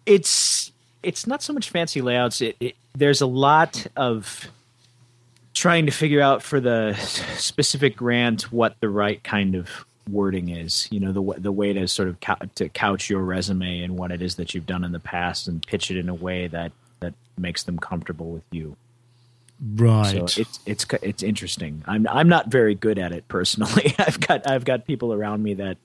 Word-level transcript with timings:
It's 0.04 0.72
it's 1.02 1.26
not 1.26 1.42
so 1.42 1.52
much 1.52 1.70
fancy 1.70 2.00
layouts. 2.00 2.40
It, 2.40 2.56
it, 2.58 2.74
there's 2.94 3.20
a 3.20 3.26
lot 3.26 3.86
of 3.96 4.48
trying 5.54 5.86
to 5.86 5.92
figure 5.92 6.20
out 6.20 6.42
for 6.42 6.60
the 6.60 6.94
specific 7.36 7.96
grant 7.96 8.52
what 8.52 8.76
the 8.80 8.88
right 8.88 9.22
kind 9.22 9.54
of 9.54 9.86
wording 10.10 10.48
is. 10.48 10.88
You 10.90 11.00
know, 11.00 11.12
the 11.12 11.40
the 11.40 11.52
way 11.52 11.72
to 11.72 11.86
sort 11.86 12.08
of 12.08 12.20
cou- 12.20 12.48
to 12.56 12.68
couch 12.68 13.08
your 13.08 13.22
resume 13.22 13.82
and 13.82 13.96
what 13.96 14.10
it 14.10 14.20
is 14.20 14.34
that 14.36 14.54
you've 14.54 14.66
done 14.66 14.84
in 14.84 14.92
the 14.92 15.00
past, 15.00 15.46
and 15.48 15.64
pitch 15.66 15.90
it 15.90 15.96
in 15.96 16.08
a 16.08 16.14
way 16.14 16.48
that 16.48 16.72
that 17.00 17.14
makes 17.38 17.62
them 17.62 17.78
comfortable 17.78 18.30
with 18.30 18.44
you. 18.50 18.76
Right. 19.60 20.28
So 20.28 20.42
it's 20.42 20.60
it's 20.66 20.86
it's 21.02 21.22
interesting. 21.22 21.82
I'm 21.86 22.06
I'm 22.08 22.28
not 22.28 22.48
very 22.48 22.74
good 22.74 22.98
at 22.98 23.12
it 23.12 23.26
personally. 23.28 23.94
I've 23.98 24.20
got 24.20 24.48
I've 24.48 24.64
got 24.64 24.86
people 24.86 25.12
around 25.12 25.42
me 25.42 25.54
that 25.54 25.78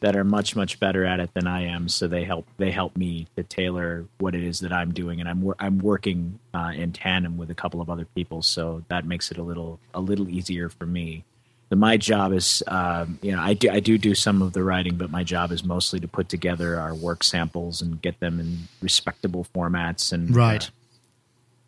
that 0.00 0.16
are 0.16 0.24
much 0.24 0.54
much 0.54 0.78
better 0.78 1.06
at 1.06 1.20
it 1.20 1.32
than 1.32 1.46
I 1.46 1.64
am. 1.64 1.88
So 1.88 2.06
they 2.06 2.24
help 2.24 2.46
they 2.58 2.70
help 2.70 2.96
me 2.96 3.26
to 3.36 3.42
tailor 3.42 4.06
what 4.18 4.34
it 4.34 4.44
is 4.44 4.60
that 4.60 4.72
I'm 4.72 4.92
doing, 4.92 5.20
and 5.20 5.28
I'm 5.28 5.54
I'm 5.58 5.78
working 5.78 6.38
uh, 6.52 6.72
in 6.74 6.92
tandem 6.92 7.38
with 7.38 7.50
a 7.50 7.54
couple 7.54 7.80
of 7.80 7.88
other 7.88 8.04
people. 8.14 8.42
So 8.42 8.84
that 8.88 9.06
makes 9.06 9.30
it 9.30 9.38
a 9.38 9.42
little 9.42 9.80
a 9.94 10.00
little 10.00 10.28
easier 10.28 10.68
for 10.68 10.84
me. 10.84 11.24
So 11.70 11.76
my 11.76 11.96
job 11.96 12.34
is, 12.34 12.62
um, 12.66 13.18
you 13.22 13.32
know, 13.32 13.40
I 13.40 13.54
do 13.54 13.70
I 13.70 13.80
do 13.80 13.96
do 13.96 14.14
some 14.14 14.42
of 14.42 14.52
the 14.52 14.62
writing, 14.62 14.96
but 14.96 15.10
my 15.10 15.24
job 15.24 15.50
is 15.50 15.64
mostly 15.64 15.98
to 16.00 16.08
put 16.08 16.28
together 16.28 16.78
our 16.78 16.94
work 16.94 17.24
samples 17.24 17.80
and 17.80 18.00
get 18.02 18.20
them 18.20 18.38
in 18.38 18.68
respectable 18.82 19.46
formats 19.54 20.12
and 20.12 20.36
right. 20.36 20.66
Uh, 20.66 20.70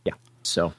yeah. 0.04 0.14
So 0.42 0.74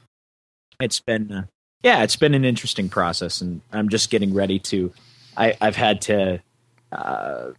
it's 0.80 1.00
been 1.00 1.32
uh, 1.32 1.44
yeah, 1.84 2.04
it's 2.04 2.16
been 2.16 2.34
an 2.34 2.44
interesting 2.44 2.90
process, 2.90 3.42
and 3.42 3.62
I'm 3.72 3.90
just 3.90 4.10
getting 4.10 4.34
ready 4.34 4.60
to. 4.60 4.92
I, 5.36 5.56
have 5.62 5.76
had 5.76 6.02
to 6.04 6.42
uh, 6.92 7.52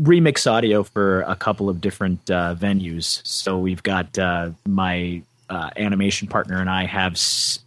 remix 0.00 0.50
audio 0.50 0.82
for 0.82 1.22
a 1.22 1.36
couple 1.36 1.68
of 1.68 1.80
different 1.80 2.30
uh, 2.30 2.54
venues. 2.58 3.26
So 3.26 3.58
we've 3.58 3.82
got 3.82 4.18
uh, 4.18 4.50
my 4.66 5.22
uh, 5.48 5.70
animation 5.76 6.26
partner 6.26 6.60
and 6.60 6.68
I 6.68 6.86
have 6.86 7.12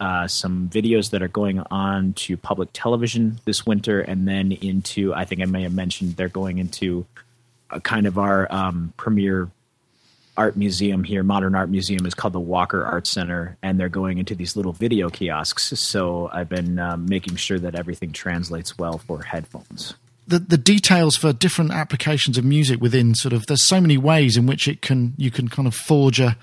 uh, 0.00 0.26
some 0.26 0.68
videos 0.68 1.10
that 1.10 1.22
are 1.22 1.28
going 1.28 1.60
on 1.70 2.12
to 2.14 2.36
public 2.36 2.70
television 2.72 3.38
this 3.44 3.64
winter, 3.64 4.00
and 4.00 4.28
then 4.28 4.52
into 4.52 5.14
I 5.14 5.24
think 5.24 5.40
I 5.40 5.46
may 5.46 5.62
have 5.62 5.74
mentioned 5.74 6.16
they're 6.16 6.28
going 6.28 6.58
into 6.58 7.06
a 7.70 7.80
kind 7.80 8.06
of 8.06 8.18
our 8.18 8.52
um, 8.52 8.92
premiere 8.96 9.48
art 10.36 10.56
museum 10.56 11.04
here, 11.04 11.22
modern 11.22 11.54
art 11.54 11.70
museum, 11.70 12.06
is 12.06 12.14
called 12.14 12.32
the 12.32 12.40
Walker 12.40 12.84
Art 12.84 13.06
Center, 13.06 13.56
and 13.62 13.78
they're 13.78 13.88
going 13.88 14.18
into 14.18 14.34
these 14.34 14.56
little 14.56 14.72
video 14.72 15.10
kiosks. 15.10 15.78
So 15.78 16.30
I've 16.32 16.48
been 16.48 16.78
um, 16.78 17.06
making 17.06 17.36
sure 17.36 17.58
that 17.58 17.74
everything 17.74 18.12
translates 18.12 18.78
well 18.78 18.98
for 18.98 19.22
headphones. 19.22 19.94
The, 20.26 20.38
the 20.38 20.58
details 20.58 21.16
for 21.16 21.32
different 21.32 21.72
applications 21.72 22.38
of 22.38 22.44
music 22.44 22.80
within 22.80 23.14
sort 23.14 23.32
of 23.32 23.46
there's 23.46 23.66
so 23.66 23.80
many 23.80 23.98
ways 23.98 24.36
in 24.36 24.46
which 24.46 24.68
it 24.68 24.80
can 24.80 25.14
you 25.16 25.30
can 25.30 25.48
kind 25.48 25.66
of 25.66 25.74
forge 25.74 26.20
a, 26.20 26.36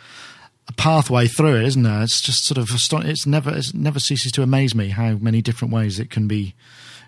a 0.67 0.73
pathway 0.73 1.27
through 1.27 1.55
it, 1.55 1.63
isn't 1.63 1.83
there? 1.83 2.03
It's 2.03 2.19
just 2.19 2.45
sort 2.45 2.57
of 2.57 2.69
it's 2.71 3.25
never 3.25 3.55
it 3.55 3.73
never 3.73 3.99
ceases 3.99 4.31
to 4.33 4.41
amaze 4.41 4.75
me 4.75 4.89
how 4.89 5.13
many 5.13 5.41
different 5.41 5.73
ways 5.73 5.99
it 5.99 6.09
can 6.09 6.27
be 6.27 6.53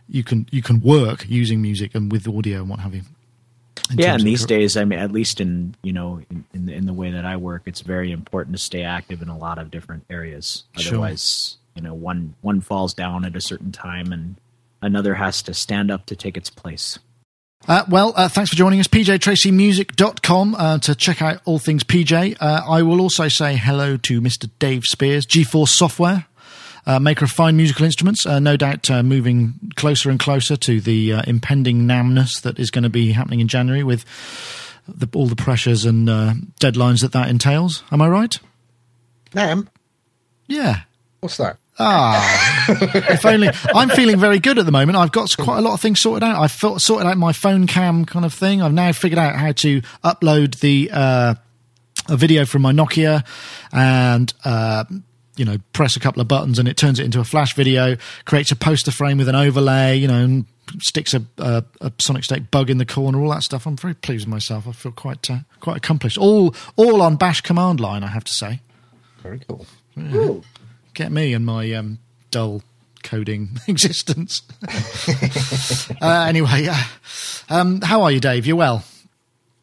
you 0.07 0.23
can 0.23 0.47
you 0.51 0.61
can 0.61 0.81
work 0.81 1.25
using 1.29 1.61
music 1.61 1.93
and 1.93 2.11
with 2.11 2.27
audio 2.27 2.59
and 2.59 2.69
what 2.69 2.79
have 2.79 2.95
you 2.95 3.03
yeah, 3.91 4.13
and 4.13 4.23
these 4.23 4.45
days, 4.45 4.77
I 4.77 4.85
mean, 4.85 4.99
at 4.99 5.11
least 5.11 5.41
in 5.41 5.75
you 5.81 5.93
know 5.93 6.21
in, 6.29 6.45
in 6.53 6.65
the, 6.65 6.73
in 6.73 6.85
the 6.85 6.93
way 6.93 7.11
that 7.11 7.25
I 7.25 7.37
work, 7.37 7.63
it's 7.65 7.81
very 7.81 8.11
important 8.11 8.55
to 8.55 8.61
stay 8.61 8.83
active 8.83 9.21
in 9.21 9.29
a 9.29 9.37
lot 9.37 9.57
of 9.57 9.71
different 9.71 10.05
areas. 10.09 10.63
Otherwise, 10.77 11.57
sure. 11.57 11.81
you 11.81 11.87
know, 11.87 11.93
one 11.93 12.35
one 12.41 12.61
falls 12.61 12.93
down 12.93 13.25
at 13.25 13.35
a 13.35 13.41
certain 13.41 13.71
time, 13.71 14.11
and 14.11 14.35
another 14.81 15.15
has 15.15 15.41
to 15.43 15.53
stand 15.53 15.89
up 15.91 16.05
to 16.07 16.15
take 16.15 16.37
its 16.37 16.49
place. 16.49 16.99
Uh, 17.67 17.83
well, 17.89 18.13
uh, 18.15 18.29
thanks 18.29 18.49
for 18.49 18.55
joining 18.55 18.79
us. 18.79 18.87
PJTracyMusic.com 18.87 20.55
uh, 20.55 20.77
to 20.79 20.95
check 20.95 21.21
out 21.21 21.41
all 21.43 21.59
things 21.59 21.83
PJ. 21.83 22.37
Uh, 22.39 22.61
I 22.65 22.83
will 22.83 23.01
also 23.01 23.27
say 23.27 23.57
hello 23.57 23.97
to 23.97 24.21
Mr. 24.21 24.49
Dave 24.59 24.85
Spiers, 24.85 25.25
GForce 25.25 25.69
Software 25.69 26.25
maker 26.97 27.25
of 27.25 27.31
fine 27.31 27.57
musical 27.57 27.85
instruments, 27.85 28.25
uh, 28.25 28.39
no 28.39 28.55
doubt 28.55 28.89
uh, 28.89 29.03
moving 29.03 29.53
closer 29.75 30.09
and 30.09 30.17
closer 30.19 30.55
to 30.55 30.79
the 30.79 31.13
uh, 31.13 31.21
impending 31.27 31.81
NAMNUS 31.81 32.41
that 32.41 32.57
is 32.57 32.71
going 32.71 32.83
to 32.83 32.89
be 32.89 33.11
happening 33.11 33.41
in 33.41 33.49
January 33.49 33.83
with 33.83 34.05
the, 34.87 35.07
all 35.13 35.27
the 35.27 35.35
pressures 35.35 35.85
and 35.85 36.09
uh, 36.09 36.33
deadlines 36.59 37.01
that 37.01 37.11
that 37.11 37.29
entails. 37.29 37.83
Am 37.91 38.01
I 38.01 38.07
right? 38.07 38.39
NAM? 39.33 39.69
Yeah. 40.47 40.81
What's 41.19 41.37
that? 41.37 41.57
Ah, 41.81 42.65
if 43.09 43.25
only 43.25 43.49
I'm 43.73 43.89
feeling 43.89 44.19
very 44.19 44.39
good 44.39 44.59
at 44.59 44.65
the 44.65 44.71
moment. 44.71 44.97
I've 44.97 45.13
got 45.13 45.29
quite 45.37 45.59
a 45.59 45.61
lot 45.61 45.73
of 45.73 45.79
things 45.79 46.01
sorted 46.01 46.23
out. 46.23 46.41
I've 46.41 46.51
sorted 46.81 47.07
out 47.07 47.17
my 47.17 47.31
phone 47.31 47.67
cam 47.67 48.03
kind 48.03 48.25
of 48.25 48.33
thing. 48.33 48.61
I've 48.61 48.73
now 48.73 48.91
figured 48.91 49.19
out 49.19 49.35
how 49.35 49.53
to 49.53 49.81
upload 50.03 50.59
the 50.59 50.89
uh, 50.91 51.35
a 52.09 52.17
video 52.17 52.45
from 52.45 52.63
my 52.63 52.73
Nokia 52.73 53.25
and 53.71 54.33
uh, 54.43 54.83
you 55.39 55.45
know, 55.45 55.57
press 55.71 55.95
a 55.95 55.99
couple 56.01 56.21
of 56.21 56.27
buttons 56.27 56.59
and 56.59 56.67
it 56.67 56.75
turns 56.75 56.99
it 56.99 57.05
into 57.05 57.21
a 57.21 57.23
flash 57.23 57.55
video, 57.55 57.95
creates 58.25 58.51
a 58.51 58.57
poster 58.57 58.91
frame 58.91 59.17
with 59.17 59.29
an 59.29 59.35
overlay, 59.35 59.97
you 59.97 60.07
know, 60.07 60.21
and 60.21 60.45
sticks 60.79 61.13
a, 61.13 61.23
a, 61.37 61.63
a 61.79 61.91
Sonic 61.97 62.25
State 62.25 62.51
bug 62.51 62.69
in 62.69 62.77
the 62.77 62.85
corner, 62.85 63.21
all 63.21 63.29
that 63.29 63.43
stuff. 63.43 63.65
I'm 63.65 63.77
very 63.77 63.95
pleased 63.95 64.25
with 64.25 64.31
myself. 64.31 64.67
I 64.67 64.73
feel 64.73 64.91
quite 64.91 65.31
uh, 65.31 65.39
quite 65.61 65.77
accomplished. 65.77 66.17
All 66.17 66.53
all 66.75 67.01
on 67.01 67.15
Bash 67.15 67.39
command 67.39 67.79
line, 67.79 68.03
I 68.03 68.07
have 68.07 68.25
to 68.25 68.33
say. 68.33 68.59
Very 69.23 69.39
cool. 69.47 69.65
Yeah. 69.95 70.35
Get 70.93 71.11
me 71.11 71.33
and 71.33 71.45
my 71.45 71.71
um, 71.73 71.99
dull 72.31 72.61
coding 73.01 73.51
existence. 73.67 74.41
uh, 76.01 76.25
anyway, 76.27 76.67
uh, 76.67 76.83
um, 77.49 77.79
how 77.79 78.01
are 78.01 78.11
you, 78.11 78.19
Dave? 78.19 78.45
You're 78.45 78.57
well? 78.57 78.83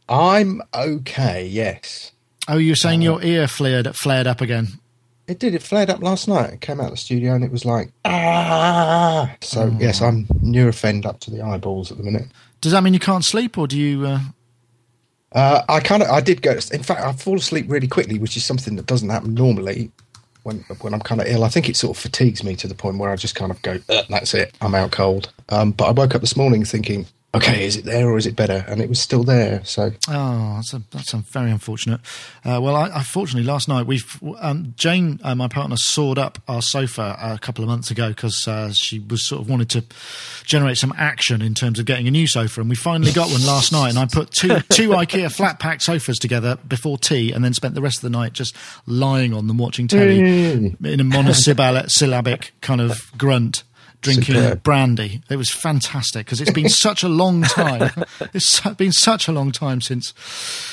I'm 0.09 0.63
okay. 0.73 1.47
Yes. 1.47 2.13
Oh, 2.49 2.57
you're 2.57 2.77
saying 2.77 3.01
uh, 3.01 3.11
your 3.11 3.23
ear 3.23 3.47
flared 3.47 3.95
flared 3.95 4.27
up 4.27 4.41
again? 4.41 4.81
It 5.29 5.39
did. 5.41 5.55
It 5.55 5.63
flared 5.63 5.91
up 5.91 6.03
last 6.03 6.29
night. 6.29 6.55
It 6.55 6.61
came 6.61 6.81
out 6.81 6.87
of 6.87 6.93
the 6.93 6.97
studio 6.97 7.35
and 7.35 7.43
it 7.43 7.51
was 7.51 7.65
like 7.65 7.91
ah. 8.05 9.35
So 9.41 9.63
oh. 9.63 9.77
yes, 9.81 10.01
I'm 10.01 10.27
Nurofen 10.27 11.05
up 11.05 11.21
to 11.21 11.31
the 11.31 11.43
eyeballs 11.43 11.91
at 11.91 11.99
the 11.99 12.05
minute. 12.05 12.27
Does 12.61 12.73
that 12.73 12.83
mean 12.83 12.95
you 12.95 13.01
can't 13.01 13.25
sleep, 13.25 13.59
or 13.59 13.67
do 13.67 13.79
you? 13.79 14.07
Uh... 14.07 14.21
Uh, 15.33 15.63
I 15.69 15.81
kind 15.81 16.03
of. 16.03 16.11
I 16.11 16.21
did 16.21 16.43
go. 16.43 16.53
In 16.73 16.83
fact, 16.83 17.01
I 17.01 17.13
fall 17.13 17.37
asleep 17.37 17.67
really 17.69 17.89
quickly, 17.89 18.19
which 18.19 18.37
is 18.37 18.45
something 18.45 18.77
that 18.77 18.87
doesn't 18.87 19.09
happen 19.11 19.35
normally. 19.35 19.91
when 20.47 20.65
when 20.81 20.95
I'm 20.95 21.01
kind 21.01 21.21
of 21.21 21.27
ill. 21.27 21.45
I 21.45 21.49
think 21.49 21.69
it 21.69 21.77
sort 21.77 21.97
of 21.97 22.01
fatigues 22.01 22.45
me 22.45 22.55
to 22.57 22.69
the 22.69 22.75
point 22.75 22.99
where 22.99 23.11
I 23.11 23.17
just 23.17 23.35
kind 23.35 23.51
of 23.51 23.61
go, 23.63 23.79
"That's 24.09 24.33
it, 24.33 24.55
I'm 24.61 24.75
out 24.75 24.93
cold." 24.93 25.33
Um, 25.49 25.73
but 25.73 25.87
I 25.87 25.91
woke 25.91 26.15
up 26.15 26.21
this 26.21 26.37
morning 26.37 26.65
thinking, 26.65 27.05
okay, 27.37 27.65
is 27.65 27.77
it 27.77 27.85
there 27.85 28.09
or 28.09 28.17
is 28.17 28.27
it 28.27 28.37
better? 28.37 28.65
And 28.69 28.81
it 28.81 28.89
was 28.89 29.01
still 29.01 29.23
there. 29.23 29.65
So 29.65 29.91
oh, 30.09 30.55
that's 30.57 30.73
a, 30.73 30.83
that's 30.91 31.13
a 31.15 31.19
very 31.19 31.51
unfortunate. 31.51 32.01
Uh, 32.45 32.61
well, 32.63 32.77
I, 32.77 33.03
fortunately 33.03 33.47
last 33.47 33.69
night 33.69 33.87
we've 33.87 34.21
um, 34.41 34.75
Jane, 34.77 35.21
uh, 35.23 35.35
my 35.35 35.49
partner, 35.49 35.77
sawed 35.77 36.19
up 36.19 36.39
our 36.49 36.63
sofa 36.63 37.17
a 37.21 37.39
couple 37.39 37.63
of 37.63 37.69
months 37.69 37.91
ago 37.91 38.09
because 38.09 38.47
uh, 38.49 38.73
she 38.73 38.99
was 38.99 39.27
sort 39.27 39.43
of 39.43 39.49
wanted 39.49 39.71
to 39.71 39.85
generate 40.45 40.77
some 40.77 40.93
action 40.97 41.43
in 41.43 41.55
terms 41.55 41.79
of 41.79 41.87
getting 41.87 42.09
a 42.09 42.11
new 42.11 42.27
sofa, 42.27 42.61
and 42.61 42.71
we 42.71 42.77
finally 42.77 43.13
got 43.13 43.31
one 43.31 43.45
last 43.45 43.73
night. 43.73 43.91
And 43.91 43.99
I 43.99 44.07
put 44.07 44.31
two 44.31 44.61
two 44.71 44.89
IKEA 44.97 45.35
flat 45.35 45.59
pack 45.59 45.81
sofas 45.83 46.19
together 46.19 46.57
before 46.67 46.99
tea, 46.99 47.33
and 47.33 47.45
then 47.45 47.55
spent 47.55 47.75
the 47.75 47.83
rest 47.83 47.99
of 47.99 48.03
the 48.03 48.11
night 48.11 48.33
just 48.33 48.57
lying 48.87 49.35
on 49.35 49.47
them 49.47 49.59
watching 49.59 49.89
telly 49.89 50.19
in 50.19 51.01
a 51.01 51.05
monosyllabic 51.05 52.53
kind 52.61 52.81
of 52.81 53.11
grunt 53.19 53.63
drinking 54.03 54.35
Superb. 54.37 54.63
brandy. 54.63 55.23
It 55.31 55.37
was 55.37 55.51
fantastic 55.51 56.27
because 56.27 56.41
it's 56.41 56.51
been 56.53 56.69
such 56.69 57.03
a 57.03 57.09
long 57.09 57.43
time. 57.45 57.91
it's 58.35 58.61
been 58.75 58.93
such 58.93 59.29
a 59.29 59.33
long 59.33 59.53
time 59.53 59.81
since 59.81 60.13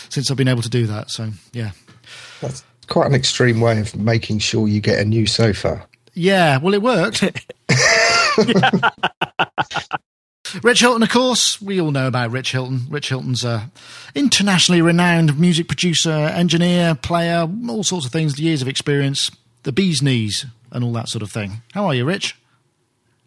since 0.09 0.29
I've 0.29 0.37
been 0.37 0.47
able 0.47 0.61
to 0.61 0.69
do 0.69 0.85
that. 0.87 1.09
So 1.11 1.29
yeah, 1.51 1.71
that's 2.41 2.63
quite 2.87 3.07
an 3.07 3.15
extreme 3.15 3.59
way 3.61 3.79
of 3.79 3.95
making 3.95 4.39
sure 4.39 4.67
you 4.67 4.81
get 4.81 4.99
a 4.99 5.05
new 5.05 5.25
sofa. 5.25 5.85
Yeah, 6.13 6.57
well, 6.57 6.73
it 6.73 6.81
worked. 6.81 7.23
Rich 10.61 10.81
Hilton, 10.81 11.01
of 11.01 11.09
course, 11.09 11.59
we 11.59 11.81
all 11.81 11.89
know 11.89 12.05
about 12.07 12.29
Rich 12.29 12.51
Hilton. 12.51 12.81
Rich 12.87 13.09
Hilton's 13.09 13.43
a 13.43 13.71
internationally 14.13 14.81
renowned 14.83 15.39
music 15.39 15.67
producer, 15.67 16.11
engineer, 16.11 16.93
player, 16.93 17.47
all 17.67 17.83
sorts 17.83 18.05
of 18.05 18.11
things, 18.11 18.39
years 18.39 18.61
of 18.61 18.67
experience, 18.67 19.31
the 19.63 19.71
bee's 19.71 20.03
knees, 20.03 20.45
and 20.71 20.83
all 20.83 20.91
that 20.93 21.09
sort 21.09 21.23
of 21.23 21.31
thing. 21.31 21.63
How 21.73 21.85
are 21.87 21.95
you, 21.95 22.05
Rich? 22.05 22.37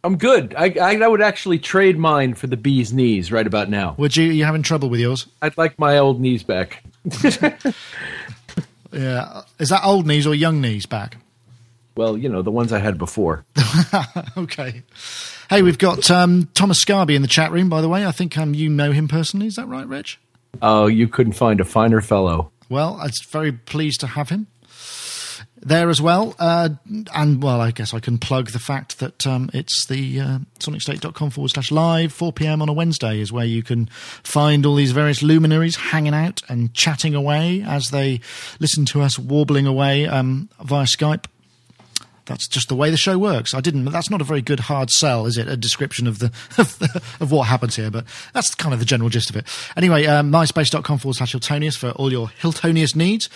I'm 0.07 0.17
good. 0.17 0.55
I, 0.57 0.73
I, 0.81 0.97
I 0.97 1.09
would 1.09 1.21
actually 1.21 1.59
trade 1.59 1.99
mine 1.99 2.35
for 2.35 2.47
the 2.47 2.57
bee's 2.57 2.93
knees 2.93 3.33
right 3.33 3.47
about 3.47 3.69
now. 3.69 3.97
Would 3.99 4.17
you? 4.17 4.31
Are 4.31 4.33
you 4.33 4.45
having 4.45 4.63
trouble 4.63 4.89
with 4.89 5.01
yours? 5.01 5.27
I'd 5.43 5.59
like 5.59 5.77
my 5.81 5.99
old 5.99 6.21
knees 6.21 6.45
back. 6.45 6.85
yeah. 8.93 9.43
Is 9.59 9.71
that 9.71 9.81
old 9.83 10.07
knees 10.07 10.25
or 10.25 10.35
young 10.35 10.61
knees 10.61 10.87
back? 10.87 11.17
Well, 11.97 12.17
you 12.17 12.29
know, 12.29 12.43
the 12.43 12.53
ones 12.53 12.73
I 12.73 12.79
had 12.79 12.99
before. 12.99 13.45
okay. 14.37 14.85
Hey, 15.51 15.63
we've 15.63 15.79
got 15.79 16.09
um, 16.09 16.51
Thomas 16.55 16.85
Scarby 16.85 17.17
in 17.17 17.23
the 17.23 17.29
chat 17.29 17.51
room, 17.51 17.69
by 17.69 17.81
the 17.81 17.89
way. 17.89 18.07
I 18.07 18.13
think 18.13 18.39
um, 18.39 18.55
you 18.55 18.69
know 18.69 18.93
him 18.93 19.09
personally. 19.09 19.49
Is 19.49 19.57
that 19.57 19.67
right, 19.67 19.89
Rich? 19.89 20.21
Oh, 20.63 20.87
you 20.87 21.09
couldn't 21.09 21.33
find 21.33 21.61
a 21.61 21.65
finer 21.65 22.01
fellow. 22.01 22.53
Well, 22.69 22.97
I'm 23.01 23.11
very 23.29 23.51
pleased 23.51 24.01
to 24.01 24.07
have 24.07 24.29
him 24.29 24.47
there 25.61 25.89
as 25.89 26.01
well. 26.01 26.35
Uh, 26.39 26.71
and, 27.15 27.43
well, 27.43 27.61
I 27.61 27.71
guess 27.71 27.95
I 27.95 28.01
can 28.01 28.19
plug 28.19 28.51
the 28.51 28.59
fact 28.59 28.99
that 29.01 29.27
um, 29.27 29.51
it's 29.53 29.87
the 29.87 30.21
uh, 30.21 30.39
sonicstate.com 30.59 31.31
forward 31.31 31.49
slash 31.49 31.71
live, 31.71 32.13
4 32.13 32.33
p.m. 32.33 32.63
on 32.63 32.69
a 32.69 32.73
Wednesday 32.73 33.21
is 33.21 33.33
where 33.33 33.45
you 33.45 33.63
can 33.63 33.87
find 34.23 34.67
all 34.67 34.75
these 34.75 34.93
various 34.93 35.23
luminaries 35.23 35.77
hanging 35.77 36.15
out 36.15 36.43
and 36.49 36.73
chatting 36.75 37.15
away 37.15 37.63
as 37.67 37.89
they 37.91 38.21
listen 38.61 38.85
to 38.87 39.03
us 39.03 39.19
warbling 39.19 39.67
away 39.67 40.07
um, 40.07 40.49
via 40.63 40.85
Skype 40.85 41.27
that's 42.27 42.47
just 42.49 42.69
the 42.69 42.77
way 42.77 42.91
the 42.91 42.97
show 42.97 43.19
works. 43.19 43.55
I 43.55 43.61
didn't. 43.61 43.87
That's 43.87 44.11
not 44.11 44.21
a 44.21 44.25
very 44.25 44.43
good 44.43 44.61
hard 44.61 44.91
sell, 44.91 45.27
is 45.27 45.39
it? 45.39 45.49
A 45.49 45.57
description 45.57 46.07
of 46.07 46.19
the 46.19 46.27
of, 46.59 46.79
the, 46.79 47.03
of 47.21 47.31
what 47.31 47.45
happens 47.45 47.77
here, 47.77 47.91
but 47.91 48.05
that's 48.33 48.55
kind 48.55 48.75
of 48.75 48.81
the 48.81 48.87
general 48.87 49.09
gist 49.09 49.31
of 49.31 49.37
it. 49.37 49.47
Anyway, 49.77 50.07
um, 50.07 50.31
myspace.com 50.31 50.99
forward 50.99 51.15
slash 51.15 51.35
Hiltonius 51.35 51.77
for 51.77 51.91
all 51.91 52.13
your 52.13 52.29
Hiltonius 52.41 52.95
needs. 52.95 53.31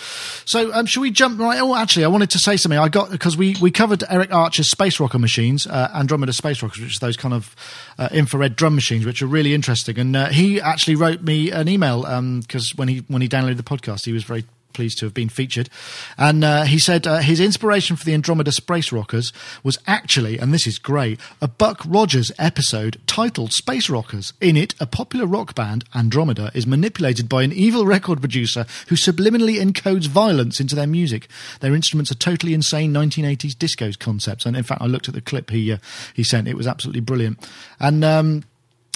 So, 0.45 0.73
um, 0.75 0.87
should 0.87 1.01
we 1.01 1.11
jump 1.11 1.41
right? 1.41 1.61
Oh, 1.61 1.75
actually, 1.75 2.05
I 2.05 2.09
wanted 2.09 2.31
to 2.31 2.39
say 2.39 2.57
something. 2.57 2.79
I 2.79 2.89
got 2.89 3.11
because 3.11 3.37
we 3.37 3.57
we 3.61 3.71
covered 3.71 4.05
Eric 4.09 4.33
Archer's 4.33 4.71
space 4.71 5.01
rocker 5.01 5.19
machines, 5.19 5.67
uh, 5.67 5.91
Andromeda 5.95 6.33
space 6.33 6.63
rockers, 6.63 6.83
which 6.83 6.97
are 6.97 7.07
those 7.07 7.17
kind 7.17 7.35
of 7.35 7.55
uh, 7.99 8.09
infrared 8.13 8.57
drum 8.57 8.75
machines, 8.75 9.07
which 9.07 9.23
are 9.23 9.27
really 9.27 9.55
interesting. 9.55 9.99
And 9.99 10.17
uh, 10.17 10.29
he 10.29 10.61
actually 10.61 10.97
wrote 10.97 11.23
me 11.23 11.51
an 11.51 11.69
email 11.69 12.03
because 12.41 12.73
um, 12.73 12.77
when 12.77 12.89
he 12.89 12.99
when 13.09 13.23
he 13.23 13.29
downloaded 13.29 13.57
the 13.57 13.63
podcast, 13.63 14.05
he 14.05 14.13
was 14.13 14.25
very 14.25 14.45
pleased 14.73 14.99
to 14.99 15.07
have 15.07 15.15
been 15.15 15.29
featured. 15.29 15.69
And 16.17 16.45
uh, 16.45 16.65
he 16.65 16.79
said 16.79 17.07
uh, 17.07 17.19
his 17.19 17.41
inspiration 17.41 17.97
for 17.97 18.05
the 18.05 18.15
Andromeda 18.15 18.53
Space 18.53 18.93
Rockers 18.93 19.33
was 19.63 19.79
actually, 19.87 20.39
and 20.39 20.53
this 20.53 20.67
is 20.67 20.79
great, 20.79 21.21
a 21.41 21.49
Buck 21.49 21.83
Rogers 21.87 22.33
episode 22.39 23.01
titled 23.07 23.53
Space 23.53 23.91
Rockers. 23.91 24.33
In 24.41 24.57
it, 24.57 24.75
a 24.81 24.87
popular 24.87 25.27
rock 25.27 25.55
band, 25.55 25.85
Andromeda, 25.95 26.51
is 26.55 26.67
manipulated 26.67 27.29
by 27.29 27.43
an 27.43 27.53
evil 27.53 27.87
record 27.87 28.21
producer 28.21 28.67
who 28.89 28.95
subliminally 28.97 29.61
encodes 29.61 30.07
violence 30.07 30.61
into 30.61 30.75
their 30.75 30.87
music. 30.87 31.29
Their 31.61 31.75
instruments 31.75 32.11
are 32.11 32.17
totally 32.17 32.55
insane 32.55 32.93
1980s 32.93 33.59
disco 33.59 33.91
concepts. 33.99 34.47
And 34.47 34.57
in 34.57 34.63
fact, 34.63 34.83
I 34.83 34.87
looked 34.87 35.09
at 35.09 35.15
the 35.15 35.21
clip 35.21 35.51
he 35.51 35.73
uh, 35.73 35.79
he 36.15 36.25
sent; 36.25 36.49
it 36.49 36.57
was 36.57 36.67
absolutely 36.67 37.01
brilliant. 37.01 37.49
And 37.79 38.05
um, 38.05 38.45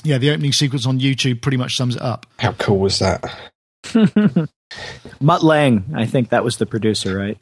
yeah, 0.05 0.19
the 0.19 0.31
opening 0.31 0.53
sequence 0.53 0.87
on 0.87 1.01
YouTube 1.01 1.41
pretty 1.41 1.57
much 1.57 1.75
sums 1.75 1.97
it 1.97 2.03
up. 2.03 2.27
How 2.39 2.53
cool 2.53 2.79
was 2.79 2.99
that? 2.99 3.25
Mutt 5.21 5.43
Lange, 5.43 5.85
I 5.95 6.07
think 6.07 6.31
that 6.31 6.45
was 6.45 6.57
the 6.59 6.67
producer, 6.67 7.17
right? 7.17 7.39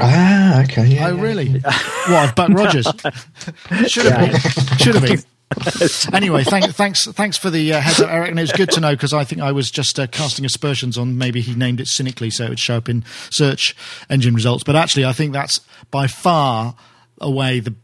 Ah, 0.00 0.62
okay. 0.62 0.86
Yeah, 0.86 1.08
oh, 1.08 1.16
really? 1.16 1.48
what, 2.08 2.34
Buck 2.34 2.50
Rogers? 2.50 2.86
Should 3.86 4.06
have 4.06 4.32
been. 4.32 4.40
Should 4.78 4.94
have 4.96 5.02
been. 5.04 5.20
anyway, 6.12 6.42
thank, 6.42 6.64
thanks, 6.74 7.06
thanks 7.06 7.36
for 7.36 7.50
the 7.50 7.74
uh, 7.74 7.80
heads 7.80 8.00
up, 8.00 8.10
Eric. 8.10 8.30
And 8.30 8.38
it 8.38 8.42
was 8.42 8.52
good 8.52 8.70
to 8.72 8.80
know 8.80 8.92
because 8.92 9.12
I 9.12 9.24
think 9.24 9.40
I 9.40 9.52
was 9.52 9.70
just 9.70 9.98
uh, 10.00 10.06
casting 10.06 10.44
aspersions 10.44 10.98
on 10.98 11.16
maybe 11.16 11.40
he 11.40 11.54
named 11.54 11.80
it 11.80 11.86
cynically 11.86 12.30
so 12.30 12.44
it 12.44 12.48
would 12.50 12.58
show 12.58 12.76
up 12.76 12.88
in 12.88 13.04
search 13.30 13.76
engine 14.10 14.34
results. 14.34 14.64
But 14.64 14.76
actually, 14.76 15.04
I 15.04 15.12
think 15.12 15.32
that's 15.32 15.60
by 15.90 16.06
far 16.06 16.74
away 17.20 17.60
the 17.60 17.74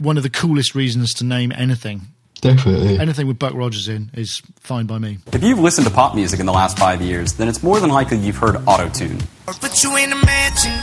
one 0.00 0.16
of 0.16 0.22
the 0.22 0.30
coolest 0.30 0.74
reasons 0.74 1.12
to 1.14 1.24
name 1.24 1.52
anything 1.52 2.08
Definitely. 2.40 2.98
Anything 2.98 3.26
with 3.26 3.38
Buck 3.38 3.54
Rogers 3.54 3.88
in 3.88 4.10
is 4.14 4.42
fine 4.60 4.86
by 4.86 4.98
me. 4.98 5.18
If 5.32 5.42
you've 5.42 5.58
listened 5.58 5.86
to 5.86 5.92
pop 5.92 6.14
music 6.14 6.40
in 6.40 6.46
the 6.46 6.52
last 6.52 6.78
five 6.78 7.02
years, 7.02 7.34
then 7.34 7.48
it's 7.48 7.62
more 7.62 7.80
than 7.80 7.90
likely 7.90 8.16
you've 8.16 8.36
heard 8.36 8.56
auto-tune. 8.66 9.18
put 9.46 9.82
you 9.82 9.96
in 9.96 10.12
a 10.12 10.24
mansion 10.24 10.80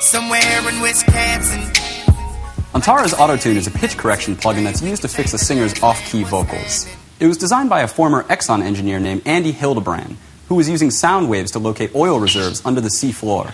somewhere 0.00 0.68
in 0.68 0.80
Wisconsin. 0.80 1.60
Antares 2.74 3.14
Autotune 3.14 3.56
is 3.56 3.66
a 3.66 3.70
pitch 3.70 3.96
correction 3.96 4.34
plugin 4.34 4.64
that's 4.64 4.82
used 4.82 5.02
to 5.02 5.08
fix 5.08 5.32
a 5.32 5.38
singer's 5.38 5.80
off-key 5.82 6.24
vocals. 6.24 6.88
It 7.20 7.26
was 7.26 7.36
designed 7.36 7.70
by 7.70 7.80
a 7.80 7.88
former 7.88 8.24
Exxon 8.24 8.62
engineer 8.62 9.00
named 9.00 9.22
Andy 9.26 9.52
Hildebrand, 9.52 10.16
who 10.48 10.56
was 10.56 10.68
using 10.68 10.90
sound 10.90 11.28
waves 11.28 11.52
to 11.52 11.58
locate 11.58 11.94
oil 11.94 12.18
reserves 12.18 12.62
under 12.64 12.80
the 12.80 12.90
sea 12.90 13.12
floor. 13.12 13.52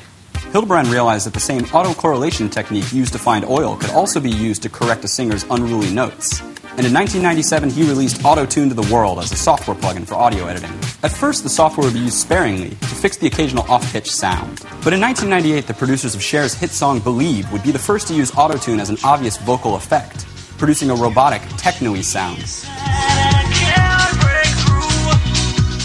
Hildebrand 0.53 0.89
realized 0.89 1.27
that 1.27 1.35
the 1.35 1.41
same 1.41 1.63
autocorrelation 1.63 2.51
technique 2.51 2.93
used 2.93 3.13
to 3.13 3.19
find 3.19 3.45
oil 3.45 3.77
could 3.77 3.91
also 3.91 4.21
be 4.21 4.31
used 4.31 4.63
to 4.63 4.69
correct 4.69 5.05
a 5.05 5.09
singer's 5.09 5.45
unruly 5.51 5.93
notes 5.93 6.43
and 6.77 6.85
in 6.85 6.93
1997 6.93 7.71
he 7.71 7.85
released 7.85 8.21
AutoTune 8.23 8.69
to 8.69 8.75
the 8.75 8.93
world 8.93 9.21
as 9.21 9.31
a 9.31 9.37
software 9.37 9.77
plugin 9.77 10.05
for 10.05 10.15
audio 10.15 10.47
editing. 10.47 10.73
At 11.05 11.13
first, 11.13 11.45
the 11.45 11.49
software 11.49 11.87
would 11.87 11.95
be 11.95 12.01
used 12.01 12.19
sparingly 12.19 12.71
to 12.71 12.95
fix 12.95 13.17
the 13.17 13.29
occasional 13.29 13.63
off-pitch 13.71 14.11
sound. 14.11 14.59
But 14.83 14.93
in 14.93 15.01
1998, 15.01 15.69
the 15.69 15.75
producers 15.75 16.17
of 16.17 16.21
Cher's 16.21 16.55
hit 16.55 16.71
song 16.71 16.99
Believe 16.99 17.51
would 17.53 17.63
be 17.63 17.71
the 17.71 17.79
first 17.79 18.09
to 18.09 18.15
use 18.15 18.33
AutoTune 18.33 18.81
as 18.81 18.91
an 18.91 18.99
obvious 19.05 19.37
vocal 19.37 19.77
effect, 19.77 20.27
producing 20.59 20.91
a 20.91 20.95
robotic, 20.95 21.43
techno-y 21.57 22.01
sound. 22.01 22.39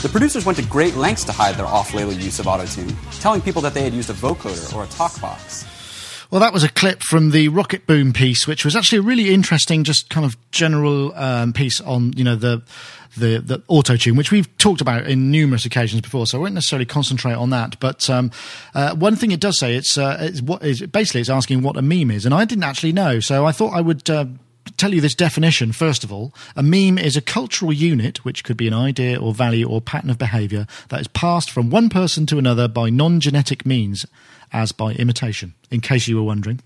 The 0.02 0.10
producers 0.10 0.46
went 0.46 0.58
to 0.58 0.66
great 0.66 0.96
lengths 0.96 1.24
to 1.26 1.32
hide 1.32 1.56
their 1.56 1.68
off-label 1.68 2.14
use 2.14 2.40
of 2.40 2.48
AutoTune, 2.48 2.96
telling 3.22 3.42
people 3.42 3.62
that 3.62 3.76
they 3.76 3.84
had 3.84 3.94
used 3.94 4.10
a 4.10 4.14
vocoder 4.14 4.74
or 4.74 4.86
a 4.86 4.88
talk 4.88 5.22
box. 5.22 5.66
Well, 6.32 6.42
that 6.42 6.54
was 6.54 6.64
a 6.64 6.70
clip 6.70 7.02
from 7.02 7.32
the 7.32 7.50
Rocketboom 7.50 8.14
piece, 8.14 8.46
which 8.46 8.64
was 8.64 8.76
actually 8.76 9.00
a 9.00 9.02
really 9.02 9.34
interesting, 9.34 9.84
just 9.84 10.12
kind 10.12 10.28
of 10.28 10.38
general 10.52 11.12
um, 11.16 11.54
piece 11.54 11.82
on 11.82 12.14
you 12.14 12.24
know 12.24 12.36
the 12.36 12.62
the, 13.18 13.40
the 13.44 13.64
auto 13.68 13.96
tune, 13.96 14.16
which 14.16 14.32
we've 14.32 14.56
talked 14.60 14.80
about 14.80 15.08
in 15.08 15.32
numerous 15.32 15.66
occasions 15.66 16.02
before. 16.02 16.28
So 16.28 16.38
I 16.38 16.42
won't 16.42 16.54
necessarily 16.54 16.86
concentrate 16.86 17.34
on 17.34 17.50
that. 17.50 17.80
But 17.80 18.08
um, 18.12 18.30
uh, 18.76 18.96
one 18.96 19.16
thing 19.16 19.32
it 19.32 19.40
does 19.40 19.58
say 19.58 19.76
it's, 19.76 19.98
uh, 19.98 20.18
it's 20.20 20.40
what 20.40 20.64
is 20.64 20.82
basically 20.82 21.22
it's 21.22 21.32
asking 21.32 21.64
what 21.64 21.78
a 21.78 21.82
meme 21.82 22.12
is, 22.12 22.26
and 22.26 22.36
I 22.36 22.46
didn't 22.46 22.64
actually 22.64 22.94
know. 22.94 23.20
So 23.20 23.46
I 23.48 23.52
thought 23.52 23.74
I 23.74 23.82
would. 23.82 24.10
Uh, 24.10 24.26
tell 24.78 24.94
you 24.94 25.02
this 25.02 25.16
definition 25.16 25.72
first 25.72 26.04
of 26.04 26.14
all. 26.14 26.32
A 26.56 26.62
meme 26.62 27.00
is 27.00 27.18
a 27.18 27.22
cultural 27.22 27.74
unit, 27.74 28.24
which 28.24 28.44
could 28.44 28.56
be 28.56 28.68
an 28.68 28.74
idea 28.74 29.20
or 29.20 29.34
value 29.34 29.68
or 29.68 29.82
pattern 29.82 30.12
of 30.12 30.20
behavior 30.20 30.68
that 30.90 31.02
is 31.02 31.08
passed 31.08 31.50
from 31.50 31.72
one 31.72 31.90
person 31.90 32.28
to 32.28 32.38
another 32.38 32.68
by 32.68 32.92
non 32.92 33.20
genetic 33.20 33.66
means 33.66 34.06
as 34.52 34.72
by 34.72 34.94
imitation, 34.94 35.54
in 35.72 35.82
case 35.82 36.08
you 36.08 36.16
were 36.16 36.24
wondering. 36.24 36.60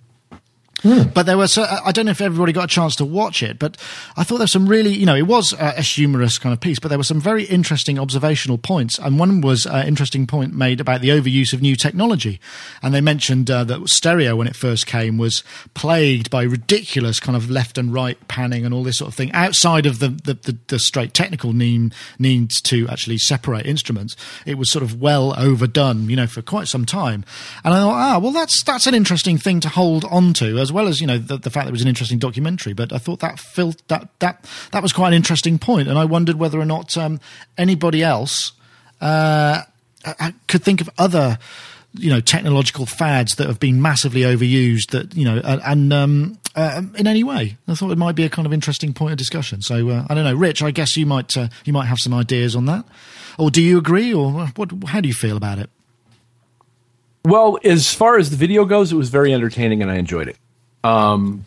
Hmm. 0.84 1.04
But 1.13 1.25
there 1.25 1.38
was, 1.38 1.58
uh, 1.58 1.80
I 1.86 1.94
don't 1.94 2.06
know 2.06 2.12
if 2.12 2.20
everybody 2.20 2.52
got 2.52 2.66
a 2.66 2.68
chance 2.68 2.98
to 2.98 3.06
watch 3.06 3.42
it, 3.42 3.58
but 3.58 3.78
I 4.18 4.24
thought 4.24 4.38
there 4.38 4.44
was 4.44 4.52
some 4.52 4.68
really, 4.68 4.92
you 4.92 5.06
know, 5.06 5.16
it 5.16 5.28
was 5.28 5.54
a, 5.54 5.75
a 5.78 5.82
humorous 5.82 6.38
kind 6.38 6.52
of 6.52 6.60
piece, 6.60 6.78
but 6.78 6.90
there 6.90 6.98
were 6.98 7.06
some 7.06 7.22
very 7.22 7.46
interesting 7.46 7.98
observational 7.98 8.58
points. 8.58 9.00
And 9.00 9.18
one 9.18 9.40
was 9.40 9.66
an 9.66 9.88
interesting 9.88 10.28
point 10.28 10.54
made 10.54 10.82
about 10.82 11.00
the 11.00 11.10
overuse 11.10 11.54
of 11.54 11.62
new 11.62 11.78
technology. 11.78 12.42
And 12.82 12.94
they 12.94 13.00
mentioned 13.00 13.50
uh, 13.50 13.63
that 13.63 13.88
stereo, 13.88 14.36
when 14.36 14.48
it 14.48 14.58
first 14.58 14.86
came, 14.86 15.18
was 15.18 15.42
plagued 15.74 16.30
by 16.30 16.44
ridiculous 16.44 17.22
kind 17.22 17.38
of 17.38 17.50
left 17.50 17.78
and 17.78 17.94
right 17.94 18.18
panning 18.28 18.66
and 18.66 18.74
all 18.74 18.84
this 18.84 18.98
sort 18.98 19.08
of 19.08 19.16
thing 19.16 19.32
outside 19.32 19.86
of 19.86 20.00
the, 20.00 20.10
the, 20.10 20.34
the, 20.34 20.58
the 20.68 20.80
straight 20.80 21.13
technical 21.13 21.54
need, 21.54 21.94
needs 22.20 22.60
to 22.60 22.90
actually 22.90 23.18
separate 23.20 23.66
instruments. 23.66 24.18
It 24.46 24.58
was 24.58 24.70
sort 24.70 24.84
of 24.84 25.00
well 25.00 25.34
overdone, 25.40 26.10
you 26.10 26.18
know, 26.18 26.28
for 26.28 26.42
quite 26.42 26.68
some 26.68 26.86
time. 26.86 27.24
And 27.63 27.74
I 27.74 27.80
thought, 27.80 27.94
ah, 27.94 28.20
well, 28.20 28.34
that's, 28.34 28.62
that's 28.66 28.86
an 28.86 28.96
interesting 28.96 29.38
thing 29.38 29.62
to 29.62 29.70
hold 29.70 30.04
on 30.06 30.34
to 30.34 30.58
as 30.58 30.73
well 30.74 30.88
as 30.88 31.00
you 31.00 31.08
know 31.08 31.18
the, 31.18 31.38
the 31.38 31.50
fact 31.50 31.65
that 31.65 31.70
it 31.70 31.72
was 31.72 31.82
an 31.82 31.88
interesting 31.88 32.20
documentary. 32.20 32.74
But 32.74 32.92
I 32.92 32.98
thought 32.98 33.20
that 33.20 33.39
felt 33.39 33.88
that 33.88 34.10
that 34.20 34.46
that 34.72 34.84
was 34.84 34.92
quite 34.92 35.10
an 35.10 35.13
interesting 35.13 35.60
point, 35.60 35.88
and 35.88 35.98
I 35.98 36.06
wondered 36.06 36.38
whether 36.38 36.60
or 36.60 36.65
not 36.65 36.98
um, 36.98 37.20
anybody 37.58 38.03
else 38.03 38.53
uh, 39.01 39.62
could 40.48 40.63
think 40.63 40.82
of 40.82 40.89
other 40.98 41.38
you 41.94 42.10
know 42.10 42.20
technological 42.20 42.86
fads 42.86 43.36
that 43.36 43.48
have 43.48 43.60
been 43.60 43.82
massively 43.82 44.22
overused 44.22 44.92
that 44.92 45.15
you 45.15 45.25
know 45.25 45.39
and 45.44 45.94
um, 45.94 46.38
uh, 46.56 46.82
in 46.96 47.08
any 47.08 47.24
way. 47.24 47.58
I 47.68 47.75
thought 47.75 47.92
it 47.92 47.98
might 47.98 48.15
be 48.15 48.24
a 48.24 48.30
kind 48.30 48.46
of 48.46 48.53
interesting 48.53 48.94
point 48.94 49.12
of 49.12 49.18
discussion. 49.18 49.62
So 49.62 49.89
uh, 49.89 50.06
i 50.10 50.13
don't 50.13 50.24
know. 50.24 50.34
Rich 50.36 50.62
i 50.62 50.72
guess 50.72 50.98
you 50.98 51.06
might 51.06 51.36
uh, 51.38 51.50
you 51.65 51.74
might 51.74 51.86
have 51.86 52.00
some 52.00 52.13
ideas 52.13 52.56
on 52.56 52.65
that. 52.65 52.86
Or 53.38 53.50
do 53.50 53.62
you 53.62 53.77
agree 53.77 54.13
or 54.13 54.48
what 54.56 54.72
how 54.88 55.01
do 55.01 55.08
you 55.08 55.13
feel 55.13 55.38
about 55.38 55.60
it? 55.60 55.70
Well 57.25 57.60
as 57.63 57.94
far 57.94 58.18
as 58.18 58.30
the 58.32 58.38
video 58.38 58.65
goes 58.65 58.92
it 58.92 58.96
was 58.96 59.10
very 59.10 59.34
entertaining 59.34 59.82
and 59.82 59.89
i 59.89 59.96
enjoyed 59.96 60.27
it 60.27 60.38
um, 60.84 61.46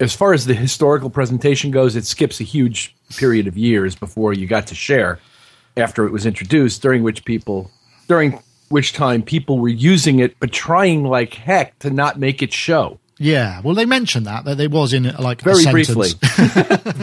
as 0.00 0.14
far 0.14 0.32
as 0.32 0.46
the 0.46 0.54
historical 0.54 1.10
presentation 1.10 1.70
goes, 1.70 1.96
it 1.96 2.04
skips 2.04 2.40
a 2.40 2.44
huge 2.44 2.94
period 3.16 3.46
of 3.46 3.56
years 3.56 3.94
before 3.94 4.32
you 4.32 4.46
got 4.46 4.66
to 4.68 4.74
Cher 4.74 5.18
after 5.76 6.06
it 6.06 6.12
was 6.12 6.26
introduced, 6.26 6.82
during 6.82 7.02
which 7.02 7.24
people, 7.24 7.70
during 8.08 8.38
which 8.68 8.92
time 8.92 9.22
people 9.22 9.58
were 9.58 9.68
using 9.68 10.18
it, 10.20 10.38
but 10.40 10.52
trying 10.52 11.04
like 11.04 11.34
heck 11.34 11.78
to 11.80 11.90
not 11.90 12.18
make 12.18 12.42
it 12.42 12.52
show. 12.52 12.98
Yeah, 13.18 13.60
well, 13.62 13.74
they 13.74 13.86
mentioned 13.86 14.26
that 14.26 14.44
that 14.44 14.58
it 14.58 14.72
was 14.72 14.92
in 14.92 15.04
like 15.04 15.40
very 15.40 15.64
briefly, 15.66 16.10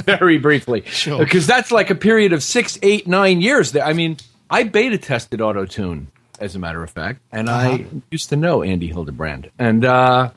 very 0.05 0.37
briefly, 0.37 0.83
sure, 0.85 1.19
because 1.19 1.47
that's 1.47 1.71
like 1.71 1.89
a 1.89 1.95
period 1.95 2.33
of 2.33 2.43
six, 2.43 2.77
eight, 2.81 3.07
nine 3.07 3.39
years. 3.39 3.71
There, 3.71 3.83
I 3.83 3.93
mean, 3.93 4.17
I 4.49 4.63
beta 4.63 4.97
tested 4.97 5.39
Auto 5.39 5.65
Tune, 5.65 6.07
as 6.37 6.53
a 6.53 6.59
matter 6.59 6.83
of 6.83 6.89
fact, 6.89 7.21
and 7.31 7.47
uh-huh. 7.47 7.69
I 7.69 7.85
used 8.09 8.27
to 8.29 8.35
know 8.35 8.61
Andy 8.61 8.87
Hildebrand, 8.87 9.51
and 9.57 9.85
uh, 9.85 10.31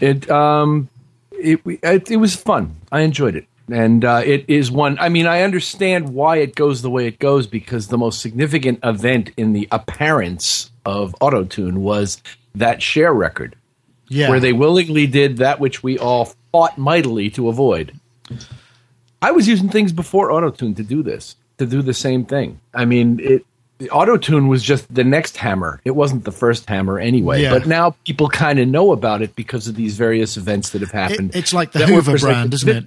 it 0.00 0.30
um, 0.30 0.88
it, 1.32 1.60
it, 1.64 2.10
it 2.10 2.16
was 2.16 2.34
fun. 2.34 2.76
I 2.90 3.00
enjoyed 3.00 3.36
it, 3.36 3.46
and 3.70 4.04
uh, 4.04 4.22
it 4.24 4.44
is 4.48 4.70
one. 4.70 4.98
I 4.98 5.08
mean, 5.08 5.26
I 5.26 5.42
understand 5.42 6.10
why 6.10 6.38
it 6.38 6.54
goes 6.54 6.82
the 6.82 6.90
way 6.90 7.06
it 7.06 7.18
goes 7.18 7.46
because 7.46 7.88
the 7.88 7.98
most 7.98 8.20
significant 8.20 8.80
event 8.82 9.30
in 9.36 9.52
the 9.52 9.68
appearance 9.70 10.70
of 10.84 11.14
Autotune 11.20 11.78
was 11.78 12.22
that 12.54 12.82
Cher 12.82 13.12
record, 13.12 13.56
yeah. 14.08 14.28
where 14.28 14.40
they 14.40 14.52
willingly 14.52 15.06
did 15.06 15.38
that 15.38 15.60
which 15.60 15.82
we 15.82 15.98
all 15.98 16.32
fought 16.52 16.78
mightily 16.78 17.30
to 17.30 17.48
avoid. 17.48 17.98
I 19.20 19.32
was 19.32 19.48
using 19.48 19.68
things 19.68 19.92
before 19.92 20.30
Autotune 20.30 20.76
to 20.76 20.82
do 20.82 21.02
this, 21.02 21.36
to 21.58 21.66
do 21.66 21.82
the 21.82 21.94
same 21.94 22.24
thing. 22.24 22.60
I 22.72 22.84
mean, 22.84 23.20
it 23.20 23.44
the 23.78 23.90
auto 23.90 24.16
tune 24.16 24.48
was 24.48 24.62
just 24.62 24.92
the 24.92 25.04
next 25.04 25.36
hammer. 25.36 25.80
It 25.84 25.92
wasn't 25.92 26.24
the 26.24 26.32
first 26.32 26.68
hammer 26.68 26.98
anyway. 26.98 27.42
Yeah. 27.42 27.50
But 27.50 27.66
now 27.66 27.92
people 28.04 28.28
kind 28.28 28.58
of 28.58 28.68
know 28.68 28.92
about 28.92 29.22
it 29.22 29.34
because 29.36 29.68
of 29.68 29.76
these 29.76 29.96
various 29.96 30.36
events 30.36 30.70
that 30.70 30.80
have 30.80 30.90
happened. 30.90 31.30
It, 31.34 31.38
it's 31.38 31.52
like 31.52 31.72
the 31.72 31.86
Hoover 31.86 32.18
brand, 32.18 32.52
isn't 32.54 32.68
it? 32.68 32.86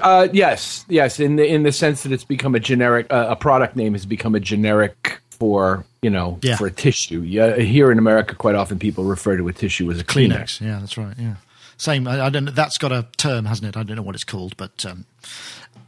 Uh, 0.00 0.28
yes, 0.32 0.84
yes. 0.88 1.20
In 1.20 1.36
the 1.36 1.46
in 1.46 1.62
the 1.62 1.72
sense 1.72 2.04
that 2.04 2.12
it's 2.12 2.24
become 2.24 2.54
a 2.54 2.60
generic, 2.60 3.12
uh, 3.12 3.26
a 3.30 3.36
product 3.36 3.76
name 3.76 3.92
has 3.92 4.06
become 4.06 4.34
a 4.34 4.40
generic 4.40 5.20
for 5.30 5.84
you 6.00 6.10
know 6.10 6.38
yeah. 6.42 6.56
for 6.56 6.66
a 6.66 6.70
tissue. 6.70 7.20
Yeah, 7.20 7.56
here 7.56 7.90
in 7.90 7.98
America, 7.98 8.34
quite 8.34 8.54
often 8.54 8.78
people 8.78 9.04
refer 9.04 9.36
to 9.36 9.46
a 9.48 9.52
tissue 9.52 9.90
as 9.90 10.00
a 10.00 10.04
Kleenex. 10.04 10.30
Kleenex. 10.30 10.60
Yeah, 10.60 10.78
that's 10.78 10.96
right. 10.96 11.14
Yeah, 11.18 11.34
same. 11.76 12.08
I, 12.08 12.26
I, 12.26 12.30
don't. 12.30 12.54
That's 12.54 12.78
got 12.78 12.92
a 12.92 13.06
term, 13.16 13.44
hasn't 13.44 13.68
it? 13.68 13.76
I 13.78 13.82
don't 13.82 13.96
know 13.96 14.02
what 14.02 14.14
it's 14.14 14.24
called, 14.24 14.56
but 14.56 14.86
um, 14.86 15.06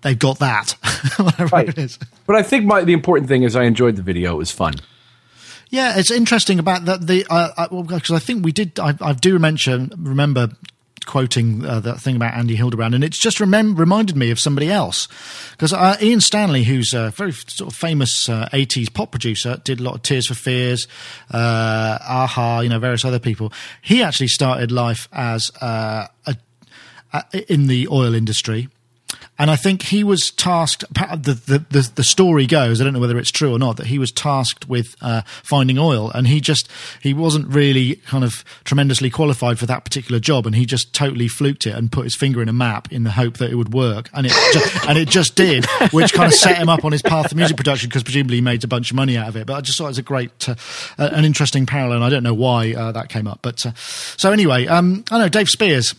they've 0.07 0.19
got 0.19 0.39
that. 0.39 0.75
Right. 1.53 1.69
it 1.69 1.79
is. 1.79 1.99
But 2.27 2.37
I 2.37 2.43
think 2.43 2.65
my, 2.65 2.83
the 2.83 2.93
important 2.93 3.29
thing 3.29 3.43
is 3.43 3.55
I 3.55 3.65
enjoyed 3.65 3.97
the 3.97 4.03
video. 4.03 4.33
It 4.35 4.39
was 4.39 4.51
fun. 4.51 4.75
Yeah, 5.71 5.99
it's 5.99 6.11
interesting 6.11 6.59
about 6.59 6.85
that. 6.87 7.07
The 7.07 7.19
because 7.19 8.11
uh, 8.11 8.15
I, 8.15 8.17
I, 8.17 8.19
think 8.21 8.45
we 8.45 8.53
did. 8.53 8.79
I, 8.79 8.95
I 9.01 9.13
do 9.13 9.39
mention 9.39 9.93
remember 9.97 10.49
quoting 11.07 11.65
uh, 11.65 11.81
that 11.81 12.01
thing 12.01 12.17
about 12.17 12.35
Andy 12.35 12.57
Hildebrand, 12.57 12.95
and 12.95 13.05
it's 13.05 13.19
just 13.19 13.39
remem- 13.39 13.79
reminded 13.79 14.17
me 14.17 14.31
of 14.31 14.39
somebody 14.39 14.71
else 14.71 15.09
because 15.53 15.73
uh, 15.73 15.97
Ian 16.03 16.21
Stanley, 16.21 16.65
who's 16.65 16.93
a 16.93 17.11
very 17.11 17.33
sort 17.33 17.73
of 17.73 17.77
famous 17.77 18.29
uh, 18.29 18.49
'80s 18.53 18.93
pop 18.93 19.11
producer, 19.11 19.61
did 19.65 19.81
a 19.81 19.83
lot 19.83 19.95
of 19.95 20.03
Tears 20.03 20.27
for 20.27 20.35
Fears, 20.35 20.87
uh, 21.33 21.99
a-ha, 22.01 22.61
you 22.61 22.69
know, 22.69 22.79
various 22.79 23.05
other 23.05 23.21
people. 23.21 23.53
He 23.83 24.03
actually 24.03 24.29
started 24.29 24.71
life 24.71 25.09
as 25.13 25.51
uh, 25.61 26.07
a, 26.27 26.37
a, 27.13 27.53
in 27.53 27.67
the 27.69 27.89
oil 27.89 28.15
industry 28.15 28.69
and 29.39 29.51
I 29.51 29.57
think 29.57 29.83
he 29.83 30.05
was 30.05 30.31
tasked. 30.31 30.85
The, 30.93 31.41
the, 31.47 31.65
the, 31.71 31.91
the, 31.95 32.05
story 32.05 32.47
goes, 32.47 32.81
I 32.81 32.85
don't 32.85 32.93
know 32.93 33.01
whether 33.01 33.19
it's 33.19 33.31
true 33.31 33.53
or 33.55 33.59
not, 33.59 33.77
that 33.77 33.87
he 33.87 33.99
was 33.99 34.11
tasked 34.11 34.69
with 34.69 34.97
uh, 35.01 35.23
finding 35.43 35.79
oil, 35.79 36.11
and 36.11 36.27
he 36.27 36.41
just 36.41 36.69
he 37.01 37.13
wasn't 37.13 37.49
really 37.49 37.97
kind 37.97 38.25
of 38.25 38.45
tremendously 38.65 39.11
qualified 39.11 39.59
for 39.59 39.67
that 39.67 39.85
particular 39.85 40.19
job, 40.19 40.47
and 40.47 40.55
he 40.55 40.65
just 40.65 40.93
totally 40.93 41.29
fluked 41.29 41.67
it 41.67 41.75
and 41.75 41.93
put 41.93 42.05
his 42.05 42.17
finger 42.17 42.41
in 42.41 42.49
a 42.49 42.53
map 42.53 42.91
in 42.91 43.05
the 43.05 43.11
hope 43.11 43.37
that 43.39 43.51
it 43.51 43.57
would 43.57 43.75
work, 43.75 44.09
and 44.15 44.27
it 44.27 44.33
just, 44.53 44.87
and 44.89 44.99
it 44.99 45.09
just 45.09 45.37
did, 45.37 45.67
which 45.93 46.13
kind 46.13 46.33
of 46.33 46.35
set 46.35 46.57
him 46.57 46.69
up 46.69 46.85
on 46.85 46.93
his 46.93 47.03
path 47.03 47.29
to 47.29 47.37
music 47.37 47.57
production 47.57 47.89
because 47.89 48.03
presumably 48.03 48.37
he 48.37 48.43
made 48.43 48.65
a 48.65 48.69
bunch 48.69 48.91
of 48.91 48.97
money 48.97 49.17
out 49.17 49.29
of 49.29 49.37
it. 49.37 49.47
But 49.47 49.55
I 49.55 49.61
just 49.61 49.79
thought 49.79 49.87
it 49.87 49.89
was 49.89 49.99
a 49.99 50.03
great, 50.03 50.49
uh, 50.49 50.55
an 50.99 51.25
interesting 51.25 51.67
parallel. 51.67 51.97
and 51.97 52.05
I 52.05 52.11
don't 52.11 52.23
know 52.23 52.35
why 52.35 52.73
uh, 52.75 52.93
that 52.93 53.09
came 53.09 53.27
up, 53.27 53.41
but 53.43 53.65
uh, 53.67 53.73
so 53.75 54.33
anyway, 54.33 54.67
um, 54.67 55.05
I 55.11 55.19
know 55.19 55.29
Dave 55.29 55.49
Spiers 55.49 55.95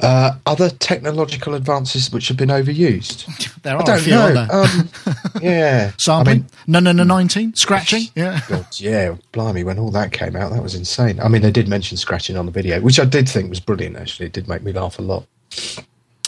uh, 0.00 0.32
other 0.46 0.70
technological 0.70 1.54
advances 1.54 2.10
which 2.12 2.28
have 2.28 2.36
been 2.36 2.48
overused? 2.48 3.28
There 3.62 3.76
are 3.76 3.82
I 3.82 3.84
don't 3.84 4.00
few, 4.00 4.12
know. 4.12 4.46
Um, 4.50 4.88
yeah. 5.40 5.92
Sampling? 5.96 6.28
I 6.28 6.34
mean, 6.34 6.46
no, 6.66 6.80
no, 6.80 6.90
no, 6.90 7.04
19? 7.04 7.54
Scratching? 7.54 8.08
Yeah. 8.16 8.40
God, 8.48 8.66
yeah, 8.74 9.14
blimey, 9.30 9.62
when 9.62 9.78
all 9.78 9.92
that 9.92 10.12
came 10.12 10.34
out, 10.34 10.52
that 10.52 10.62
was 10.62 10.74
insane. 10.74 11.20
I 11.20 11.28
mean, 11.28 11.42
they 11.42 11.52
did 11.52 11.68
mention 11.68 11.96
scratching 11.96 12.36
on 12.36 12.46
the 12.46 12.52
video, 12.52 12.80
which 12.80 12.98
I 12.98 13.04
did 13.04 13.28
think 13.28 13.50
was 13.50 13.60
brilliant, 13.60 13.96
actually. 13.96 14.26
It 14.26 14.32
did 14.32 14.48
make 14.48 14.62
me 14.62 14.72
laugh 14.72 14.98
a 14.98 15.02
lot. 15.02 15.26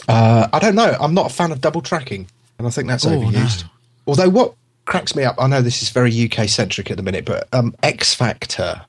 Uh, 0.07 0.47
I 0.53 0.59
don't 0.59 0.75
know. 0.75 0.95
I'm 0.99 1.13
not 1.13 1.31
a 1.31 1.33
fan 1.33 1.51
of 1.51 1.59
double 1.59 1.81
tracking, 1.81 2.27
and 2.57 2.67
I 2.67 2.69
think 2.69 2.87
that's 2.87 3.05
oh, 3.05 3.09
overused. 3.09 3.63
No. 3.63 3.69
Although, 4.07 4.29
what 4.29 4.53
cracks 4.85 5.15
me 5.15 5.23
up, 5.23 5.35
I 5.37 5.47
know 5.47 5.61
this 5.61 5.81
is 5.81 5.89
very 5.89 6.11
UK 6.25 6.47
centric 6.47 6.89
at 6.91 6.97
the 6.97 7.03
minute, 7.03 7.25
but 7.25 7.47
um, 7.53 7.75
X 7.83 8.13
Factor. 8.13 8.85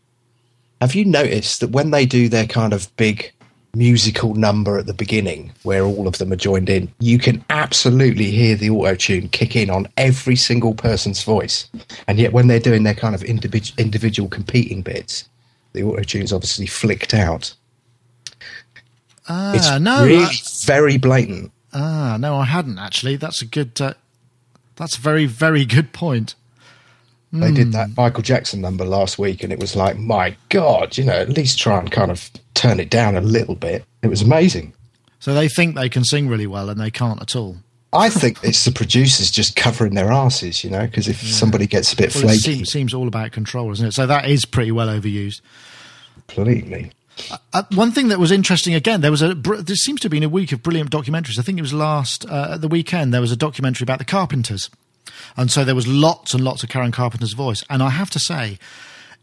Have 0.81 0.95
you 0.95 1.07
noticed 1.07 1.61
that 1.61 1.71
when 1.71 1.91
they 1.91 2.05
do 2.05 2.29
their 2.29 2.47
kind 2.47 2.75
of 2.75 2.95
big 2.97 3.33
musical 3.76 4.35
number 4.35 4.78
at 4.78 4.87
the 4.87 4.95
beginning 4.95 5.52
where 5.62 5.85
all 5.85 6.09
of 6.09 6.18
them 6.18 6.33
are 6.33 6.37
joined 6.37 6.68
in, 6.68 6.92
you 6.99 7.18
can 7.18 7.45
absolutely 7.50 8.30
hear 8.30 8.56
the 8.56 8.71
auto 8.71 8.95
tune 8.95 9.28
kick 9.28 9.54
in 9.54 9.71
on 9.71 9.87
every 9.97 10.37
single 10.37 10.75
person's 10.75 11.23
voice. 11.23 11.68
And 12.09 12.18
yet, 12.18 12.33
when 12.33 12.47
they're 12.47 12.59
doing 12.59 12.85
their 12.85 12.95
kind 12.95 13.14
of 13.14 13.23
individual, 13.23 13.78
individual 13.78 14.28
competing 14.28 14.83
bits, 14.83 15.28
the 15.73 15.83
auto 15.83 16.02
tune's 16.02 16.33
obviously 16.33 16.66
flicked 16.66 17.12
out. 17.12 17.54
Ah, 19.28 19.54
it's 19.54 19.78
no, 19.80 20.04
really 20.04 20.25
I, 20.25 20.33
very 20.64 20.97
blatant. 20.97 21.52
Ah, 21.73 22.16
no, 22.18 22.37
I 22.37 22.45
hadn't 22.45 22.78
actually. 22.78 23.16
That's 23.16 23.42
a 23.42 23.47
good. 23.47 23.78
Uh, 23.80 23.95
that's 24.76 24.97
a 24.97 25.00
very, 25.00 25.26
very 25.26 25.64
good 25.64 25.92
point. 25.92 26.35
They 27.33 27.52
did 27.52 27.73
that 27.73 27.88
hmm. 27.88 27.95
Michael 27.97 28.23
Jackson 28.23 28.61
number 28.61 28.85
last 28.85 29.18
week, 29.18 29.42
and 29.42 29.52
it 29.52 29.59
was 29.59 29.76
like, 29.76 29.99
my 29.99 30.37
God, 30.49 30.97
you 30.97 31.04
know, 31.04 31.12
at 31.12 31.28
least 31.28 31.59
try 31.59 31.78
and 31.78 31.90
kind 31.90 32.11
of 32.11 32.30
turn 32.54 32.80
it 32.80 32.88
down 32.88 33.16
a 33.16 33.21
little 33.21 33.54
bit. 33.54 33.85
It 34.02 34.09
was 34.09 34.23
amazing. 34.23 34.73
So 35.18 35.35
they 35.35 35.49
think 35.49 35.75
they 35.75 35.88
can 35.88 36.04
sing 36.04 36.28
really 36.28 36.47
well, 36.47 36.71
and 36.71 36.80
they 36.80 36.90
can't 36.90 37.21
at 37.21 37.37
all. 37.37 37.56
I 37.92 38.11
think 38.11 38.38
it's 38.42 38.64
the 38.64 38.73
producers 38.73 39.30
just 39.30 39.56
covering 39.56 39.95
their 39.95 40.12
asses, 40.12 40.62
you 40.62 40.71
know, 40.71 40.87
because 40.87 41.09
if 41.09 41.23
yeah. 41.23 41.33
somebody 41.33 41.66
gets 41.66 41.92
a 41.92 41.97
bit 41.97 42.14
well, 42.14 42.25
flaky, 42.25 42.37
it 42.37 42.42
seems, 42.42 42.73
seems, 42.73 42.95
all 42.95 43.09
about 43.09 43.33
control, 43.33 43.73
isn't 43.73 43.87
it? 43.87 43.92
So 43.92 44.06
that 44.06 44.28
is 44.28 44.45
pretty 44.45 44.73
well 44.73 44.88
overused. 44.88 45.40
Completely. 46.28 46.92
Uh, 47.30 47.38
uh 47.54 47.62
one 47.75 47.92
thing 47.92 48.09
that 48.09 48.18
was 48.18 48.30
interesting 48.30 48.75
again, 48.75 49.00
there 49.00 49.11
was 49.11 49.23
a 49.23 49.35
there 49.35 49.76
seems 49.76 50.00
to 50.00 50.06
have 50.06 50.11
been 50.11 50.23
a 50.23 50.28
week 50.28 50.52
of 50.52 50.62
brilliant 50.62 50.90
documentaries. 50.90 51.38
I 51.38 51.42
think 51.42 51.59
it 51.59 51.62
was 51.62 51.73
last 51.73 52.26
uh, 52.26 52.59
the 52.59 52.68
weekend. 52.68 53.14
There 53.14 53.21
was 53.21 53.33
a 53.33 53.37
documentary 53.37 53.85
about 53.85 53.99
the 53.99 54.04
Carpenters, 54.04 54.68
and 55.37 55.51
so 55.51 55.65
there 55.65 55.75
was 55.75 55.87
lots 55.87 56.35
and 56.35 56.43
lots 56.45 56.63
of 56.63 56.69
Karen 56.69 56.93
Carpenter's 56.93 57.33
voice. 57.33 57.65
And 57.69 57.83
I 57.83 57.91
have 57.91 58.11
to 58.11 58.19
say, 58.19 58.59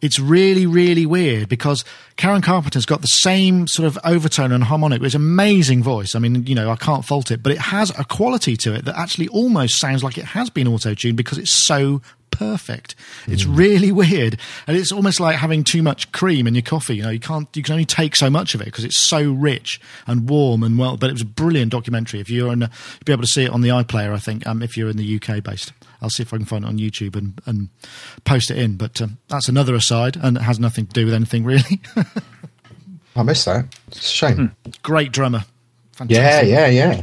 it's 0.04 0.20
really, 0.20 0.66
really 0.66 1.06
weird 1.06 1.48
because 1.48 1.86
Karen 2.18 2.42
Carpenter's 2.42 2.86
got 2.86 3.02
the 3.02 3.08
same 3.08 3.68
sort 3.68 3.88
of 3.88 3.98
overtone 4.04 4.52
and 4.52 4.66
harmonic. 4.66 5.02
It's 5.02 5.16
amazing 5.16 5.82
voice. 5.82 6.14
I 6.14 6.20
mean, 6.20 6.46
you 6.46 6.56
know, 6.56 6.70
I 6.70 6.76
can't 6.76 7.06
fault 7.06 7.32
it, 7.32 7.42
but 7.42 7.54
it 7.54 7.58
has 7.58 7.90
a 7.98 8.04
quality 8.04 8.58
to 8.58 8.76
it 8.76 8.84
that 8.84 8.98
actually 8.98 9.30
almost 9.30 9.80
sounds 9.80 10.04
like 10.04 10.18
it 10.18 10.26
has 10.26 10.50
been 10.50 10.68
auto 10.68 10.94
tuned 10.94 11.16
because 11.16 11.38
it's 11.38 11.54
so 11.54 12.02
perfect. 12.34 12.96
It's 13.28 13.46
really 13.46 13.92
weird, 13.92 14.40
and 14.68 14.76
it's 14.76 14.92
almost 14.92 15.20
like 15.20 15.38
having 15.38 15.64
too 15.64 15.82
much 15.82 16.12
cream 16.12 16.48
in 16.48 16.56
your 16.56 16.62
coffee. 16.62 16.98
You 16.98 17.04
know, 17.04 17.10
you 17.10 17.20
can't, 17.20 17.48
you 17.56 17.64
can 17.64 17.74
only 17.74 17.86
take 17.86 18.16
so 18.16 18.30
much 18.30 18.54
of 18.56 18.62
it 18.62 18.66
because 18.66 18.84
it's 18.84 19.00
so 19.00 19.32
rich 19.32 19.80
and 20.08 20.30
warm 20.30 20.64
and 20.64 20.78
well. 20.78 20.98
But 20.98 21.10
it 21.10 21.14
was 21.14 21.22
a 21.22 21.26
brilliant 21.26 21.72
documentary. 21.72 22.20
If 22.20 22.30
you're 22.30 22.52
in, 22.52 22.62
you'll 22.62 22.70
be 23.06 23.12
able 23.12 23.24
to 23.24 23.28
see 23.28 23.44
it 23.46 23.52
on 23.52 23.62
the 23.62 23.70
iPlayer, 23.70 24.14
I 24.14 24.20
think. 24.20 24.46
Um, 24.46 24.62
if 24.62 24.76
you're 24.76 24.90
in 24.90 24.98
the 24.98 25.16
UK 25.22 25.44
based, 25.44 25.72
I'll 26.02 26.10
see 26.10 26.24
if 26.24 26.34
I 26.34 26.38
can 26.38 26.46
find 26.46 26.66
it 26.66 26.68
on 26.68 26.78
YouTube 26.78 27.16
and 27.16 27.40
and 27.46 27.70
post 28.26 28.52
it 28.52 28.58
in. 28.58 28.76
But 28.76 29.02
um, 29.02 29.18
that's 29.30 29.48
another 29.48 29.76
aside, 29.76 30.18
and 30.22 30.38
it 30.38 30.44
has 30.44 30.60
nothing 30.60 30.88
to 30.88 30.94
do 30.94 31.06
with 31.06 31.14
anything 31.14 31.44
really. 31.46 31.82
I 33.16 33.22
missed 33.24 33.46
that. 33.46 33.66
It's 33.88 34.00
a 34.00 34.04
shame. 34.14 34.56
Great 34.82 35.12
drummer. 35.12 35.46
Yeah, 36.08 36.42
Fantastic. 36.42 36.50
yeah, 36.50 36.68
yeah. 36.68 37.02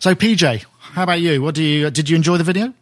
So 0.00 0.14
PJ, 0.14 0.64
how 0.78 1.02
about 1.02 1.20
you? 1.20 1.42
What 1.42 1.54
do 1.54 1.62
you 1.62 1.90
did 1.90 2.08
you 2.08 2.16
enjoy 2.16 2.36
the 2.38 2.44
video? 2.44 2.72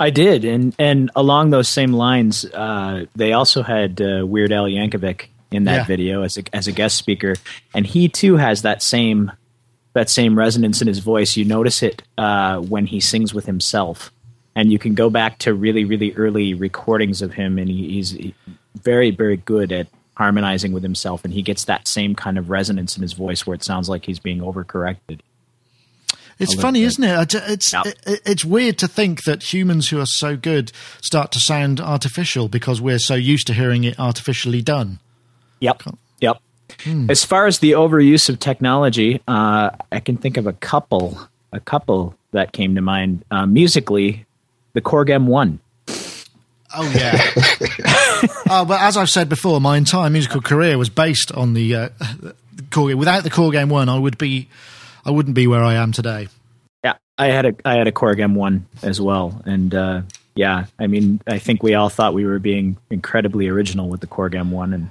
I 0.00 0.10
did, 0.10 0.44
and 0.44 0.74
and 0.78 1.10
along 1.14 1.50
those 1.50 1.68
same 1.68 1.92
lines, 1.92 2.44
uh, 2.44 3.06
they 3.14 3.32
also 3.32 3.62
had 3.62 4.00
uh, 4.00 4.26
Weird 4.26 4.52
Al 4.52 4.64
Yankovic 4.64 5.26
in 5.52 5.64
that 5.64 5.76
Yeah. 5.76 5.84
video 5.84 6.22
as 6.22 6.36
a 6.36 6.42
as 6.52 6.66
a 6.66 6.72
guest 6.72 6.96
speaker, 6.96 7.34
and 7.74 7.86
he 7.86 8.08
too 8.08 8.36
has 8.36 8.62
that 8.62 8.82
same 8.82 9.30
that 9.92 10.10
same 10.10 10.36
resonance 10.36 10.82
in 10.82 10.88
his 10.88 10.98
voice. 10.98 11.36
You 11.36 11.44
notice 11.44 11.82
it 11.82 12.02
uh, 12.18 12.58
when 12.58 12.86
he 12.86 12.98
sings 12.98 13.32
with 13.32 13.46
himself, 13.46 14.10
and 14.56 14.72
you 14.72 14.78
can 14.80 14.94
go 14.94 15.10
back 15.10 15.38
to 15.40 15.54
really 15.54 15.84
really 15.84 16.12
early 16.14 16.54
recordings 16.54 17.22
of 17.22 17.32
him, 17.34 17.58
and 17.58 17.68
he, 17.68 17.90
he's 17.90 18.16
very 18.82 19.12
very 19.12 19.36
good 19.36 19.70
at 19.70 19.86
harmonizing 20.16 20.72
with 20.72 20.82
himself, 20.82 21.24
and 21.24 21.32
he 21.32 21.42
gets 21.42 21.64
that 21.66 21.86
same 21.86 22.14
kind 22.16 22.36
of 22.38 22.50
resonance 22.50 22.96
in 22.96 23.02
his 23.02 23.12
voice 23.12 23.46
where 23.46 23.54
it 23.54 23.62
sounds 23.62 23.88
like 23.88 24.06
he's 24.06 24.18
being 24.18 24.40
overcorrected. 24.40 25.20
It's 26.38 26.54
funny, 26.54 26.80
bit. 26.80 26.86
isn't 26.86 27.04
it? 27.04 27.34
It- 27.34 27.42
It's 27.48 27.72
Yeah. 27.72 27.82
it, 27.84 28.20
it's 28.26 28.44
weird 28.44 28.78
to 28.78 28.88
think 28.88 29.24
that 29.24 29.52
humans 29.52 29.88
who 29.90 30.00
are 30.00 30.06
so 30.06 30.36
good 30.36 30.72
start 31.02 31.30
to 31.32 31.40
sound 31.40 31.80
artificial 31.80 32.48
because 32.48 32.80
we're 32.80 32.98
so 32.98 33.14
used 33.14 33.46
to 33.48 33.54
hearing 33.54 33.84
it 33.84 33.98
artificially 34.00 34.62
done. 34.62 34.98
Yep. 35.60 35.82
Yep. 36.20 36.40
As 37.08 37.24
far 37.24 37.46
as 37.46 37.60
the 37.60 37.72
overuse 37.72 38.28
of 38.28 38.38
technology, 38.40 39.20
uh, 39.28 39.70
I 39.92 40.00
can 40.00 40.16
think 40.16 40.36
of 40.36 40.46
a 40.46 40.52
couple, 40.54 41.18
a 41.52 41.60
couple 41.60 42.14
that 42.32 42.52
came 42.52 42.74
to 42.74 42.80
mind. 42.80 43.24
Uh, 43.30 43.46
musically, 43.46 44.26
the 44.72 44.80
Korg 44.80 45.08
M1. 45.08 45.58
Oh 46.76 46.92
yeah. 46.96 47.30
oh, 48.50 48.64
but 48.64 48.80
as 48.80 48.96
I've 48.96 49.08
said 49.10 49.28
before, 49.28 49.60
my 49.60 49.76
entire 49.76 50.10
musical 50.10 50.40
career 50.40 50.76
was 50.76 50.88
based 50.88 51.30
on 51.30 51.54
the 51.54 51.74
uh, 51.76 51.88
Korg. 52.70 52.96
Without 52.96 53.22
the 53.22 53.30
Korg 53.30 53.52
M1, 53.52 53.88
I 53.88 53.96
would 53.98 54.18
be, 54.18 54.48
I 55.04 55.10
wouldn't 55.10 55.34
be 55.34 55.46
where 55.46 55.62
I 55.62 55.74
am 55.74 55.92
today. 55.92 56.28
Yeah, 56.84 56.94
I 57.18 57.26
had 57.26 57.46
a 57.46 57.54
I 57.64 57.74
had 57.76 57.86
a 57.86 57.92
Korg 57.92 58.16
M1 58.16 58.62
as 58.82 59.00
well, 59.00 59.42
and 59.44 59.74
uh, 59.74 60.02
yeah, 60.34 60.66
I 60.78 60.86
mean, 60.86 61.20
I 61.26 61.38
think 61.38 61.62
we 61.62 61.74
all 61.74 61.88
thought 61.88 62.14
we 62.14 62.26
were 62.26 62.38
being 62.38 62.76
incredibly 62.90 63.48
original 63.48 63.88
with 63.88 64.00
the 64.00 64.06
Korg 64.06 64.32
M1, 64.34 64.74
and 64.74 64.90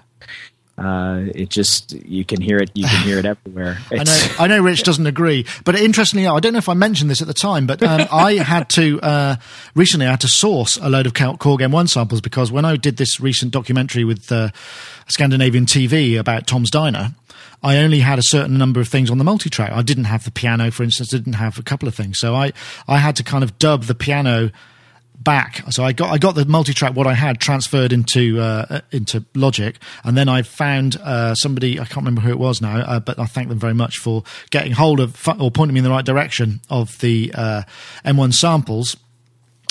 uh, 0.77 1.31
it 1.35 1.49
just 1.49 1.91
you 1.91 2.23
can 2.23 2.41
hear 2.41 2.57
it, 2.57 2.71
you 2.73 2.87
can 2.87 3.03
hear 3.03 3.19
it 3.19 3.25
everywhere. 3.25 3.77
I 3.91 4.03
know, 4.03 4.27
I 4.39 4.47
know 4.47 4.61
Rich 4.61 4.83
doesn't 4.83 5.05
agree, 5.05 5.45
but 5.65 5.75
interestingly, 5.75 6.25
I 6.25 6.39
don't 6.39 6.53
know 6.53 6.59
if 6.59 6.69
I 6.69 6.73
mentioned 6.73 7.11
this 7.11 7.21
at 7.21 7.27
the 7.27 7.33
time, 7.33 7.67
but 7.67 7.83
um, 7.83 8.07
I 8.11 8.35
had 8.35 8.69
to 8.69 9.01
uh, 9.01 9.35
recently 9.75 10.07
I 10.07 10.11
had 10.11 10.21
to 10.21 10.29
source 10.29 10.77
a 10.77 10.89
load 10.89 11.05
of 11.05 11.13
Korg 11.13 11.59
M1 11.59 11.89
samples 11.89 12.21
because 12.21 12.51
when 12.51 12.65
I 12.65 12.77
did 12.77 12.97
this 12.97 13.19
recent 13.19 13.51
documentary 13.51 14.03
with 14.03 14.31
uh, 14.31 14.49
Scandinavian 15.07 15.65
TV 15.65 16.17
about 16.17 16.47
Tom's 16.47 16.71
Diner, 16.71 17.13
I 17.63 17.77
only 17.77 17.99
had 17.99 18.19
a 18.19 18.23
certain 18.23 18.57
number 18.57 18.81
of 18.81 18.87
things 18.87 19.09
on 19.09 19.17
the 19.17 19.23
multi-track. 19.23 19.71
I 19.71 19.81
didn't 19.81 20.05
have 20.05 20.25
the 20.25 20.31
piano, 20.31 20.69
for 20.71 20.83
instance, 20.83 21.13
I 21.13 21.17
didn't 21.17 21.33
have 21.33 21.57
a 21.57 21.63
couple 21.63 21.87
of 21.87 21.95
things, 21.95 22.19
so 22.19 22.35
I 22.35 22.51
I 22.87 22.97
had 22.97 23.15
to 23.17 23.23
kind 23.23 23.43
of 23.43 23.57
dub 23.57 23.83
the 23.83 23.95
piano 23.95 24.51
back. 25.23 25.63
So 25.69 25.83
I 25.83 25.93
got 25.93 26.11
I 26.11 26.17
got 26.17 26.35
the 26.35 26.45
multi-track 26.45 26.95
what 26.95 27.07
I 27.07 27.13
had 27.13 27.39
transferred 27.39 27.93
into 27.93 28.39
uh, 28.39 28.81
into 28.91 29.23
Logic, 29.33 29.77
and 30.03 30.17
then 30.17 30.27
I 30.27 30.41
found 30.41 30.97
uh, 30.97 31.35
somebody 31.35 31.79
I 31.79 31.85
can't 31.85 31.97
remember 31.97 32.21
who 32.21 32.31
it 32.31 32.39
was 32.39 32.61
now, 32.61 32.79
uh, 32.79 32.99
but 32.99 33.19
I 33.19 33.25
thank 33.25 33.49
them 33.49 33.59
very 33.59 33.73
much 33.73 33.97
for 33.97 34.23
getting 34.49 34.73
hold 34.73 34.99
of 34.99 35.27
or 35.39 35.51
pointing 35.51 35.73
me 35.73 35.79
in 35.79 35.83
the 35.83 35.89
right 35.89 36.05
direction 36.05 36.61
of 36.69 36.99
the 36.99 37.31
uh, 37.33 37.63
M1 38.05 38.33
samples. 38.33 38.97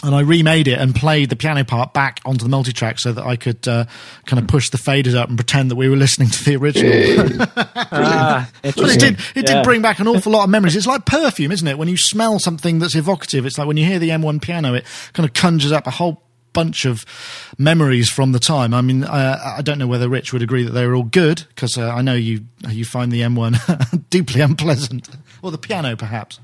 And 0.04 0.14
I 0.16 0.20
remade 0.20 0.66
it 0.66 0.78
and 0.80 0.94
played 0.94 1.30
the 1.30 1.36
piano 1.36 1.64
part 1.64 1.92
back 1.94 2.20
onto 2.24 2.42
the 2.42 2.48
multi-track 2.48 2.98
so 2.98 3.12
that 3.12 3.24
I 3.24 3.36
could 3.36 3.68
uh, 3.68 3.84
kind 4.26 4.42
of 4.42 4.48
push 4.48 4.68
the 4.70 4.76
faders 4.78 5.14
up 5.14 5.28
and 5.28 5.38
pretend 5.38 5.70
that 5.70 5.76
we 5.76 5.88
were 5.88 5.94
listening 5.96 6.28
to 6.28 6.44
the 6.44 6.56
original. 6.56 7.48
Ah, 7.94 8.50
But 8.62 8.78
it 8.78 8.98
did. 9.00 9.14
It 9.36 9.48
Yeah. 9.48 9.56
did 9.56 9.64
bring 9.64 9.82
back 9.82 9.98
an 10.00 10.08
awful 10.08 10.32
lot 10.32 10.44
of 10.44 10.50
memories. 10.50 10.74
It's 10.76 10.86
like 10.86 11.04
perfume, 11.06 11.52
isn't 11.52 11.66
it? 11.68 11.78
When 11.78 11.88
you 11.88 11.96
smell 11.96 12.38
something 12.38 12.78
that's 12.78 12.94
evocative, 12.96 13.46
it's 13.46 13.58
like 13.58 13.66
when 13.68 13.76
you 13.76 13.84
hear 13.86 13.98
the 13.98 14.08
M1 14.10 14.40
piano, 14.42 14.74
it 14.74 14.84
kind 15.12 15.28
of 15.28 15.34
conjures 15.34 15.72
up 15.72 15.86
a 15.86 15.90
whole 15.90 16.22
bunch 16.52 16.84
of 16.84 17.04
memories 17.58 18.10
from 18.10 18.32
the 18.32 18.38
time. 18.38 18.74
I 18.74 18.80
mean, 18.80 19.04
uh, 19.04 19.54
I 19.58 19.62
don't 19.62 19.78
know 19.78 19.86
whether 19.86 20.08
Rich 20.08 20.32
would 20.32 20.42
agree 20.42 20.64
that 20.64 20.72
they 20.72 20.86
were 20.86 20.94
all 20.94 21.02
good 21.04 21.44
because 21.48 21.78
uh, 21.78 21.88
I 21.90 22.02
know 22.02 22.14
you 22.14 22.44
you 22.68 22.84
find 22.84 23.12
the 23.12 23.20
M1 23.20 24.04
deeply 24.10 24.40
unpleasant, 24.40 25.08
or 25.42 25.50
the 25.50 25.58
piano 25.58 25.96
perhaps. 25.96 26.40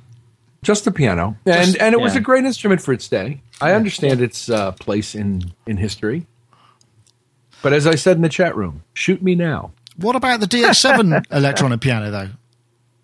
Just 0.62 0.84
the 0.84 0.90
piano, 0.90 1.36
and 1.46 1.76
and 1.76 1.94
it 1.94 2.00
was 2.00 2.16
a 2.16 2.20
great 2.20 2.44
instrument 2.44 2.82
for 2.82 2.92
its 2.92 3.08
day. 3.08 3.42
I 3.60 3.72
understand 3.72 4.20
its 4.20 4.48
uh, 4.50 4.72
place 4.72 5.14
in 5.14 5.52
in 5.66 5.76
history, 5.76 6.26
but 7.62 7.72
as 7.72 7.86
I 7.86 7.94
said 7.94 8.16
in 8.16 8.22
the 8.22 8.28
chat 8.28 8.56
room, 8.56 8.82
shoot 8.92 9.22
me 9.22 9.34
now. 9.36 9.72
What 9.96 10.16
about 10.16 10.40
the 10.40 10.46
DX7 10.46 11.24
electronic 11.32 11.80
piano 11.80 12.10
though? 12.10 12.28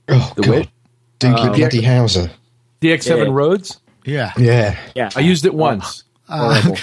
Oh, 0.09 0.33
The 0.37 0.43
God. 0.43 0.51
which? 0.59 0.69
Doogie 1.21 1.57
Bloody 1.57 1.83
Howser. 1.83 2.31
DX7 2.81 3.27
Yeah. 3.27 3.33
Rhodes. 3.33 3.81
Yeah. 4.05 4.33
Yeah. 4.37 4.77
Yeah, 4.95 5.11
I 5.17 5.21
used 5.21 5.45
it 5.47 5.55
once. 5.55 6.05
Horrible. 6.29 6.77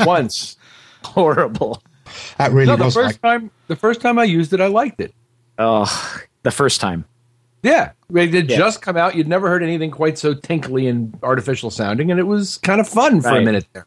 once. 0.04 0.56
horrible. 1.04 1.82
That 2.38 2.52
really 2.52 2.66
No, 2.66 2.76
the 2.76 2.84
was 2.86 2.94
first 2.94 3.22
like, 3.22 3.40
time. 3.40 3.50
The 3.68 3.76
first 3.76 4.00
time 4.00 4.18
I 4.18 4.24
used 4.24 4.52
it, 4.52 4.60
I 4.60 4.66
liked 4.66 5.00
it. 5.00 5.14
Oh, 5.58 5.86
the 6.42 6.50
first 6.50 6.80
time. 6.80 7.04
Yeah, 7.62 7.90
it 8.14 8.32
had 8.34 8.48
Yeah. 8.50 8.56
just 8.56 8.82
come 8.82 8.96
out. 8.96 9.14
You'd 9.16 9.28
never 9.28 9.48
heard 9.48 9.62
anything 9.62 9.90
quite 9.90 10.16
so 10.18 10.32
tinkly 10.34 10.86
and 10.86 11.16
artificial 11.22 11.70
sounding, 11.70 12.10
and 12.10 12.20
it 12.20 12.26
was 12.26 12.58
kind 12.58 12.80
of 12.80 12.88
fun 12.88 13.20
for 13.20 13.30
a 13.36 13.42
minute 13.42 13.66
there. 13.72 13.86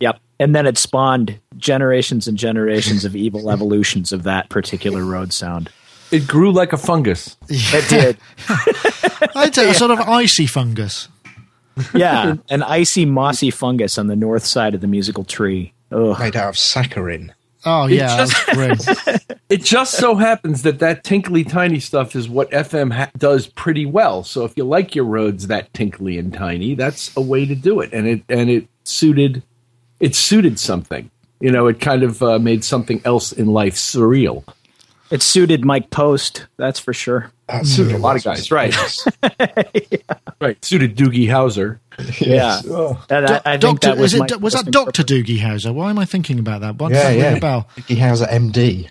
Yep. 0.00 0.20
And 0.40 0.54
then 0.54 0.66
it 0.66 0.78
spawned 0.78 1.40
generations 1.56 2.28
and 2.28 2.36
generations 2.38 3.04
of 3.04 3.16
evil 3.16 3.50
evolutions 3.52 4.12
of 4.12 4.22
that 4.24 4.48
particular 4.50 5.04
Rhodes 5.04 5.36
sound. 5.36 5.70
It 6.10 6.26
grew 6.26 6.52
like 6.52 6.72
a 6.72 6.76
fungus. 6.78 7.36
It 7.48 7.88
did. 7.88 8.16
I'd 9.36 9.54
say 9.54 9.68
a 9.70 9.74
sort 9.74 9.90
of 9.90 10.00
icy 10.00 10.46
fungus. 10.46 11.08
Yeah. 11.94 12.36
An 12.50 12.62
icy, 12.62 13.04
mossy 13.04 13.50
fungus 13.50 13.98
on 13.98 14.06
the 14.06 14.16
north 14.16 14.44
side 14.44 14.74
of 14.74 14.80
the 14.80 14.86
musical 14.86 15.24
tree. 15.24 15.72
Ugh. 15.92 16.18
made 16.18 16.36
out 16.36 16.50
of 16.50 16.54
saccharin. 16.54 17.30
Oh 17.70 17.86
yeah, 17.86 18.16
just- 18.24 18.46
great. 18.48 19.24
It 19.50 19.64
just 19.64 19.94
so 19.94 20.14
happens 20.14 20.60
that 20.64 20.78
that 20.80 21.04
tinkly 21.04 21.42
tiny 21.42 21.80
stuff 21.80 22.14
is 22.14 22.28
what 22.28 22.50
FM 22.50 22.92
ha- 22.92 23.10
does 23.16 23.46
pretty 23.46 23.86
well. 23.86 24.22
So 24.22 24.44
if 24.44 24.52
you 24.58 24.64
like 24.64 24.94
your 24.94 25.06
Rhodes 25.06 25.46
that 25.46 25.72
tinkly 25.72 26.18
and 26.18 26.34
tiny, 26.34 26.74
that's 26.74 27.16
a 27.16 27.22
way 27.22 27.46
to 27.46 27.54
do 27.54 27.80
it, 27.80 27.90
and 27.94 28.06
it 28.06 28.22
and 28.28 28.50
it 28.50 28.68
suited 28.84 29.42
it 30.00 30.14
suited 30.14 30.58
something. 30.58 31.10
You 31.40 31.50
know, 31.50 31.66
it 31.66 31.80
kind 31.80 32.02
of 32.02 32.22
uh, 32.22 32.38
made 32.38 32.62
something 32.62 33.00
else 33.06 33.32
in 33.32 33.46
life 33.46 33.74
surreal. 33.76 34.44
It 35.10 35.22
suited 35.22 35.64
Mike 35.64 35.88
Post, 35.88 36.46
that's 36.58 36.78
for 36.78 36.92
sure. 36.92 37.32
That's 37.48 37.70
Suited 37.70 37.94
a 37.94 37.98
lot 37.98 38.16
of 38.16 38.24
guys, 38.24 38.50
right? 38.50 38.76
Right, 40.40 40.62
suited 40.64 40.94
Doogie 40.96 41.26
Howser. 41.28 41.78
Yeah. 42.20 42.60
Oh. 42.68 43.04
And 43.10 43.26
I, 43.26 43.36
I 43.44 43.50
think 43.58 43.80
Doctor, 43.80 43.88
that 43.88 43.98
was 43.98 44.14
it, 44.14 44.40
was 44.40 44.52
that 44.54 44.66
Doctor 44.70 45.02
Doogie 45.02 45.38
Howser? 45.38 45.74
Why 45.74 45.90
am 45.90 45.98
I 45.98 46.04
thinking 46.04 46.38
about 46.38 46.60
that? 46.62 46.76
Why 46.76 46.90
does 46.90 46.98
Yeah, 46.98 47.10
that 47.10 47.16
yeah. 47.18 47.36
a 47.36 47.40
bell? 47.40 47.68
Doogie 47.76 47.96
Howser 47.96 48.28
MD. 48.28 48.88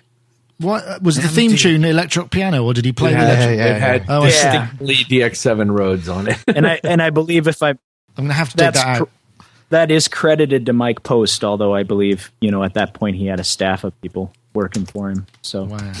What 0.58 0.84
uh, 0.86 0.98
was 1.02 1.16
the 1.16 1.28
theme 1.28 1.54
tune 1.56 1.84
electric 1.84 2.30
piano, 2.30 2.64
or 2.64 2.74
did 2.74 2.84
he 2.84 2.92
play 2.92 3.12
the 3.12 3.16
had, 3.18 3.28
electric? 3.28 3.58
yeah, 3.58 3.76
it 3.76 3.80
had 3.80 4.04
Oh, 4.08 4.22
I 4.24 4.30
see. 4.30 4.42
distinctly 4.50 4.94
DX7 4.96 5.78
Rhodes 5.78 6.08
on 6.08 6.28
it. 6.28 6.38
and 6.48 6.66
I 6.66 6.80
and 6.82 7.00
I 7.00 7.10
believe 7.10 7.46
if 7.46 7.62
I 7.62 7.70
I'm 7.70 7.76
going 8.16 8.28
to 8.28 8.34
have 8.34 8.50
to 8.50 8.56
dig 8.56 8.64
that's 8.64 8.78
that 8.82 8.86
out. 9.00 9.08
cr- 9.38 9.44
that 9.70 9.90
is 9.92 10.08
credited 10.08 10.66
to 10.66 10.72
Mike 10.72 11.02
Post, 11.04 11.44
although 11.44 11.74
I 11.74 11.84
believe 11.84 12.32
you 12.40 12.50
know 12.50 12.64
at 12.64 12.74
that 12.74 12.92
point 12.94 13.16
he 13.16 13.26
had 13.26 13.38
a 13.38 13.44
staff 13.44 13.84
of 13.84 13.98
people 14.00 14.32
working 14.52 14.84
for 14.84 15.10
him. 15.10 15.26
So 15.42 15.64
Wow. 15.64 15.92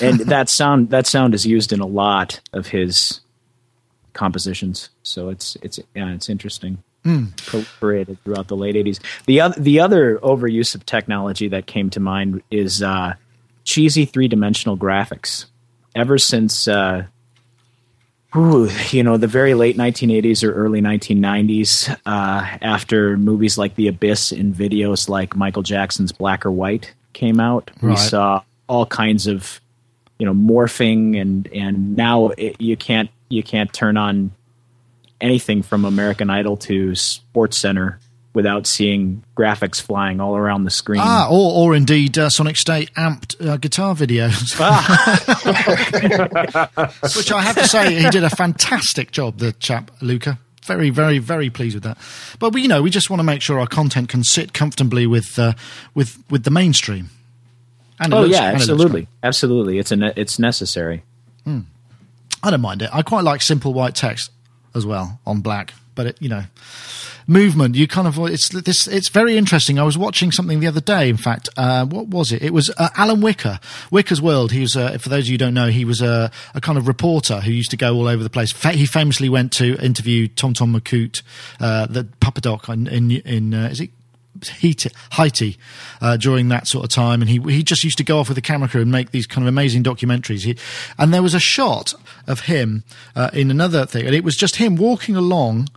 and 0.00 0.20
that 0.20 0.48
sound 0.48 0.90
that 0.90 1.06
sound 1.06 1.34
is 1.34 1.44
used 1.44 1.72
in 1.72 1.80
a 1.80 1.86
lot 1.86 2.40
of 2.54 2.68
his 2.68 3.20
compositions. 4.12 4.90
So 5.02 5.28
it's 5.28 5.56
it's 5.62 5.78
yeah, 5.94 6.12
it's 6.12 6.28
interesting. 6.28 6.82
Proliferated 7.04 8.18
throughout 8.24 8.48
the 8.48 8.56
late 8.56 8.74
'80s. 8.74 9.00
The 9.26 9.40
other 9.40 9.60
the 9.60 9.80
other 9.80 10.18
overuse 10.18 10.74
of 10.74 10.84
technology 10.84 11.48
that 11.48 11.66
came 11.66 11.90
to 11.90 12.00
mind 12.00 12.42
is 12.50 12.82
uh, 12.82 13.14
cheesy 13.64 14.04
three 14.04 14.28
dimensional 14.28 14.76
graphics. 14.76 15.46
Ever 15.94 16.18
since 16.18 16.68
uh, 16.68 17.04
ooh, 18.36 18.68
you 18.90 19.02
know 19.02 19.16
the 19.16 19.26
very 19.26 19.54
late 19.54 19.76
1980s 19.76 20.44
or 20.44 20.52
early 20.52 20.80
1990s, 20.80 21.90
uh, 22.06 22.58
after 22.62 23.16
movies 23.16 23.56
like 23.56 23.74
The 23.76 23.88
Abyss 23.88 24.32
and 24.32 24.54
videos 24.54 25.08
like 25.08 25.34
Michael 25.34 25.62
Jackson's 25.62 26.12
Black 26.12 26.44
or 26.44 26.50
White 26.50 26.92
came 27.12 27.40
out, 27.40 27.70
we 27.82 27.96
saw 27.96 28.42
all 28.68 28.86
kinds 28.86 29.26
of 29.26 29.60
you 30.18 30.26
know 30.26 30.34
morphing 30.34 31.20
and 31.20 31.48
and 31.52 31.96
now 31.96 32.28
it, 32.28 32.60
you 32.60 32.76
can't 32.76 33.10
you 33.30 33.42
can't 33.42 33.72
turn 33.72 33.96
on 33.96 34.32
anything 35.20 35.62
from 35.62 35.84
American 35.86 36.28
Idol 36.28 36.56
to 36.58 36.94
Sports 36.94 37.56
Center 37.56 37.98
without 38.32 38.66
seeing 38.66 39.24
graphics 39.36 39.80
flying 39.80 40.20
all 40.20 40.36
around 40.36 40.64
the 40.64 40.70
screen. 40.70 41.00
Ah, 41.02 41.28
or, 41.28 41.70
or 41.70 41.74
indeed 41.74 42.16
uh, 42.18 42.28
Sonic 42.28 42.56
State 42.56 42.92
amped 42.94 43.44
uh, 43.44 43.56
guitar 43.56 43.94
videos. 43.94 44.54
Ah. 44.62 44.90
Which 47.16 47.32
I 47.32 47.40
have 47.40 47.56
to 47.56 47.66
say, 47.66 47.94
he 47.94 48.10
did 48.10 48.24
a 48.24 48.30
fantastic 48.30 49.10
job, 49.10 49.38
the 49.38 49.52
chap, 49.52 49.90
Luca. 50.00 50.38
Very, 50.64 50.90
very, 50.90 51.18
very 51.18 51.50
pleased 51.50 51.74
with 51.74 51.84
that. 51.84 51.98
But 52.38 52.52
we, 52.52 52.62
you 52.62 52.68
know, 52.68 52.82
we 52.82 52.90
just 52.90 53.10
want 53.10 53.20
to 53.20 53.24
make 53.24 53.42
sure 53.42 53.58
our 53.58 53.66
content 53.66 54.08
can 54.08 54.22
sit 54.22 54.52
comfortably 54.52 55.06
with 55.06 55.38
uh, 55.38 55.54
with 55.94 56.22
with 56.30 56.44
the 56.44 56.50
mainstream. 56.50 57.08
And 57.98 58.12
oh 58.14 58.20
looks, 58.22 58.32
yeah, 58.32 58.44
absolutely, 58.44 59.08
absolutely. 59.22 59.78
It's 59.78 59.90
a 59.90 59.96
ne- 59.96 60.12
it's 60.16 60.38
necessary. 60.38 61.02
Mm. 61.46 61.64
I 62.42 62.50
don't 62.50 62.60
mind 62.60 62.82
it. 62.82 62.90
I 62.92 63.02
quite 63.02 63.24
like 63.24 63.42
simple 63.42 63.72
white 63.72 63.94
text 63.94 64.30
as 64.74 64.86
well 64.86 65.20
on 65.26 65.40
black, 65.40 65.74
but 65.94 66.06
it, 66.06 66.16
you 66.20 66.28
know, 66.28 66.44
movement. 67.26 67.76
You 67.76 67.86
kind 67.86 68.06
of 68.06 68.18
it's 68.18 68.48
this. 68.48 68.86
It's 68.86 69.08
very 69.08 69.36
interesting. 69.38 69.78
I 69.78 69.84
was 69.84 69.96
watching 69.96 70.32
something 70.32 70.60
the 70.60 70.66
other 70.66 70.80
day. 70.80 71.08
In 71.08 71.16
fact, 71.16 71.48
uh, 71.56 71.86
what 71.86 72.08
was 72.08 72.32
it? 72.32 72.42
It 72.42 72.52
was 72.52 72.70
uh, 72.76 72.88
Alan 72.96 73.20
Whicker, 73.20 73.60
Whicker's 73.90 74.20
World. 74.20 74.52
He 74.52 74.60
was, 74.60 74.76
uh, 74.76 74.98
for 74.98 75.08
those 75.08 75.24
of 75.24 75.28
you 75.28 75.34
who 75.34 75.38
don't 75.38 75.54
know, 75.54 75.68
he 75.68 75.84
was 75.84 76.00
a, 76.00 76.30
a, 76.54 76.60
kind 76.60 76.76
of 76.76 76.88
reporter 76.88 77.40
who 77.40 77.52
used 77.52 77.70
to 77.70 77.76
go 77.76 77.94
all 77.94 78.08
over 78.08 78.22
the 78.22 78.30
place. 78.30 78.52
He 78.74 78.86
famously 78.86 79.28
went 79.28 79.52
to 79.54 79.76
interview 79.76 80.28
Tonton 80.28 80.72
Macoute, 80.72 81.22
uh, 81.60 81.86
the 81.86 82.04
Papa 82.20 82.40
Doc 82.40 82.68
in 82.68 82.86
in, 82.86 83.10
in 83.10 83.54
uh, 83.54 83.68
is 83.68 83.80
it 83.80 83.90
Haiti 84.48 85.56
uh, 86.00 86.16
during 86.16 86.48
that 86.48 86.66
sort 86.66 86.84
of 86.84 86.90
time, 86.90 87.20
and 87.20 87.30
he 87.30 87.38
he 87.52 87.62
just 87.62 87.84
used 87.84 87.98
to 87.98 88.04
go 88.04 88.18
off 88.18 88.28
with 88.28 88.36
the 88.36 88.42
camera 88.42 88.68
crew 88.68 88.82
and 88.82 88.90
make 88.90 89.10
these 89.10 89.26
kind 89.26 89.44
of 89.44 89.48
amazing 89.48 89.82
documentaries. 89.82 90.44
He, 90.44 90.56
and 90.98 91.12
there 91.12 91.22
was 91.22 91.34
a 91.34 91.40
shot 91.40 91.94
of 92.26 92.40
him 92.40 92.84
uh, 93.14 93.30
in 93.32 93.50
another 93.50 93.86
thing, 93.86 94.06
and 94.06 94.14
it 94.14 94.24
was 94.24 94.36
just 94.36 94.56
him 94.56 94.76
walking 94.76 95.16
along 95.16 95.68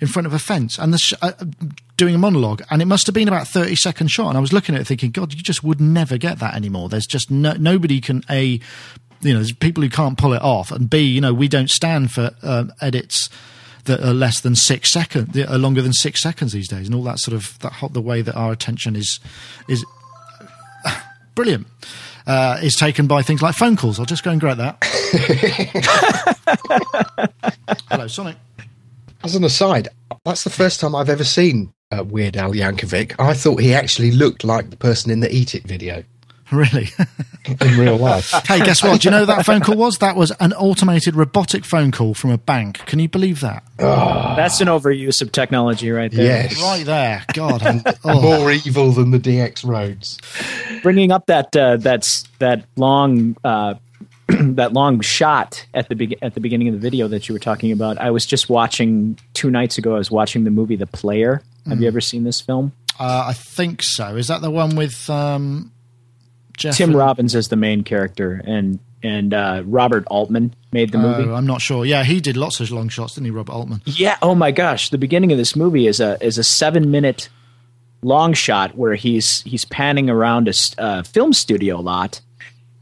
in 0.00 0.08
front 0.08 0.26
of 0.26 0.32
a 0.32 0.38
fence 0.38 0.78
and 0.78 0.98
sh- 1.00 1.14
uh, 1.22 1.32
doing 1.96 2.14
a 2.14 2.18
monologue, 2.18 2.62
and 2.70 2.82
it 2.82 2.86
must 2.86 3.06
have 3.06 3.14
been 3.14 3.28
about 3.28 3.46
thirty 3.46 3.76
second 3.76 4.08
shot. 4.08 4.28
And 4.28 4.36
I 4.36 4.40
was 4.40 4.52
looking 4.52 4.74
at 4.74 4.80
it 4.80 4.86
thinking, 4.86 5.10
God, 5.10 5.32
you 5.32 5.42
just 5.42 5.62
would 5.62 5.80
never 5.80 6.18
get 6.18 6.38
that 6.40 6.54
anymore. 6.54 6.88
There's 6.88 7.06
just 7.06 7.30
no, 7.30 7.52
nobody 7.54 8.00
can 8.00 8.22
a 8.28 8.60
you 9.22 9.32
know, 9.32 9.38
there's 9.38 9.52
people 9.52 9.82
who 9.82 9.88
can't 9.88 10.18
pull 10.18 10.32
it 10.32 10.42
off, 10.42 10.72
and 10.72 10.90
B, 10.90 11.02
you 11.02 11.20
know, 11.20 11.32
we 11.32 11.48
don't 11.48 11.70
stand 11.70 12.10
for 12.10 12.32
um, 12.42 12.72
edits 12.80 13.30
that 13.84 14.00
are 14.00 14.14
less 14.14 14.40
than 14.40 14.54
six 14.54 14.90
seconds, 14.90 15.38
are 15.38 15.58
longer 15.58 15.82
than 15.82 15.92
six 15.92 16.22
seconds 16.22 16.52
these 16.52 16.68
days, 16.68 16.86
and 16.86 16.94
all 16.94 17.02
that 17.04 17.18
sort 17.18 17.34
of 17.34 17.58
that 17.60 17.72
the 17.92 18.00
way 18.00 18.22
that 18.22 18.34
our 18.34 18.52
attention 18.52 18.96
is 18.96 19.20
is 19.68 19.84
brilliant. 21.34 21.66
Uh, 22.24 22.56
is 22.62 22.76
taken 22.76 23.08
by 23.08 23.20
things 23.20 23.42
like 23.42 23.52
phone 23.52 23.74
calls. 23.74 23.98
I'll 23.98 24.06
just 24.06 24.22
go 24.22 24.30
and 24.30 24.40
grab 24.40 24.58
that. 24.58 24.78
Hello, 27.90 28.06
Sonic. 28.06 28.36
As 29.24 29.34
an 29.34 29.42
aside, 29.42 29.88
that's 30.24 30.44
the 30.44 30.50
first 30.50 30.78
time 30.78 30.94
I've 30.94 31.08
ever 31.08 31.24
seen 31.24 31.72
uh, 31.92 32.04
Weird 32.04 32.36
Al 32.36 32.52
Yankovic. 32.52 33.14
I 33.18 33.34
thought 33.34 33.60
he 33.60 33.74
actually 33.74 34.12
looked 34.12 34.44
like 34.44 34.70
the 34.70 34.76
person 34.76 35.10
in 35.10 35.20
the 35.20 35.34
Eat 35.34 35.54
It 35.54 35.64
video. 35.64 36.04
Really? 36.52 36.90
in 37.46 37.78
real 37.78 37.96
life. 37.96 38.30
hey, 38.46 38.58
guess 38.58 38.82
what? 38.82 39.00
Do 39.00 39.06
you 39.06 39.10
know 39.10 39.24
that 39.24 39.44
phone 39.44 39.60
call 39.60 39.76
was? 39.76 39.98
That 39.98 40.16
was 40.16 40.30
an 40.40 40.52
automated 40.52 41.14
robotic 41.14 41.64
phone 41.64 41.90
call 41.90 42.14
from 42.14 42.30
a 42.30 42.38
bank. 42.38 42.78
Can 42.86 42.98
you 42.98 43.08
believe 43.08 43.40
that? 43.40 43.64
Oh. 43.78 44.34
That's 44.36 44.60
an 44.60 44.68
overuse 44.68 45.22
of 45.22 45.32
technology 45.32 45.90
right 45.90 46.10
there. 46.10 46.24
Yes. 46.24 46.60
Right 46.62 46.84
there. 46.84 47.24
God. 47.34 47.62
oh. 48.04 48.22
More 48.22 48.52
evil 48.52 48.92
than 48.92 49.10
the 49.10 49.18
DX 49.18 49.66
Rhodes. 49.66 50.18
Bringing 50.82 51.10
up 51.10 51.26
that, 51.26 51.54
uh, 51.56 51.76
that's, 51.76 52.24
that 52.38 52.64
long 52.76 53.36
uh, 53.44 53.74
that 54.28 54.72
long 54.72 55.00
shot 55.00 55.66
at 55.74 55.88
the 55.88 55.94
be- 55.94 56.22
at 56.22 56.34
the 56.34 56.40
beginning 56.40 56.68
of 56.68 56.74
the 56.74 56.80
video 56.80 57.08
that 57.08 57.28
you 57.28 57.34
were 57.34 57.40
talking 57.40 57.72
about. 57.72 57.98
I 57.98 58.10
was 58.10 58.24
just 58.24 58.48
watching 58.48 59.18
two 59.34 59.50
nights 59.50 59.78
ago. 59.78 59.94
I 59.94 59.98
was 59.98 60.10
watching 60.10 60.44
the 60.44 60.50
movie 60.50 60.76
The 60.76 60.86
Player. 60.86 61.42
Have 61.66 61.78
mm. 61.78 61.82
you 61.82 61.88
ever 61.88 62.00
seen 62.00 62.24
this 62.24 62.40
film? 62.40 62.72
Uh, 62.98 63.24
I 63.28 63.32
think 63.32 63.82
so. 63.82 64.16
Is 64.16 64.28
that 64.28 64.40
the 64.40 64.50
one 64.50 64.76
with 64.76 65.10
um, 65.10 65.71
Jeff 66.56 66.76
Tim 66.76 66.90
and- 66.90 66.98
Robbins 66.98 67.34
is 67.34 67.48
the 67.48 67.56
main 67.56 67.82
character 67.82 68.42
and 68.44 68.78
and 69.02 69.34
uh, 69.34 69.62
Robert 69.66 70.04
Altman 70.06 70.54
made 70.70 70.92
the 70.92 70.98
movie. 70.98 71.28
I'm 71.28 71.46
not 71.46 71.60
sure. 71.60 71.84
Yeah, 71.84 72.04
he 72.04 72.20
did 72.20 72.36
lots 72.36 72.60
of 72.60 72.70
long 72.70 72.88
shots, 72.88 73.14
didn't 73.14 73.24
he, 73.24 73.30
Robert 73.32 73.52
Altman? 73.52 73.82
Yeah. 73.84 74.16
Oh 74.22 74.34
my 74.34 74.52
gosh, 74.52 74.90
the 74.90 74.98
beginning 74.98 75.32
of 75.32 75.38
this 75.38 75.56
movie 75.56 75.86
is 75.86 76.00
a 76.00 76.22
is 76.24 76.38
a 76.38 76.44
seven 76.44 76.90
minute 76.90 77.28
long 78.02 78.32
shot 78.32 78.76
where 78.76 78.94
he's 78.94 79.42
he's 79.42 79.64
panning 79.64 80.08
around 80.08 80.48
a 80.48 80.52
uh, 80.78 81.02
film 81.02 81.32
studio 81.32 81.80
lot 81.80 82.20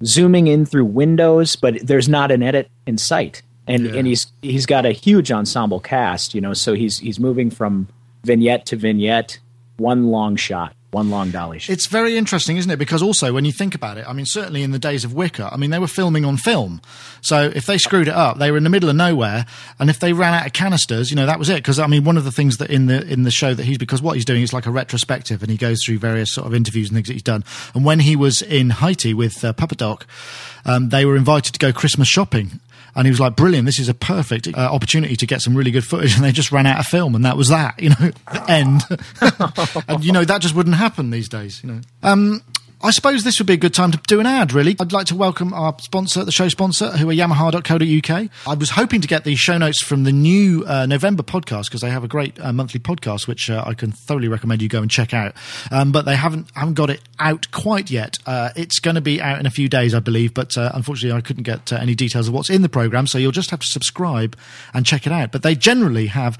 zooming 0.04 0.46
in 0.46 0.66
through 0.66 0.86
windows, 0.86 1.56
but 1.56 1.78
there's 1.86 2.08
not 2.08 2.30
an 2.30 2.42
edit 2.42 2.70
in 2.86 2.98
sight. 2.98 3.42
And 3.66 3.86
yeah. 3.86 3.94
and 3.94 4.06
he's 4.06 4.26
he's 4.42 4.66
got 4.66 4.84
a 4.84 4.92
huge 4.92 5.30
ensemble 5.30 5.80
cast, 5.80 6.34
you 6.34 6.40
know, 6.40 6.54
so 6.54 6.74
he's 6.74 6.98
he's 6.98 7.20
moving 7.20 7.50
from 7.50 7.88
vignette 8.24 8.66
to 8.66 8.76
vignette, 8.76 9.38
one 9.78 10.08
long 10.08 10.36
shot 10.36 10.74
one 10.90 11.10
long 11.10 11.30
dolly 11.30 11.58
shot. 11.58 11.72
It's 11.72 11.86
very 11.86 12.16
interesting, 12.16 12.56
isn't 12.56 12.70
it? 12.70 12.78
Because 12.78 13.02
also, 13.02 13.32
when 13.32 13.44
you 13.44 13.52
think 13.52 13.74
about 13.74 13.96
it, 13.96 14.06
I 14.08 14.12
mean, 14.12 14.26
certainly 14.26 14.62
in 14.62 14.72
the 14.72 14.78
days 14.78 15.04
of 15.04 15.14
Whicker, 15.14 15.48
I 15.50 15.56
mean, 15.56 15.70
they 15.70 15.78
were 15.78 15.86
filming 15.86 16.24
on 16.24 16.36
film. 16.36 16.80
So 17.20 17.50
if 17.54 17.66
they 17.66 17.78
screwed 17.78 18.08
it 18.08 18.14
up, 18.14 18.38
they 18.38 18.50
were 18.50 18.56
in 18.56 18.64
the 18.64 18.70
middle 18.70 18.90
of 18.90 18.96
nowhere, 18.96 19.46
and 19.78 19.88
if 19.88 20.00
they 20.00 20.12
ran 20.12 20.34
out 20.34 20.46
of 20.46 20.52
canisters, 20.52 21.10
you 21.10 21.16
know, 21.16 21.26
that 21.26 21.38
was 21.38 21.48
it. 21.48 21.56
Because 21.56 21.78
I 21.78 21.86
mean, 21.86 22.04
one 22.04 22.16
of 22.16 22.24
the 22.24 22.32
things 22.32 22.56
that 22.58 22.70
in 22.70 22.86
the 22.86 23.06
in 23.06 23.22
the 23.22 23.30
show 23.30 23.54
that 23.54 23.64
he's 23.64 23.78
because 23.78 24.02
what 24.02 24.14
he's 24.14 24.24
doing 24.24 24.42
is 24.42 24.52
like 24.52 24.66
a 24.66 24.70
retrospective, 24.70 25.42
and 25.42 25.50
he 25.50 25.56
goes 25.56 25.84
through 25.84 25.98
various 25.98 26.32
sort 26.32 26.46
of 26.46 26.54
interviews 26.54 26.88
and 26.88 26.96
things 26.96 27.08
that 27.08 27.14
he's 27.14 27.22
done. 27.22 27.44
And 27.74 27.84
when 27.84 28.00
he 28.00 28.16
was 28.16 28.42
in 28.42 28.70
Haiti 28.70 29.14
with 29.14 29.44
uh, 29.44 29.52
Papa 29.52 29.76
Doc, 29.76 30.06
um, 30.64 30.88
they 30.88 31.04
were 31.04 31.16
invited 31.16 31.52
to 31.52 31.58
go 31.58 31.72
Christmas 31.72 32.08
shopping 32.08 32.60
and 32.94 33.06
he 33.06 33.10
was 33.10 33.20
like, 33.20 33.36
"Brilliant! 33.36 33.66
This 33.66 33.78
is 33.78 33.88
a 33.88 33.94
perfect 33.94 34.48
uh, 34.48 34.60
opportunity 34.60 35.16
to 35.16 35.26
get 35.26 35.40
some 35.40 35.56
really 35.56 35.70
good 35.70 35.84
footage." 35.84 36.14
And 36.20 36.24
they 36.24 36.32
just 36.32 36.52
ran 36.52 36.66
out 36.66 36.80
of 36.80 36.86
film, 36.86 37.14
and 37.14 37.24
that 37.24 37.36
was 37.36 37.48
that. 37.48 37.80
You 37.80 37.90
know, 37.90 38.10
end. 38.48 38.82
and 39.88 40.04
you 40.04 40.12
know 40.12 40.24
that 40.24 40.40
just 40.40 40.54
wouldn't 40.54 40.76
happen 40.76 41.10
these 41.10 41.28
days. 41.28 41.62
You 41.62 41.72
know. 41.72 41.80
Um, 42.02 42.42
I 42.82 42.92
suppose 42.92 43.24
this 43.24 43.38
would 43.38 43.46
be 43.46 43.52
a 43.52 43.58
good 43.58 43.74
time 43.74 43.90
to 43.92 43.98
do 44.06 44.20
an 44.20 44.26
ad, 44.26 44.54
really. 44.54 44.74
I'd 44.80 44.90
like 44.90 45.04
to 45.08 45.14
welcome 45.14 45.52
our 45.52 45.76
sponsor, 45.80 46.24
the 46.24 46.32
show 46.32 46.48
sponsor, 46.48 46.90
who 46.92 47.10
are 47.10 47.12
yamaha.co.uk. 47.12 48.30
I 48.46 48.54
was 48.54 48.70
hoping 48.70 49.02
to 49.02 49.06
get 49.06 49.24
the 49.24 49.34
show 49.34 49.58
notes 49.58 49.82
from 49.82 50.04
the 50.04 50.12
new 50.12 50.64
uh, 50.66 50.86
November 50.86 51.22
podcast 51.22 51.66
because 51.66 51.82
they 51.82 51.90
have 51.90 52.04
a 52.04 52.08
great 52.08 52.40
uh, 52.40 52.54
monthly 52.54 52.80
podcast, 52.80 53.28
which 53.28 53.50
uh, 53.50 53.62
I 53.66 53.74
can 53.74 53.92
thoroughly 53.92 54.28
recommend 54.28 54.62
you 54.62 54.70
go 54.70 54.80
and 54.80 54.90
check 54.90 55.12
out. 55.12 55.34
Um, 55.70 55.92
but 55.92 56.06
they 56.06 56.16
haven't 56.16 56.48
haven't 56.54 56.72
got 56.72 56.88
it 56.88 57.02
out 57.18 57.50
quite 57.50 57.90
yet. 57.90 58.16
Uh, 58.24 58.48
it's 58.56 58.78
going 58.78 58.94
to 58.94 59.02
be 59.02 59.20
out 59.20 59.38
in 59.38 59.44
a 59.44 59.50
few 59.50 59.68
days, 59.68 59.94
I 59.94 60.00
believe, 60.00 60.32
but 60.32 60.56
uh, 60.56 60.70
unfortunately 60.72 61.18
I 61.18 61.20
couldn't 61.20 61.42
get 61.42 61.74
uh, 61.74 61.76
any 61.76 61.94
details 61.94 62.28
of 62.28 62.34
what's 62.34 62.48
in 62.48 62.62
the 62.62 62.70
program, 62.70 63.06
so 63.06 63.18
you'll 63.18 63.30
just 63.30 63.50
have 63.50 63.60
to 63.60 63.68
subscribe 63.68 64.38
and 64.72 64.86
check 64.86 65.06
it 65.06 65.12
out. 65.12 65.32
But 65.32 65.42
they 65.42 65.54
generally 65.54 66.06
have 66.06 66.38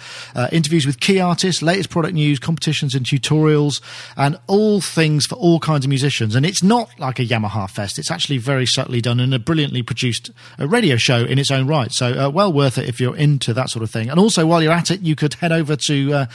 interviews 0.51 0.87
with 0.87 1.01
key 1.01 1.21
artists, 1.21 1.61
latest 1.61 1.91
product 1.91 2.15
news, 2.15 2.39
competitions 2.39 2.95
and 2.95 3.05
tutorials, 3.05 3.83
and 4.17 4.39
all 4.47 4.81
things 4.81 5.27
for 5.27 5.35
all 5.35 5.61
kinds 5.61 5.85
of 5.85 5.91
musicians 5.91 6.30
and 6.35 6.47
it's 6.47 6.63
not 6.63 6.91
like 6.99 7.19
a 7.19 7.25
Yamaha 7.25 7.69
Fest. 7.69 7.99
It's 7.99 8.11
actually 8.11 8.39
very 8.39 8.67
subtly 8.67 9.01
done 9.01 9.21
and 9.21 9.33
a 9.35 9.39
brilliantly 9.39 9.83
produced 9.83 10.31
radio 10.59 10.97
show 10.97 11.25
in 11.25 11.39
its 11.39 11.51
own 11.51 11.67
right. 11.67 11.93
So 11.93 12.27
uh, 12.27 12.31
well 12.31 12.53
worth 12.53 12.79
it 12.79 12.89
if 12.89 13.01
you're 13.01 13.17
into 13.17 13.53
that 13.55 13.71
sort 13.71 13.83
of 13.83 13.91
thing. 13.91 14.11
And 14.11 14.19
also, 14.19 14.47
while 14.47 14.63
you're 14.63 14.73
at 14.73 14.91
it, 14.91 15.01
you 15.01 15.17
could 15.17 15.35
head 15.35 15.53
over 15.53 15.77
to 15.77 16.13
uh, 16.13 16.27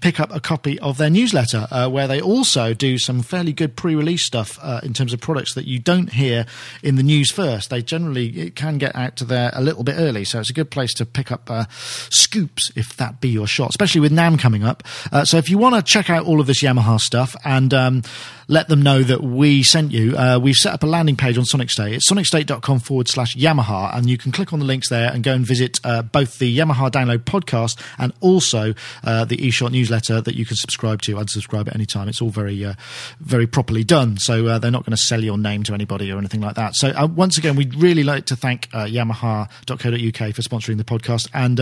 pick 0.00 0.20
up 0.20 0.34
a 0.34 0.40
copy 0.40 0.78
of 0.80 0.98
their 0.98 1.10
newsletter, 1.10 1.66
uh, 1.70 1.88
where 1.88 2.06
they 2.06 2.20
also 2.20 2.74
do 2.74 2.98
some 2.98 3.22
fairly 3.22 3.52
good 3.52 3.76
pre-release 3.76 4.24
stuff 4.24 4.58
uh, 4.62 4.80
in 4.82 4.92
terms 4.92 5.12
of 5.12 5.20
products 5.20 5.54
that 5.54 5.66
you 5.66 5.78
don't 5.78 6.12
hear 6.12 6.46
in 6.82 6.96
the 6.96 7.02
news 7.02 7.30
first. 7.30 7.70
They 7.70 7.82
generally 7.82 8.28
it 8.38 8.56
can 8.56 8.78
get 8.78 8.94
out 8.96 9.16
to 9.16 9.24
there 9.24 9.50
a 9.54 9.62
little 9.62 9.84
bit 9.84 9.96
early, 9.98 10.24
so 10.24 10.40
it's 10.40 10.50
a 10.50 10.54
good 10.54 10.70
place 10.70 10.94
to 10.94 11.06
pick 11.06 11.30
up 11.30 11.50
uh, 11.50 11.64
scoops 11.70 12.70
if 12.76 12.96
that 12.96 13.20
be 13.20 13.28
your 13.28 13.46
shot, 13.46 13.70
especially 13.70 14.00
with 14.00 14.12
NAMM 14.12 14.38
coming 14.38 14.64
up. 14.64 14.82
Uh, 15.12 15.24
so 15.24 15.36
if 15.36 15.48
you 15.48 15.58
want 15.58 15.74
to 15.74 15.82
check 15.82 16.10
out 16.10 16.26
all 16.26 16.40
of 16.40 16.46
this 16.46 16.62
Yamaha 16.62 16.98
stuff 16.98 17.34
and 17.44 17.72
um, 17.72 18.02
let 18.48 18.68
them 18.68 18.82
know 18.82 19.02
that 19.02 19.22
we 19.22 19.62
sent 19.62 19.92
you. 19.92 20.16
Uh, 20.16 20.38
we've 20.42 20.54
set 20.54 20.72
up 20.72 20.82
a 20.82 20.86
landing 20.86 21.16
page 21.16 21.38
on 21.38 21.44
Sonic 21.44 21.70
State. 21.70 21.94
It's 21.94 22.10
sonicstate.com 22.10 22.80
forward 22.80 23.08
slash 23.08 23.36
Yamaha, 23.36 23.96
and 23.96 24.08
you 24.08 24.18
can 24.18 24.32
click 24.32 24.52
on 24.52 24.58
the 24.58 24.64
links 24.64 24.88
there 24.88 25.10
and 25.12 25.22
go 25.22 25.32
and 25.32 25.46
visit 25.46 25.80
uh, 25.84 26.02
both 26.02 26.38
the 26.38 26.56
Yamaha 26.56 26.90
Download 26.90 27.18
podcast 27.18 27.80
and 27.98 28.12
also 28.20 28.74
uh, 29.02 29.24
the 29.24 29.36
eShot 29.36 29.70
newsletter 29.70 30.20
that 30.20 30.34
you 30.34 30.44
can 30.44 30.56
subscribe 30.56 31.02
to. 31.02 31.16
Unsubscribe 31.16 31.68
at 31.68 31.74
any 31.74 31.86
time. 31.86 32.08
It's 32.08 32.20
all 32.20 32.30
very, 32.30 32.64
uh, 32.64 32.74
very 33.20 33.46
properly 33.46 33.84
done. 33.84 34.18
So 34.18 34.46
uh, 34.46 34.58
they're 34.58 34.70
not 34.70 34.84
going 34.84 34.96
to 34.96 35.02
sell 35.02 35.22
your 35.22 35.38
name 35.38 35.62
to 35.64 35.74
anybody 35.74 36.10
or 36.12 36.18
anything 36.18 36.40
like 36.40 36.56
that. 36.56 36.74
So 36.74 36.88
uh, 36.88 37.06
once 37.06 37.38
again, 37.38 37.56
we'd 37.56 37.74
really 37.74 38.02
like 38.02 38.26
to 38.26 38.36
thank 38.36 38.68
Yamaha.co.uk 38.70 40.34
for 40.34 40.42
sponsoring 40.42 40.78
the 40.78 40.84
podcast, 40.84 41.28
and 41.32 41.58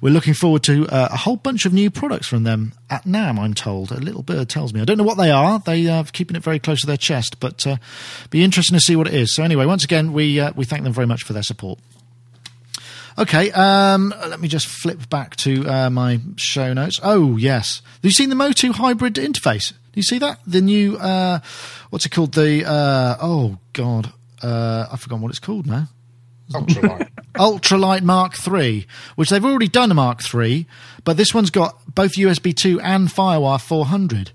we're 0.00 0.12
looking 0.12 0.34
forward 0.34 0.62
to 0.64 0.86
a 0.90 1.16
whole 1.16 1.36
bunch 1.36 1.66
of 1.66 1.72
new 1.72 1.90
products 1.90 2.26
from 2.26 2.44
them 2.44 2.72
at 2.90 3.04
NAMM. 3.04 3.38
I'm 3.38 3.54
told 3.54 3.90
a 3.90 3.96
little 4.00 4.22
bird 4.22 4.48
tells 4.48 4.72
me. 4.72 4.80
I 4.80 4.84
don't 4.84 4.98
know 4.98 5.04
what 5.04 5.18
they 5.18 5.30
are. 5.30 5.58
They 5.60 5.88
are 5.88 6.04
keeping 6.22 6.36
it 6.36 6.42
very 6.44 6.60
close 6.60 6.80
to 6.80 6.86
their 6.86 6.96
chest, 6.96 7.40
but 7.40 7.66
uh, 7.66 7.76
be 8.30 8.44
interesting 8.44 8.76
to 8.76 8.80
see 8.80 8.94
what 8.94 9.08
it 9.08 9.14
is. 9.14 9.34
So 9.34 9.42
anyway, 9.42 9.66
once 9.66 9.82
again, 9.82 10.12
we 10.12 10.38
uh, 10.38 10.52
we 10.54 10.64
thank 10.64 10.84
them 10.84 10.92
very 10.92 11.06
much 11.06 11.24
for 11.24 11.32
their 11.32 11.42
support. 11.42 11.80
Okay, 13.18 13.50
um, 13.50 14.14
let 14.28 14.38
me 14.38 14.46
just 14.46 14.68
flip 14.68 15.10
back 15.10 15.34
to 15.36 15.66
uh, 15.66 15.90
my 15.90 16.20
show 16.36 16.72
notes. 16.72 17.00
Oh 17.02 17.36
yes, 17.36 17.82
have 17.84 18.04
you 18.04 18.12
seen 18.12 18.28
the 18.28 18.36
Motu 18.36 18.72
hybrid 18.72 19.14
interface? 19.14 19.70
Do 19.72 19.96
you 19.96 20.04
see 20.04 20.18
that? 20.20 20.38
The 20.46 20.60
new 20.60 20.96
uh, 20.96 21.40
what's 21.90 22.06
it 22.06 22.10
called? 22.10 22.34
The 22.34 22.64
uh, 22.64 23.16
oh 23.20 23.58
god, 23.72 24.12
uh, 24.42 24.86
I've 24.92 25.00
forgotten 25.00 25.22
what 25.22 25.30
it's 25.30 25.40
called 25.40 25.66
now. 25.66 25.88
Ultralight. 26.52 27.08
Ultralight 27.34 28.02
Mark 28.02 28.34
III, 28.46 28.86
which 29.16 29.30
they've 29.30 29.44
already 29.44 29.68
done 29.68 29.90
a 29.90 29.94
Mark 29.94 30.20
III, 30.32 30.66
but 31.02 31.16
this 31.16 31.34
one's 31.34 31.50
got 31.50 31.94
both 31.94 32.12
USB 32.12 32.54
2 32.54 32.80
and 32.80 33.08
FireWire 33.08 33.60
400. 33.60 34.32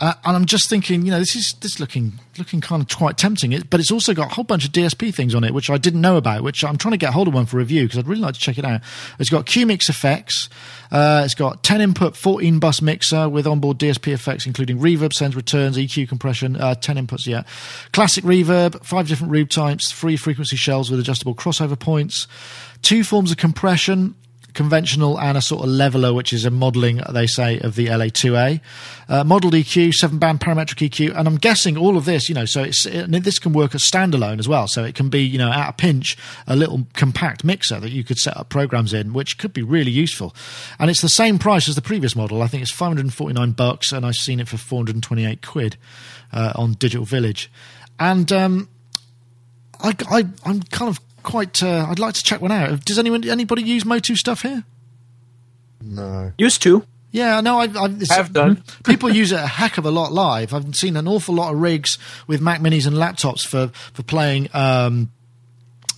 Uh, 0.00 0.14
and 0.24 0.36
I'm 0.36 0.46
just 0.46 0.68
thinking, 0.68 1.04
you 1.04 1.10
know, 1.10 1.18
this 1.18 1.34
is 1.34 1.54
this 1.54 1.80
looking 1.80 2.20
looking 2.38 2.60
kind 2.60 2.80
of 2.80 2.96
quite 2.96 3.18
tempting. 3.18 3.52
It, 3.52 3.68
but 3.68 3.80
it's 3.80 3.90
also 3.90 4.14
got 4.14 4.30
a 4.30 4.34
whole 4.34 4.44
bunch 4.44 4.64
of 4.64 4.70
DSP 4.70 5.12
things 5.12 5.34
on 5.34 5.42
it, 5.42 5.52
which 5.52 5.70
I 5.70 5.76
didn't 5.76 6.00
know 6.00 6.16
about. 6.16 6.42
Which 6.42 6.62
I'm 6.64 6.76
trying 6.76 6.92
to 6.92 6.98
get 6.98 7.12
hold 7.12 7.26
of 7.26 7.34
one 7.34 7.46
for 7.46 7.56
review 7.56 7.82
because 7.84 7.98
I'd 7.98 8.06
really 8.06 8.22
like 8.22 8.34
to 8.34 8.40
check 8.40 8.58
it 8.58 8.64
out. 8.64 8.80
It's 9.18 9.30
got 9.30 9.46
CueMix 9.46 9.88
effects. 9.88 10.48
Uh, 10.92 11.22
it's 11.24 11.34
got 11.34 11.64
10 11.64 11.80
input, 11.80 12.16
14 12.16 12.60
bus 12.60 12.80
mixer 12.80 13.28
with 13.28 13.46
onboard 13.46 13.78
DSP 13.78 14.12
effects, 14.12 14.46
including 14.46 14.78
reverb, 14.78 15.12
sends, 15.12 15.34
returns, 15.34 15.76
EQ 15.76 16.08
compression. 16.08 16.56
Uh, 16.56 16.74
10 16.74 17.06
inputs, 17.06 17.26
yeah. 17.26 17.42
Classic 17.92 18.24
reverb, 18.24 18.82
five 18.84 19.08
different 19.08 19.32
reverb 19.32 19.50
types, 19.50 19.92
three 19.92 20.16
frequency 20.16 20.56
shells 20.56 20.90
with 20.90 21.00
adjustable 21.00 21.34
crossover 21.34 21.78
points, 21.78 22.28
two 22.82 23.02
forms 23.02 23.32
of 23.32 23.36
compression 23.36 24.14
conventional 24.58 25.20
and 25.20 25.38
a 25.38 25.40
sort 25.40 25.62
of 25.62 25.70
leveler, 25.70 26.12
which 26.12 26.32
is 26.32 26.44
a 26.44 26.50
modelling, 26.50 27.00
they 27.10 27.28
say, 27.28 27.60
of 27.60 27.76
the 27.76 27.86
LA2A. 27.86 28.60
Uh, 29.08 29.22
modeled 29.22 29.54
EQ, 29.54 29.94
seven 29.94 30.18
band 30.18 30.40
parametric 30.40 30.88
EQ, 30.88 31.16
and 31.16 31.28
I'm 31.28 31.36
guessing 31.36 31.76
all 31.78 31.96
of 31.96 32.06
this, 32.06 32.28
you 32.28 32.34
know, 32.34 32.44
so 32.44 32.64
it's 32.64 32.84
it, 32.84 33.08
this 33.22 33.38
can 33.38 33.52
work 33.52 33.76
as 33.76 33.84
standalone 33.84 34.40
as 34.40 34.48
well. 34.48 34.66
So 34.66 34.82
it 34.82 34.96
can 34.96 35.10
be, 35.10 35.22
you 35.22 35.38
know, 35.38 35.48
at 35.48 35.68
a 35.68 35.72
pinch, 35.72 36.16
a 36.48 36.56
little 36.56 36.88
compact 36.94 37.44
mixer 37.44 37.78
that 37.78 37.90
you 37.90 38.02
could 38.02 38.18
set 38.18 38.36
up 38.36 38.48
programs 38.48 38.92
in, 38.92 39.12
which 39.12 39.38
could 39.38 39.52
be 39.52 39.62
really 39.62 39.92
useful. 39.92 40.34
And 40.80 40.90
it's 40.90 41.02
the 41.02 41.08
same 41.08 41.38
price 41.38 41.68
as 41.68 41.76
the 41.76 41.80
previous 41.80 42.16
model. 42.16 42.42
I 42.42 42.48
think 42.48 42.64
it's 42.64 42.72
549 42.72 43.52
bucks, 43.52 43.92
and 43.92 44.04
I've 44.04 44.16
seen 44.16 44.40
it 44.40 44.48
for 44.48 44.56
428 44.56 45.46
quid 45.46 45.76
uh, 46.32 46.52
on 46.56 46.72
Digital 46.72 47.06
Village. 47.06 47.48
And 48.00 48.32
um, 48.32 48.68
I, 49.80 49.94
I, 50.10 50.24
I'm 50.44 50.62
kind 50.62 50.88
of 50.88 50.98
quite. 51.28 51.62
Uh, 51.62 51.86
I'd 51.88 51.98
like 51.98 52.14
to 52.14 52.22
check 52.22 52.40
one 52.40 52.50
out. 52.50 52.84
Does 52.84 52.98
anyone 52.98 53.28
anybody 53.28 53.62
use 53.62 53.84
Motu 53.84 54.16
stuff 54.16 54.42
here? 54.42 54.64
No. 55.82 56.32
Used 56.38 56.62
to. 56.62 56.84
Yeah, 57.10 57.40
no, 57.40 57.58
I've, 57.58 57.76
I've 57.76 58.02
have 58.10 58.32
done. 58.32 58.62
people 58.84 59.08
use 59.10 59.32
it 59.32 59.40
a 59.40 59.46
heck 59.46 59.78
of 59.78 59.86
a 59.86 59.90
lot 59.90 60.12
live. 60.12 60.52
I've 60.52 60.74
seen 60.74 60.96
an 60.96 61.08
awful 61.08 61.34
lot 61.34 61.54
of 61.54 61.60
rigs 61.60 61.98
with 62.26 62.42
Mac 62.42 62.60
Minis 62.60 62.86
and 62.86 62.96
laptops 62.96 63.46
for 63.46 63.68
for 63.92 64.02
playing. 64.02 64.48
Um, 64.52 65.10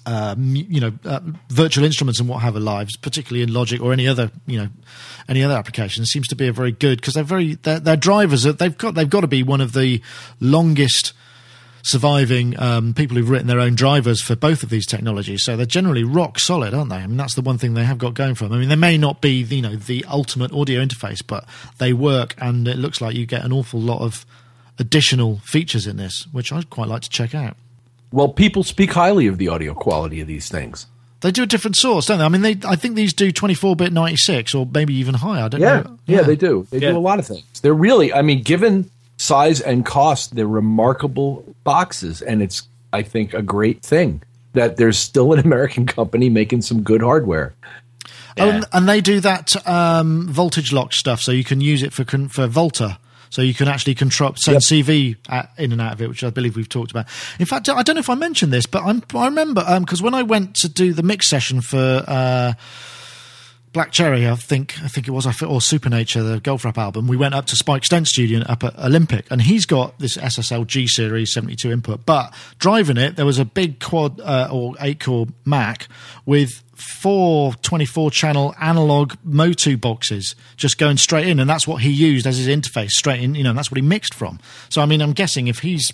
uh, 0.07 0.35
you 0.39 0.81
know, 0.81 0.93
uh, 1.05 1.21
virtual 1.51 1.85
instruments 1.85 2.19
and 2.21 2.29
what 2.29 2.41
have 2.41 2.57
you 2.57 2.61
lives, 2.61 2.97
particularly 2.97 3.43
in 3.43 3.53
Logic 3.53 3.81
or 3.81 3.93
any 3.93 4.09
other, 4.09 4.31
you 4.47 4.59
know, 4.59 4.69
any 5.29 5.43
other 5.43 5.55
application, 5.55 6.05
seems 6.07 6.27
to 6.29 6.35
be 6.35 6.49
a 6.49 6.53
very 6.53 6.73
good 6.73 7.01
because 7.01 7.15
they're 7.15 7.23
very 7.23 7.55
their 7.79 7.97
drivers. 7.97 8.43
They've 8.43 8.77
got 8.77 8.95
they've 8.95 9.11
got 9.11 9.21
to 9.21 9.29
be 9.29 9.43
one 9.43 9.61
of 9.61 9.73
the 9.73 10.01
longest 10.41 11.13
surviving 11.83 12.59
um, 12.61 12.95
people 12.95 13.17
who've 13.17 13.29
written 13.29 13.47
their 13.47 13.61
own 13.61 13.75
drivers 13.75 14.23
for 14.23 14.37
both 14.37 14.63
of 14.63 14.71
these 14.71 14.87
technologies. 14.87 15.45
So 15.45 15.57
they're 15.57 15.67
generally 15.67 16.05
rock 16.05 16.39
solid, 16.39 16.75
aren't 16.75 16.91
they? 16.91 16.97
I 16.97 17.07
mean, 17.07 17.17
that's 17.17 17.35
the 17.35 17.43
one 17.43 17.59
thing 17.59 17.75
they 17.75 17.85
have 17.85 17.99
got 17.99 18.15
going 18.15 18.35
for 18.35 18.45
them. 18.45 18.55
I 18.55 18.59
mean, 18.59 18.69
they 18.69 18.77
may 18.77 18.99
not 18.99 19.21
be, 19.21 19.43
you 19.43 19.63
know, 19.63 19.77
the 19.77 20.05
ultimate 20.09 20.53
audio 20.53 20.85
interface, 20.85 21.23
but 21.27 21.45
they 21.79 21.93
work, 21.93 22.35
and 22.39 22.67
it 22.69 22.77
looks 22.77 23.01
like 23.01 23.15
you 23.15 23.27
get 23.27 23.45
an 23.45 23.53
awful 23.53 23.81
lot 23.81 24.01
of 24.01 24.25
additional 24.79 25.39
features 25.39 25.87
in 25.87 25.97
this, 25.97 26.27
which 26.33 26.53
I'd 26.53 26.71
quite 26.71 26.89
like 26.89 27.03
to 27.03 27.11
check 27.11 27.35
out. 27.35 27.57
Well, 28.13 28.29
people 28.29 28.65
speak 28.65 28.93
highly 28.93 29.27
of 29.27 29.39
the 29.39 29.49
audio 29.49 29.75
quality 29.75 30.21
of 30.21 30.27
these 30.27 30.49
things. 30.49 30.87
They 31.21 31.31
do 31.31 31.43
a 31.43 31.47
different 31.47 31.77
source, 31.77 32.07
don't 32.07 32.19
they? 32.19 32.25
I 32.25 32.29
mean, 32.29 32.41
they 32.41 32.57
I 32.67 32.77
think 32.77 32.97
these 32.97 33.13
do 33.13 33.31
24-bit 33.31 33.93
96 33.93 34.55
or 34.55 34.67
maybe 34.73 34.95
even 34.95 35.15
higher. 35.15 35.45
I 35.45 35.49
don't 35.49 35.61
yeah, 35.61 35.83
know. 35.83 35.99
Yeah, 36.07 36.17
yeah, 36.17 36.23
they 36.23 36.37
do. 36.37 36.67
They 36.71 36.79
yeah. 36.79 36.93
do 36.93 36.97
a 36.97 36.99
lot 36.99 37.19
of 37.19 37.27
things. 37.27 37.61
They're 37.61 37.75
really, 37.75 38.13
I 38.13 38.23
mean, 38.23 38.43
given 38.43 38.91
size 39.21 39.61
and 39.61 39.85
cost, 39.85 40.35
they're 40.35 40.47
remarkable 40.47 41.45
boxes, 41.63 42.23
and 42.23 42.43
it's 42.43 42.67
I 42.93 43.03
think 43.03 43.35
a 43.35 43.43
great 43.43 43.83
thing 43.83 44.23
that 44.55 44.77
there's 44.77 44.99
still 44.99 45.33
an 45.33 45.39
American 45.45 45.87
company 45.87 46.29
making 46.29 46.63
some 46.63 46.83
good 46.83 47.03
hardware. 47.03 47.55
Yeah. 48.37 48.63
Oh, 48.63 48.67
and 48.73 48.89
they 48.89 49.01
do 49.01 49.21
that 49.21 49.55
um, 49.69 50.27
voltage 50.29 50.73
lock 50.73 50.93
stuff, 50.95 51.21
so 51.21 51.33
you 51.33 51.45
can 51.45 51.61
use 51.61 51.83
it 51.83 51.93
for 51.93 52.05
for 52.29 52.47
Volta. 52.47 52.99
So 53.29 53.43
you 53.43 53.55
can 53.55 53.69
actually 53.69 53.95
control 53.95 54.35
send 54.35 54.57
yep. 54.57 54.63
CV 54.63 55.17
at, 55.29 55.53
in 55.57 55.71
and 55.71 55.81
out 55.81 55.93
of 55.93 56.03
it, 56.03 56.09
which 56.09 56.25
I 56.25 56.31
believe 56.31 56.57
we've 56.57 56.69
talked 56.69 56.91
about. 56.91 57.07
In 57.39 57.47
fact, 57.47 57.69
I 57.69 57.85
don't 57.85 57.95
know 57.95 58.01
if 58.01 58.11
I 58.11 58.17
mentioned 58.17 58.53
this, 58.53 58.67
but 58.67 58.83
I'm, 58.83 59.05
i 59.15 59.27
remember 59.27 59.63
because 59.79 60.01
um, 60.01 60.07
when 60.07 60.15
I 60.15 60.25
went 60.25 60.57
to 60.57 60.69
do 60.69 60.93
the 60.93 61.03
mix 61.03 61.29
session 61.29 61.61
for. 61.61 62.05
Uh, 62.07 62.55
Black 63.73 63.93
Cherry, 63.93 64.29
I 64.29 64.35
think, 64.35 64.83
I 64.83 64.89
think 64.89 65.07
it 65.07 65.13
was, 65.13 65.27
or 65.43 65.61
Supernature, 65.61 66.25
the 66.25 66.41
Goldfrapp 66.41 66.77
album. 66.77 67.07
We 67.07 67.17
went 67.17 67.35
up 67.35 67.47
to 67.47 67.57
Spike 67.57 67.85
Stent 67.85 68.09
Studio 68.09 68.41
up 68.41 68.65
at 68.65 68.77
Olympic, 68.77 69.31
and 69.31 69.43
he's 69.43 69.65
got 69.65 69.97
this 70.01 70.17
SSL 70.17 70.67
G 70.67 70.89
series 70.89 71.33
72 71.33 71.71
input. 71.71 72.05
But 72.05 72.35
driving 72.59 72.97
it, 72.97 73.15
there 73.15 73.27
was 73.27 73.39
a 73.39 73.45
big 73.45 73.79
quad 73.79 74.21
uh, 74.21 74.49
or 74.51 74.75
eight 74.81 74.99
core 74.99 75.29
Mac 75.45 75.87
with 76.27 76.65
four 76.75 77.55
24 77.55 78.11
channel 78.11 78.55
analog 78.61 79.15
Motu 79.23 79.77
boxes 79.77 80.35
just 80.57 80.77
going 80.77 80.97
straight 80.97 81.29
in, 81.29 81.39
and 81.39 81.49
that's 81.49 81.69
what 81.69 81.83
he 81.83 81.91
used 81.91 82.27
as 82.27 82.39
his 82.39 82.49
interface 82.49 82.91
straight 82.91 83.23
in. 83.23 83.37
You 83.37 83.45
know, 83.45 83.53
that's 83.53 83.71
what 83.71 83.77
he 83.77 83.83
mixed 83.83 84.15
from. 84.15 84.41
So, 84.69 84.83
I 84.83 84.87
mean, 84.87 85.01
I'm 85.01 85.13
guessing 85.13 85.47
if 85.47 85.61
he's 85.61 85.93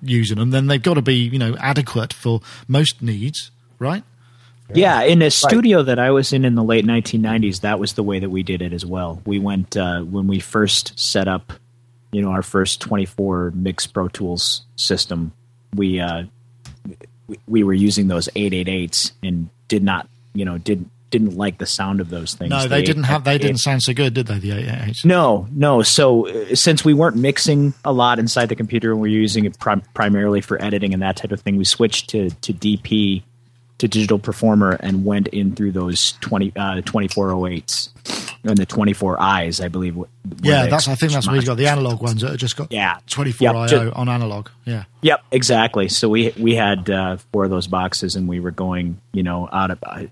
using 0.00 0.38
them, 0.38 0.52
then 0.52 0.68
they've 0.68 0.82
got 0.82 0.94
to 0.94 1.02
be, 1.02 1.16
you 1.16 1.38
know, 1.38 1.54
adequate 1.58 2.14
for 2.14 2.40
most 2.66 3.02
needs, 3.02 3.50
right? 3.78 4.04
Yeah, 4.72 5.02
in 5.02 5.20
a 5.20 5.30
studio 5.30 5.78
right. 5.78 5.86
that 5.86 5.98
I 5.98 6.10
was 6.10 6.32
in 6.32 6.44
in 6.44 6.54
the 6.54 6.64
late 6.64 6.86
1990s, 6.86 7.60
that 7.60 7.78
was 7.78 7.94
the 7.94 8.02
way 8.02 8.18
that 8.18 8.30
we 8.30 8.42
did 8.42 8.62
it 8.62 8.72
as 8.72 8.84
well. 8.84 9.20
We 9.26 9.38
went 9.38 9.76
uh, 9.76 10.00
when 10.00 10.26
we 10.26 10.40
first 10.40 10.98
set 10.98 11.28
up, 11.28 11.52
you 12.12 12.22
know, 12.22 12.30
our 12.30 12.42
first 12.42 12.80
24 12.80 13.52
mix 13.54 13.86
Pro 13.86 14.08
Tools 14.08 14.64
system. 14.76 15.32
We 15.74 16.00
uh, 16.00 16.24
we 17.46 17.62
were 17.62 17.74
using 17.74 18.08
those 18.08 18.28
888s 18.28 19.12
and 19.22 19.50
did 19.68 19.82
not, 19.82 20.08
you 20.32 20.44
know, 20.44 20.58
did 20.58 20.88
didn't 21.10 21.36
like 21.36 21.58
the 21.58 21.66
sound 21.66 22.00
of 22.00 22.10
those 22.10 22.34
things. 22.34 22.50
No, 22.50 22.62
they, 22.62 22.68
they 22.68 22.82
didn't 22.82 23.04
have. 23.04 23.22
They 23.22 23.38
didn't 23.38 23.58
sound 23.58 23.82
so 23.82 23.92
good, 23.92 24.14
did 24.14 24.26
they? 24.26 24.38
The 24.38 24.50
888s. 24.50 25.04
No, 25.04 25.46
no. 25.52 25.82
So 25.82 26.26
uh, 26.26 26.54
since 26.56 26.84
we 26.84 26.94
weren't 26.94 27.16
mixing 27.16 27.74
a 27.84 27.92
lot 27.92 28.18
inside 28.18 28.48
the 28.48 28.56
computer 28.56 28.90
and 28.90 29.00
we 29.00 29.10
are 29.10 29.18
using 29.18 29.44
it 29.44 29.58
prim- 29.58 29.82
primarily 29.94 30.40
for 30.40 30.60
editing 30.60 30.92
and 30.92 31.02
that 31.02 31.16
type 31.16 31.30
of 31.30 31.40
thing, 31.40 31.56
we 31.56 31.64
switched 31.64 32.08
to 32.10 32.30
to 32.30 32.52
DP 32.52 33.22
to 33.84 33.88
Digital 33.88 34.18
Performer 34.18 34.72
and 34.80 35.04
went 35.04 35.28
in 35.28 35.54
through 35.54 35.72
those 35.72 36.12
20, 36.20 36.52
uh, 36.56 36.80
2408s 36.80 37.90
and 38.44 38.56
the 38.56 38.66
24Is, 38.66 39.62
I 39.62 39.68
believe. 39.68 39.96
Yeah, 40.42 40.66
that's. 40.66 40.88
I 40.88 40.94
think 40.94 41.12
that's 41.12 41.26
where 41.26 41.36
you 41.36 41.42
got 41.42 41.56
the 41.56 41.66
analog 41.66 42.00
ones 42.00 42.22
that 42.22 42.36
just 42.38 42.56
got 42.56 42.72
yeah 42.72 42.98
24 43.08 43.44
yep, 43.44 43.54
IO 43.54 43.92
on 43.94 44.08
analog. 44.08 44.48
Yeah. 44.64 44.84
Yep, 45.02 45.24
exactly. 45.32 45.88
So 45.88 46.08
we 46.08 46.32
we 46.38 46.54
had 46.54 46.88
uh, 46.90 47.18
four 47.32 47.44
of 47.44 47.50
those 47.50 47.66
boxes, 47.66 48.16
and 48.16 48.28
we 48.28 48.40
were 48.40 48.50
going, 48.50 49.00
you 49.12 49.22
know, 49.22 49.48
out 49.52 49.70
of. 49.70 49.78
Uh, 49.82 50.06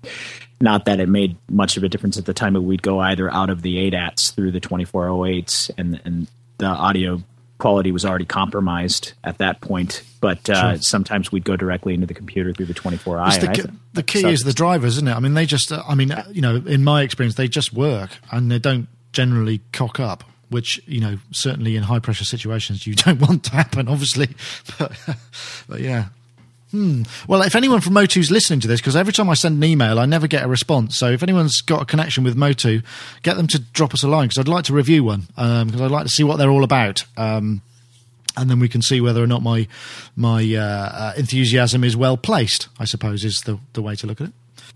not 0.61 0.85
that 0.85 1.01
it 1.01 1.09
made 1.09 1.35
much 1.49 1.75
of 1.75 1.83
a 1.83 1.89
difference 1.89 2.17
at 2.17 2.25
the 2.25 2.33
time, 2.33 2.53
but 2.53 2.61
we'd 2.61 2.81
go 2.81 2.99
either 2.99 3.31
out 3.31 3.49
of 3.49 3.63
the 3.63 3.91
ADATs 3.91 4.33
through 4.33 4.51
the 4.51 4.61
2408s, 4.61 5.71
and 5.77 5.99
and 6.05 6.27
the 6.57 6.67
audio 6.67 7.21
quality 7.63 7.93
was 7.93 8.03
already 8.03 8.25
compromised 8.25 9.13
at 9.23 9.37
that 9.37 9.61
point. 9.61 10.03
But 10.19 10.49
uh, 10.49 10.79
sometimes 10.79 11.31
we'd 11.31 11.45
go 11.45 11.55
directly 11.55 11.93
into 11.93 12.05
the 12.05 12.13
computer 12.13 12.51
through 12.51 12.65
the 12.65 12.73
24i. 12.73 13.39
The, 13.39 13.73
the, 13.93 14.03
key 14.03 14.27
is 14.27 14.41
the 14.41 14.51
drivers, 14.51 14.97
isn't 14.97 15.07
it? 15.07 15.13
I 15.13 15.21
mean, 15.21 15.33
they 15.33 15.45
just, 15.45 15.71
uh, 15.71 15.81
I 15.87 15.95
mean, 15.95 16.13
you 16.29 16.41
know, 16.41 16.57
in 16.57 16.83
my 16.83 17.03
experience, 17.03 17.35
they 17.35 17.47
just 17.47 17.71
work 17.71 18.09
and 18.33 18.51
they 18.51 18.59
don't 18.59 18.89
generally 19.13 19.61
cock 19.71 20.01
up. 20.01 20.25
Which 20.49 20.79
you 20.85 20.99
know, 20.99 21.17
certainly 21.31 21.77
in 21.77 21.83
high 21.83 21.99
pressure 21.99 22.25
situations, 22.25 22.85
you 22.85 22.95
don't 23.05 23.19
want 23.19 23.45
to 23.45 23.51
happen, 23.51 23.87
obviously. 23.87 24.27
But, 24.77 24.91
but 25.67 25.79
yeah, 25.79 26.07
Hmm. 26.73 27.03
Well, 27.27 27.43
if 27.43 27.55
anyone 27.55 27.81
from 27.81 27.93
Motu's 27.93 28.31
listening 28.31 28.59
to 28.61 28.67
this, 28.67 28.81
because 28.81 28.95
every 28.95 29.13
time 29.13 29.29
I 29.29 29.35
send 29.35 29.57
an 29.57 29.63
email, 29.63 29.99
I 29.99 30.07
never 30.07 30.25
get 30.25 30.43
a 30.43 30.47
response. 30.47 30.97
So 30.97 31.11
if 31.11 31.21
anyone's 31.21 31.61
got 31.61 31.83
a 31.83 31.85
connection 31.85 32.23
with 32.23 32.35
Motu, 32.35 32.81
get 33.21 33.37
them 33.37 33.45
to 33.49 33.59
drop 33.59 33.93
us 33.93 34.01
a 34.01 34.07
line 34.07 34.27
because 34.29 34.39
I'd 34.39 34.47
like 34.47 34.65
to 34.65 34.73
review 34.73 35.03
one 35.03 35.27
because 35.35 35.75
um, 35.75 35.81
I'd 35.83 35.91
like 35.91 36.05
to 36.05 36.11
see 36.11 36.23
what 36.23 36.37
they're 36.37 36.49
all 36.49 36.63
about. 36.63 37.05
Um, 37.15 37.61
and 38.35 38.49
then 38.49 38.59
we 38.59 38.67
can 38.67 38.81
see 38.81 39.01
whether 39.01 39.21
or 39.21 39.27
not 39.27 39.43
my 39.43 39.67
my 40.15 40.41
uh, 40.55 40.59
uh, 40.59 41.13
enthusiasm 41.15 41.83
is 41.83 41.95
well 41.95 42.17
placed. 42.17 42.69
I 42.79 42.85
suppose 42.85 43.23
is 43.23 43.43
the 43.45 43.59
the 43.73 43.83
way 43.83 43.95
to 43.97 44.07
look 44.07 44.19
at 44.19 44.29
it. 44.29 44.33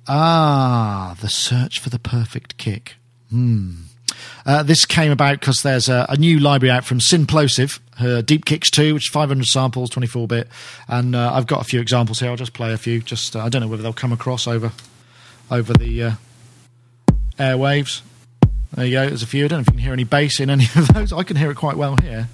Ah, 0.07 1.17
the 1.19 1.29
search 1.29 1.79
for 1.79 1.89
the 1.89 1.97
perfect 1.97 2.59
kick. 2.59 2.97
Hmm. 3.31 3.86
Uh, 4.47 4.63
this 4.63 4.85
came 4.85 5.11
about 5.11 5.41
because 5.41 5.61
there's 5.61 5.89
a, 5.89 6.05
a, 6.07 6.15
new 6.15 6.39
library 6.39 6.71
out 6.71 6.85
from 6.85 6.99
Synplosive, 6.99 7.81
her 7.97 8.21
Deep 8.21 8.45
Kicks 8.45 8.71
2, 8.71 8.93
which 8.93 9.07
is 9.07 9.11
500 9.11 9.45
samples, 9.45 9.89
24 9.89 10.25
bit. 10.25 10.47
And 10.87 11.17
uh, 11.17 11.33
I've 11.33 11.47
got 11.47 11.59
a 11.59 11.65
few 11.65 11.81
examples 11.81 12.21
here. 12.21 12.29
I'll 12.29 12.37
just 12.37 12.53
play 12.53 12.71
a 12.71 12.77
few. 12.77 13.01
Just 13.01 13.35
uh, 13.35 13.41
I 13.41 13.49
don't 13.49 13.61
know 13.61 13.67
whether 13.67 13.83
they'll 13.83 13.91
come 13.91 14.13
across 14.13 14.47
over 14.47 14.71
over 15.51 15.73
the 15.73 16.01
uh, 16.01 16.11
airwaves. 17.37 18.01
There 18.73 18.85
you 18.85 18.93
go. 18.93 19.07
There's 19.07 19.21
a 19.21 19.27
few. 19.27 19.43
I 19.43 19.47
don't 19.49 19.57
know 19.57 19.61
if 19.61 19.67
you 19.67 19.73
can 19.73 19.81
hear 19.81 19.91
any 19.91 20.05
bass 20.05 20.39
in 20.39 20.49
any 20.49 20.63
of 20.77 20.87
those. 20.93 21.11
I 21.11 21.23
can 21.23 21.35
hear 21.35 21.51
it 21.51 21.55
quite 21.55 21.75
well 21.75 21.97
here. 21.97 22.29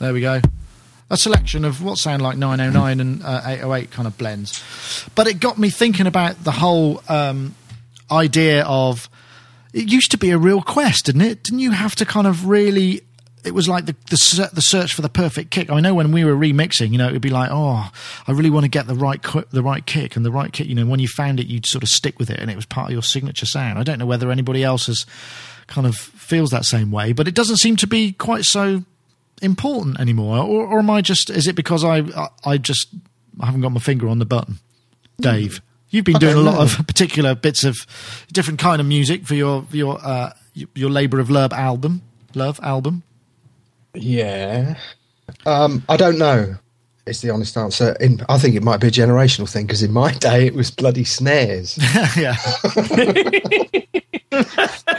There 0.00 0.12
we 0.12 0.20
go. 0.20 0.40
A 1.08 1.16
selection 1.16 1.64
of 1.64 1.84
what 1.84 1.98
sound 1.98 2.20
like 2.20 2.36
909 2.36 2.98
and 2.98 3.22
uh, 3.22 3.42
808 3.44 3.92
kind 3.92 4.08
of 4.08 4.18
blends. 4.18 5.08
But 5.14 5.28
it 5.28 5.38
got 5.38 5.56
me 5.56 5.70
thinking 5.70 6.08
about 6.08 6.42
the 6.42 6.50
whole 6.50 7.00
um, 7.08 7.54
idea 8.10 8.64
of 8.64 9.08
it 9.72 9.90
used 9.90 10.10
to 10.12 10.18
be 10.18 10.30
a 10.30 10.38
real 10.38 10.62
quest, 10.62 11.06
didn't 11.06 11.22
it? 11.22 11.42
Didn't 11.42 11.60
you 11.60 11.72
have 11.72 11.94
to 11.96 12.06
kind 12.06 12.26
of 12.26 12.46
really 12.46 13.02
it 13.46 13.54
was 13.54 13.68
like 13.68 13.86
the, 13.86 13.94
the 14.10 14.50
the 14.54 14.60
search 14.60 14.92
for 14.92 15.02
the 15.02 15.08
perfect 15.08 15.50
kick. 15.50 15.70
I 15.70 15.80
know 15.80 15.94
when 15.94 16.10
we 16.10 16.24
were 16.24 16.34
remixing, 16.34 16.90
you 16.90 16.98
know, 16.98 17.08
it 17.08 17.12
would 17.12 17.22
be 17.22 17.30
like, 17.30 17.48
oh, 17.52 17.90
I 18.26 18.32
really 18.32 18.50
want 18.50 18.64
to 18.64 18.68
get 18.68 18.88
the 18.88 18.94
right 18.94 19.22
the 19.50 19.62
right 19.62 19.86
kick 19.86 20.16
and 20.16 20.24
the 20.24 20.32
right 20.32 20.52
kick. 20.52 20.66
You 20.66 20.74
know, 20.74 20.84
when 20.84 20.98
you 20.98 21.06
found 21.06 21.38
it, 21.38 21.46
you'd 21.46 21.64
sort 21.64 21.84
of 21.84 21.88
stick 21.88 22.18
with 22.18 22.28
it, 22.28 22.40
and 22.40 22.50
it 22.50 22.56
was 22.56 22.66
part 22.66 22.88
of 22.88 22.92
your 22.92 23.02
signature 23.02 23.46
sound. 23.46 23.78
I 23.78 23.84
don't 23.84 24.00
know 24.00 24.06
whether 24.06 24.32
anybody 24.32 24.64
else 24.64 24.86
has 24.86 25.06
kind 25.68 25.86
of 25.86 25.96
feels 25.96 26.50
that 26.50 26.64
same 26.64 26.90
way, 26.90 27.12
but 27.12 27.28
it 27.28 27.34
doesn't 27.34 27.58
seem 27.58 27.76
to 27.76 27.86
be 27.86 28.12
quite 28.12 28.44
so 28.44 28.82
important 29.40 30.00
anymore. 30.00 30.38
Or, 30.38 30.66
or 30.66 30.78
am 30.80 30.90
I 30.90 31.00
just? 31.00 31.30
Is 31.30 31.46
it 31.46 31.54
because 31.54 31.84
I 31.84 32.02
I 32.44 32.58
just 32.58 32.88
I 33.40 33.46
haven't 33.46 33.60
got 33.60 33.70
my 33.70 33.80
finger 33.80 34.08
on 34.08 34.18
the 34.18 34.26
button, 34.26 34.54
mm-hmm. 34.54 35.22
Dave? 35.22 35.62
You've 35.90 36.04
been 36.04 36.18
doing 36.18 36.36
a 36.36 36.40
lot 36.40 36.56
know. 36.56 36.62
of 36.62 36.76
particular 36.86 37.34
bits 37.34 37.64
of 37.64 37.86
different 38.32 38.58
kind 38.58 38.80
of 38.80 38.86
music 38.86 39.26
for 39.26 39.34
your 39.34 39.64
your 39.70 39.98
uh, 40.02 40.32
your 40.74 40.90
Labour 40.90 41.20
of 41.20 41.30
Love 41.30 41.52
album, 41.52 42.02
Love 42.34 42.58
album. 42.62 43.02
Yeah, 43.94 44.76
um, 45.44 45.84
I 45.88 45.96
don't 45.96 46.18
know. 46.18 46.56
It's 47.06 47.20
the 47.20 47.30
honest 47.30 47.56
answer. 47.56 47.96
In, 48.00 48.20
I 48.28 48.36
think 48.36 48.56
it 48.56 48.64
might 48.64 48.80
be 48.80 48.88
a 48.88 48.90
generational 48.90 49.48
thing 49.48 49.66
because 49.66 49.82
in 49.82 49.92
my 49.92 50.12
day 50.18 50.46
it 50.46 50.54
was 50.54 50.70
bloody 50.70 51.04
snares. 51.04 51.78
yeah. 52.16 52.36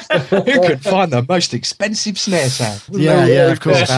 Who 0.30 0.62
could 0.62 0.82
find 0.82 1.12
the 1.12 1.26
most 1.28 1.54
expensive 1.54 2.17
snare 2.17 2.50
sound? 2.50 2.82
Yeah, 2.91 3.26
yeah, 3.26 3.52
of 3.52 3.60
course. 3.60 3.89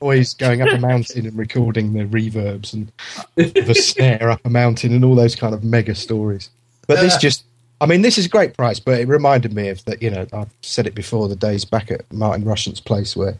Always 0.00 0.34
going 0.34 0.62
up 0.62 0.68
a 0.68 0.78
mountain 0.78 1.26
and 1.26 1.36
recording 1.36 1.92
the 1.92 2.04
reverbs 2.04 2.72
and 2.72 2.90
the 3.34 3.74
snare 3.74 4.30
up 4.30 4.40
a 4.44 4.50
mountain 4.50 4.92
and 4.94 5.04
all 5.04 5.14
those 5.14 5.34
kind 5.36 5.54
of 5.54 5.62
mega 5.64 5.94
stories. 5.94 6.50
But 6.86 7.00
this 7.00 7.16
just, 7.16 7.44
I 7.80 7.86
mean, 7.86 8.02
this 8.02 8.18
is 8.18 8.26
a 8.26 8.28
great 8.28 8.56
price, 8.56 8.80
but 8.80 9.00
it 9.00 9.08
reminded 9.08 9.52
me 9.52 9.68
of 9.68 9.84
that. 9.84 10.02
You 10.02 10.10
know, 10.10 10.26
I've 10.32 10.50
said 10.62 10.86
it 10.86 10.94
before. 10.94 11.28
The 11.28 11.36
days 11.36 11.64
back 11.64 11.90
at 11.90 12.10
Martin 12.12 12.44
Rushent's 12.44 12.80
place 12.80 13.16
where 13.16 13.38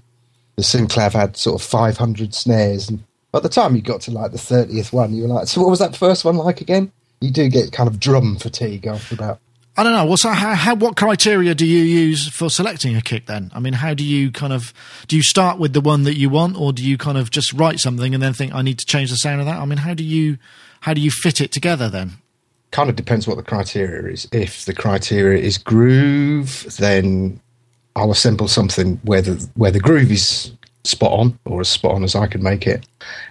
the 0.56 0.62
Synclav 0.62 1.12
had 1.12 1.36
sort 1.36 1.60
of 1.60 1.66
500 1.66 2.34
snares, 2.34 2.88
and 2.88 3.02
by 3.30 3.40
the 3.40 3.48
time 3.48 3.74
you 3.74 3.82
got 3.82 4.02
to 4.02 4.10
like 4.10 4.32
the 4.32 4.38
30th 4.38 4.92
one, 4.92 5.14
you 5.14 5.22
were 5.22 5.28
like, 5.28 5.48
so 5.48 5.60
what 5.60 5.70
was 5.70 5.78
that 5.78 5.96
first 5.96 6.24
one 6.24 6.36
like 6.36 6.60
again? 6.60 6.92
You 7.20 7.30
do 7.30 7.48
get 7.48 7.72
kind 7.72 7.88
of 7.88 7.98
drum 8.00 8.36
fatigue 8.36 8.86
after 8.86 9.14
about 9.14 9.38
I 9.76 9.82
don't 9.84 9.92
know. 9.92 10.04
Well, 10.04 10.18
so 10.18 10.30
how, 10.30 10.54
how, 10.54 10.74
what 10.74 10.96
criteria 10.96 11.54
do 11.54 11.64
you 11.64 11.82
use 11.82 12.28
for 12.28 12.50
selecting 12.50 12.94
a 12.94 13.00
kick 13.00 13.24
then? 13.24 13.50
I 13.54 13.60
mean, 13.60 13.72
how 13.72 13.94
do 13.94 14.04
you 14.04 14.30
kind 14.30 14.52
of 14.52 14.74
do 15.08 15.16
you 15.16 15.22
start 15.22 15.58
with 15.58 15.72
the 15.72 15.80
one 15.80 16.02
that 16.02 16.18
you 16.18 16.28
want, 16.28 16.60
or 16.60 16.72
do 16.72 16.84
you 16.84 16.98
kind 16.98 17.16
of 17.16 17.30
just 17.30 17.54
write 17.54 17.80
something 17.80 18.12
and 18.12 18.22
then 18.22 18.34
think 18.34 18.54
I 18.54 18.60
need 18.60 18.78
to 18.80 18.86
change 18.86 19.10
the 19.10 19.16
sound 19.16 19.40
of 19.40 19.46
that? 19.46 19.58
I 19.58 19.64
mean, 19.64 19.78
how 19.78 19.94
do 19.94 20.04
you 20.04 20.36
how 20.80 20.92
do 20.92 21.00
you 21.00 21.10
fit 21.10 21.40
it 21.40 21.52
together 21.52 21.88
then? 21.88 22.12
Kind 22.70 22.90
of 22.90 22.96
depends 22.96 23.26
what 23.26 23.38
the 23.38 23.42
criteria 23.42 24.12
is. 24.12 24.28
If 24.30 24.66
the 24.66 24.74
criteria 24.74 25.42
is 25.42 25.56
groove, 25.56 26.66
then 26.78 27.40
I'll 27.96 28.10
assemble 28.10 28.48
something 28.48 29.00
where 29.04 29.22
the 29.22 29.48
where 29.54 29.70
the 29.70 29.80
groove 29.80 30.12
is 30.12 30.52
spot 30.84 31.12
on 31.12 31.38
or 31.44 31.60
as 31.60 31.68
spot 31.68 31.94
on 31.94 32.02
as 32.02 32.14
I 32.14 32.26
can 32.26 32.42
make 32.42 32.66
it. 32.66 32.86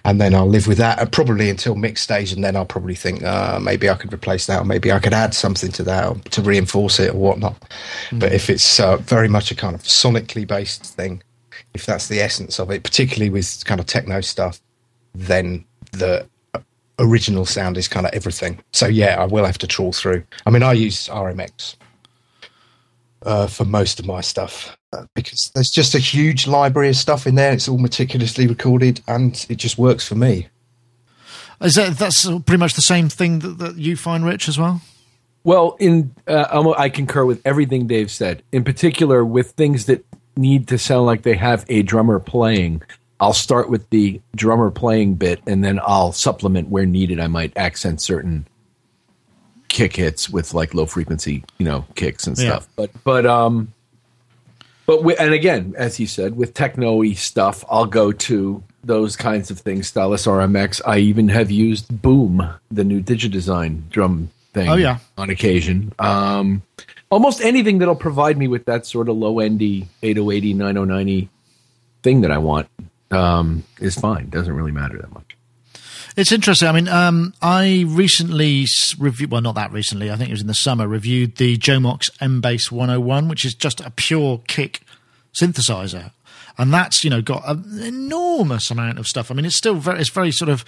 And 0.06 0.22
then 0.22 0.34
I'll 0.34 0.48
live 0.48 0.68
with 0.68 0.78
that 0.78 1.00
and 1.00 1.12
probably 1.12 1.50
until 1.50 1.76
mix 1.76 2.02
stage. 2.02 2.32
And 2.32 2.44
then 2.44 2.56
I'll 2.56 2.66
probably 2.66 2.96
think 2.96 3.24
uh, 3.24 3.60
maybe 3.62 3.90
I 3.90 3.96
could 3.96 4.14
replace 4.14 4.46
that 4.46 4.62
or 4.62 4.66
maybe 4.66 4.92
I 4.92 5.00
could 5.00 5.14
add 5.14 5.34
something 5.34 5.72
to 5.74 5.84
that 5.84 6.32
to 6.32 6.42
reinforce 6.42 7.00
it 7.00 7.14
or 7.14 7.18
whatnot. 7.18 7.60
Mm-hmm. 7.60 8.20
But 8.20 8.34
if 8.34 8.50
it's 8.50 8.80
uh, 8.80 8.98
very 8.98 9.28
much 9.28 9.52
a 9.52 9.56
kind 9.56 9.76
of 9.76 9.84
sonically 9.84 10.48
based 10.48 10.86
thing, 10.86 11.22
if 11.74 11.86
that's 11.86 12.08
the 12.08 12.20
essence 12.20 12.60
of 12.60 12.72
it, 12.72 12.84
particularly 12.84 13.30
with 13.30 13.64
kind 13.66 13.80
of 13.80 13.86
techno 13.86 14.22
stuff, 14.22 14.62
then 15.14 15.66
the 15.92 16.28
original 17.00 17.46
sound 17.46 17.78
is 17.78 17.88
kind 17.88 18.06
of 18.06 18.14
everything. 18.14 18.60
So 18.72 18.88
yeah, 18.88 19.22
I 19.22 19.26
will 19.26 19.46
have 19.46 19.58
to 19.60 19.68
trawl 19.68 19.92
through. 19.92 20.24
I 20.46 20.50
mean, 20.52 20.64
I 20.64 20.74
use 20.74 21.08
RMX 21.08 21.76
uh, 23.24 23.48
for 23.48 23.66
most 23.66 24.00
of 24.00 24.06
my 24.06 24.22
stuff 24.22 24.78
because 25.14 25.52
there's 25.54 25.70
just 25.70 25.96
a 25.96 26.00
huge 26.00 26.48
library 26.48 26.90
of 26.90 26.96
stuff 26.96 27.28
in 27.28 27.36
there. 27.36 27.54
It's 27.54 27.68
all 27.68 27.78
meticulously 27.78 28.48
recorded, 28.48 29.02
and 29.08 29.46
it 29.50 29.56
just 29.56 29.78
works 29.78 30.08
for 30.08 30.16
me. 30.16 30.48
Is 31.62 31.76
that 31.76 31.98
that's 31.98 32.26
pretty 32.26 32.58
much 32.58 32.74
the 32.74 32.82
same 32.82 33.08
thing 33.08 33.40
that, 33.40 33.58
that 33.60 33.76
you 33.76 33.96
find, 33.96 34.26
Rich, 34.26 34.48
as 34.48 34.58
well? 34.58 34.82
Well, 35.44 35.76
in 35.80 36.14
uh, 36.28 36.74
I 36.78 36.90
concur 36.90 37.26
with 37.26 37.42
everything 37.46 37.88
Dave 37.88 38.12
said. 38.12 38.44
In 38.52 38.64
particular, 38.64 39.24
with 39.24 39.52
things 39.52 39.86
that 39.86 40.06
need 40.36 40.68
to 40.70 40.78
sound 40.78 41.06
like 41.06 41.24
they 41.24 41.36
have 41.36 41.66
a 41.70 41.82
drummer 41.82 42.20
playing. 42.20 42.82
I'll 43.20 43.34
start 43.34 43.70
with 43.70 43.90
the 43.92 44.20
drummer 44.36 44.72
playing 44.72 45.16
bit, 45.16 45.42
and 45.46 45.64
then 45.64 45.80
I'll 45.86 46.12
supplement 46.12 46.70
where 46.70 46.86
needed. 46.86 47.20
I 47.20 47.28
might 47.28 47.56
accent 47.56 48.02
certain 48.02 48.48
kick 49.68 49.96
hits 49.96 50.30
with 50.30 50.54
like 50.54 50.74
low 50.74 50.86
frequency, 50.86 51.44
you 51.58 51.66
know, 51.66 51.86
kicks 51.96 52.28
and 52.28 52.38
stuff. 52.38 52.68
Yeah. 52.68 52.74
But 52.76 53.04
but 53.04 53.26
um, 53.26 53.74
but 54.92 55.06
we, 55.06 55.16
and 55.16 55.34
again, 55.34 55.74
as 55.78 55.96
he 55.96 56.06
said, 56.06 56.36
with 56.36 56.54
techno-y 56.54 57.14
stuff, 57.14 57.64
I'll 57.70 57.86
go 57.86 58.12
to 58.12 58.62
those 58.84 59.16
kinds 59.16 59.50
of 59.50 59.58
things. 59.58 59.88
Stylus 59.88 60.26
RMX. 60.26 60.82
I 60.86 60.98
even 60.98 61.30
have 61.30 61.50
used 61.50 62.02
Boom, 62.02 62.54
the 62.70 62.84
new 62.84 63.02
Digidesign 63.02 63.88
drum 63.90 64.32
thing. 64.52 64.68
Oh 64.68 64.76
yeah, 64.76 64.98
on 65.18 65.30
occasion. 65.30 65.94
Um, 65.98 66.64
almost 67.10 67.40
anything 67.40 67.78
that'll 67.78 67.96
provide 67.96 68.38
me 68.38 68.50
with 68.50 68.66
that 68.66 68.86
sort 68.86 69.08
of 69.08 69.16
low 69.16 69.40
endy 69.40 69.88
8080 70.04 70.56
9090 70.56 71.30
thing 72.04 72.20
that 72.20 72.32
I 72.32 72.40
want 72.40 72.68
um, 73.12 73.64
is 73.80 73.98
fine. 73.98 74.28
Doesn't 74.28 74.54
really 74.54 74.74
matter 74.74 74.98
that 74.98 75.14
much. 75.14 75.31
It's 76.18 76.32
interesting. 76.32 76.68
I 76.68 76.72
mean, 76.74 76.88
um, 76.90 77.34
I 77.42 77.86
recently 77.88 78.66
reviewed, 79.00 79.32
well, 79.32 79.42
not 79.42 79.56
that 79.56 79.72
recently, 79.72 80.12
I 80.12 80.16
think 80.16 80.30
it 80.30 80.34
was 80.34 80.42
in 80.42 80.48
the 80.48 80.54
summer, 80.54 80.88
reviewed 80.88 81.38
the 81.38 81.58
Jomox 81.58 82.10
M-Bass 82.20 82.72
101, 82.72 83.28
which 83.28 83.46
is 83.46 83.54
just 83.54 83.80
a 83.80 83.92
pure 83.92 84.42
kick 84.48 84.82
synthesizer. 85.34 86.12
And 86.58 86.74
that's, 86.74 87.04
you 87.04 87.10
know, 87.10 87.22
got 87.22 87.48
an 87.48 87.82
enormous 87.82 88.70
amount 88.72 89.00
of 89.00 89.08
stuff. 89.08 89.32
I 89.32 89.36
mean, 89.36 89.46
it's 89.46 89.56
still 89.56 89.76
very, 89.76 90.02
it's 90.02 90.10
very 90.10 90.32
sort 90.32 90.50
of, 90.50 90.66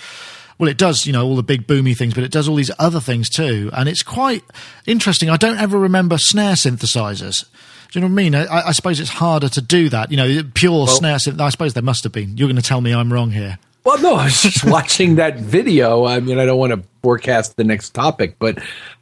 well, 0.57 0.69
it 0.69 0.77
does, 0.77 1.05
you 1.05 1.11
know, 1.11 1.25
all 1.25 1.35
the 1.35 1.43
big 1.43 1.67
boomy 1.67 1.95
things, 1.95 2.13
but 2.13 2.23
it 2.23 2.31
does 2.31 2.47
all 2.47 2.55
these 2.55 2.71
other 2.79 3.01
things 3.01 3.29
too. 3.29 3.69
And 3.73 3.89
it's 3.89 4.03
quite 4.03 4.43
interesting. 4.85 5.29
I 5.29 5.37
don't 5.37 5.59
ever 5.59 5.77
remember 5.77 6.17
snare 6.17 6.53
synthesizers. 6.53 7.45
Do 7.91 7.99
you 7.99 8.01
know 8.01 8.07
what 8.07 8.21
I 8.21 8.23
mean? 8.23 8.35
I, 8.35 8.69
I 8.69 8.71
suppose 8.71 8.99
it's 8.99 9.09
harder 9.09 9.49
to 9.49 9.61
do 9.61 9.89
that. 9.89 10.09
You 10.09 10.17
know, 10.17 10.43
pure 10.53 10.71
well, 10.71 10.87
snare. 10.87 11.15
I 11.15 11.49
suppose 11.49 11.73
there 11.73 11.83
must 11.83 12.03
have 12.03 12.13
been. 12.13 12.37
You're 12.37 12.47
going 12.47 12.55
to 12.55 12.67
tell 12.67 12.81
me 12.81 12.93
I'm 12.93 13.11
wrong 13.11 13.31
here. 13.31 13.59
Well, 13.83 14.01
no, 14.01 14.15
I 14.17 14.25
was 14.25 14.41
just 14.41 14.63
watching 14.63 15.15
that 15.15 15.37
video. 15.37 16.05
I 16.05 16.19
mean, 16.19 16.39
I 16.39 16.45
don't 16.45 16.59
want 16.59 16.73
to 16.73 16.87
forecast 17.01 17.57
the 17.57 17.63
next 17.63 17.91
topic, 17.91 18.35
but 18.39 18.59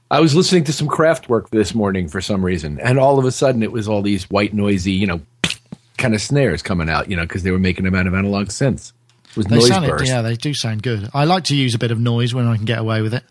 I 0.10 0.20
was 0.20 0.36
listening 0.36 0.64
to 0.66 0.74
some 0.74 0.88
Kraftwerk 0.88 1.50
this 1.50 1.74
morning 1.74 2.08
for 2.08 2.22
some 2.22 2.44
reason, 2.44 2.80
and 2.80 3.00
all 3.00 3.20
of 3.20 3.26
a 3.26 3.32
sudden 3.32 3.64
it 3.64 3.72
was 3.72 3.88
all 3.88 4.02
these 4.02 4.30
white, 4.30 4.54
noisy, 4.54 4.92
you 4.92 5.08
know, 5.08 5.22
kind 5.98 6.14
of 6.14 6.22
snares 6.22 6.62
coming 6.62 6.90
out, 6.90 7.10
you 7.10 7.16
know, 7.16 7.24
because 7.24 7.44
they 7.44 7.52
were 7.52 7.60
making 7.60 7.86
them 7.86 7.96
out 7.96 8.08
of 8.08 8.14
analog 8.14 8.48
synths. 8.48 8.94
It 9.30 9.38
was 9.38 9.46
they 9.46 9.56
noise 9.56 9.68
sound, 9.68 9.88
burst. 9.88 10.08
Yeah, 10.08 10.22
they 10.22 10.36
do 10.36 10.54
sound 10.54 10.84
good. 10.84 11.10
I 11.14 11.24
like 11.24 11.46
to 11.46 11.56
use 11.56 11.74
a 11.74 11.80
bit 11.80 11.92
of 11.92 12.00
noise 12.00 12.34
when 12.34 12.48
I 12.48 12.58
can 12.58 12.66
get 12.66 12.80
away 12.80 13.02
with 13.02 13.14
it. 13.14 13.24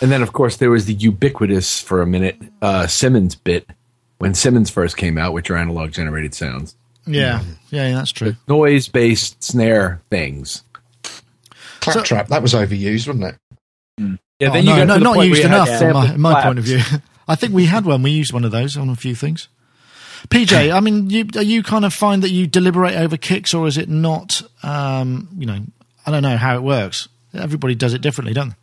And 0.00 0.10
then, 0.10 0.22
of 0.22 0.32
course, 0.32 0.56
there 0.56 0.70
was 0.70 0.86
the 0.86 0.94
ubiquitous 0.94 1.80
for 1.80 2.00
a 2.00 2.06
minute 2.06 2.36
uh, 2.62 2.86
Simmons 2.86 3.34
bit 3.34 3.68
when 4.18 4.34
Simmons 4.34 4.70
first 4.70 4.96
came 4.96 5.18
out, 5.18 5.34
which 5.34 5.50
are 5.50 5.56
analog 5.56 5.92
generated 5.92 6.34
sounds. 6.34 6.74
Yeah, 7.06 7.42
yeah, 7.70 7.88
yeah 7.88 7.94
that's 7.96 8.12
true. 8.12 8.36
Noise 8.48 8.88
based 8.88 9.42
snare 9.44 10.00
things 10.08 10.62
Claptrap, 11.82 12.28
so, 12.28 12.34
that 12.34 12.42
was 12.42 12.54
overused, 12.54 13.06
wasn't 13.06 13.24
it? 13.24 13.36
Mm. 14.00 14.18
Yeah, 14.38 14.50
oh, 14.52 14.60
no, 14.60 14.84
no 14.84 14.96
not 14.96 15.26
used 15.26 15.44
enough 15.44 15.68
from 15.78 15.92
my, 15.92 16.16
my 16.16 16.42
point 16.42 16.58
of 16.58 16.64
view. 16.64 16.80
I 17.28 17.34
think 17.34 17.52
we 17.52 17.66
had 17.66 17.84
one. 17.84 18.02
We 18.02 18.10
used 18.10 18.32
one 18.32 18.44
of 18.44 18.50
those 18.50 18.76
on 18.76 18.88
a 18.88 18.96
few 18.96 19.14
things. 19.14 19.48
PJ, 20.28 20.72
I 20.72 20.80
mean, 20.80 21.10
you, 21.10 21.26
you 21.40 21.62
kind 21.62 21.84
of 21.84 21.92
find 21.92 22.22
that 22.22 22.30
you 22.30 22.46
deliberate 22.46 22.94
over 22.94 23.16
kicks, 23.16 23.54
or 23.54 23.66
is 23.66 23.76
it 23.76 23.88
not? 23.88 24.42
Um, 24.62 25.28
you 25.36 25.46
know, 25.46 25.60
I 26.06 26.10
don't 26.10 26.22
know 26.22 26.36
how 26.36 26.56
it 26.56 26.62
works. 26.62 27.08
Everybody 27.34 27.74
does 27.74 27.94
it 27.94 28.00
differently, 28.00 28.34
don't 28.34 28.50
they? 28.50 28.56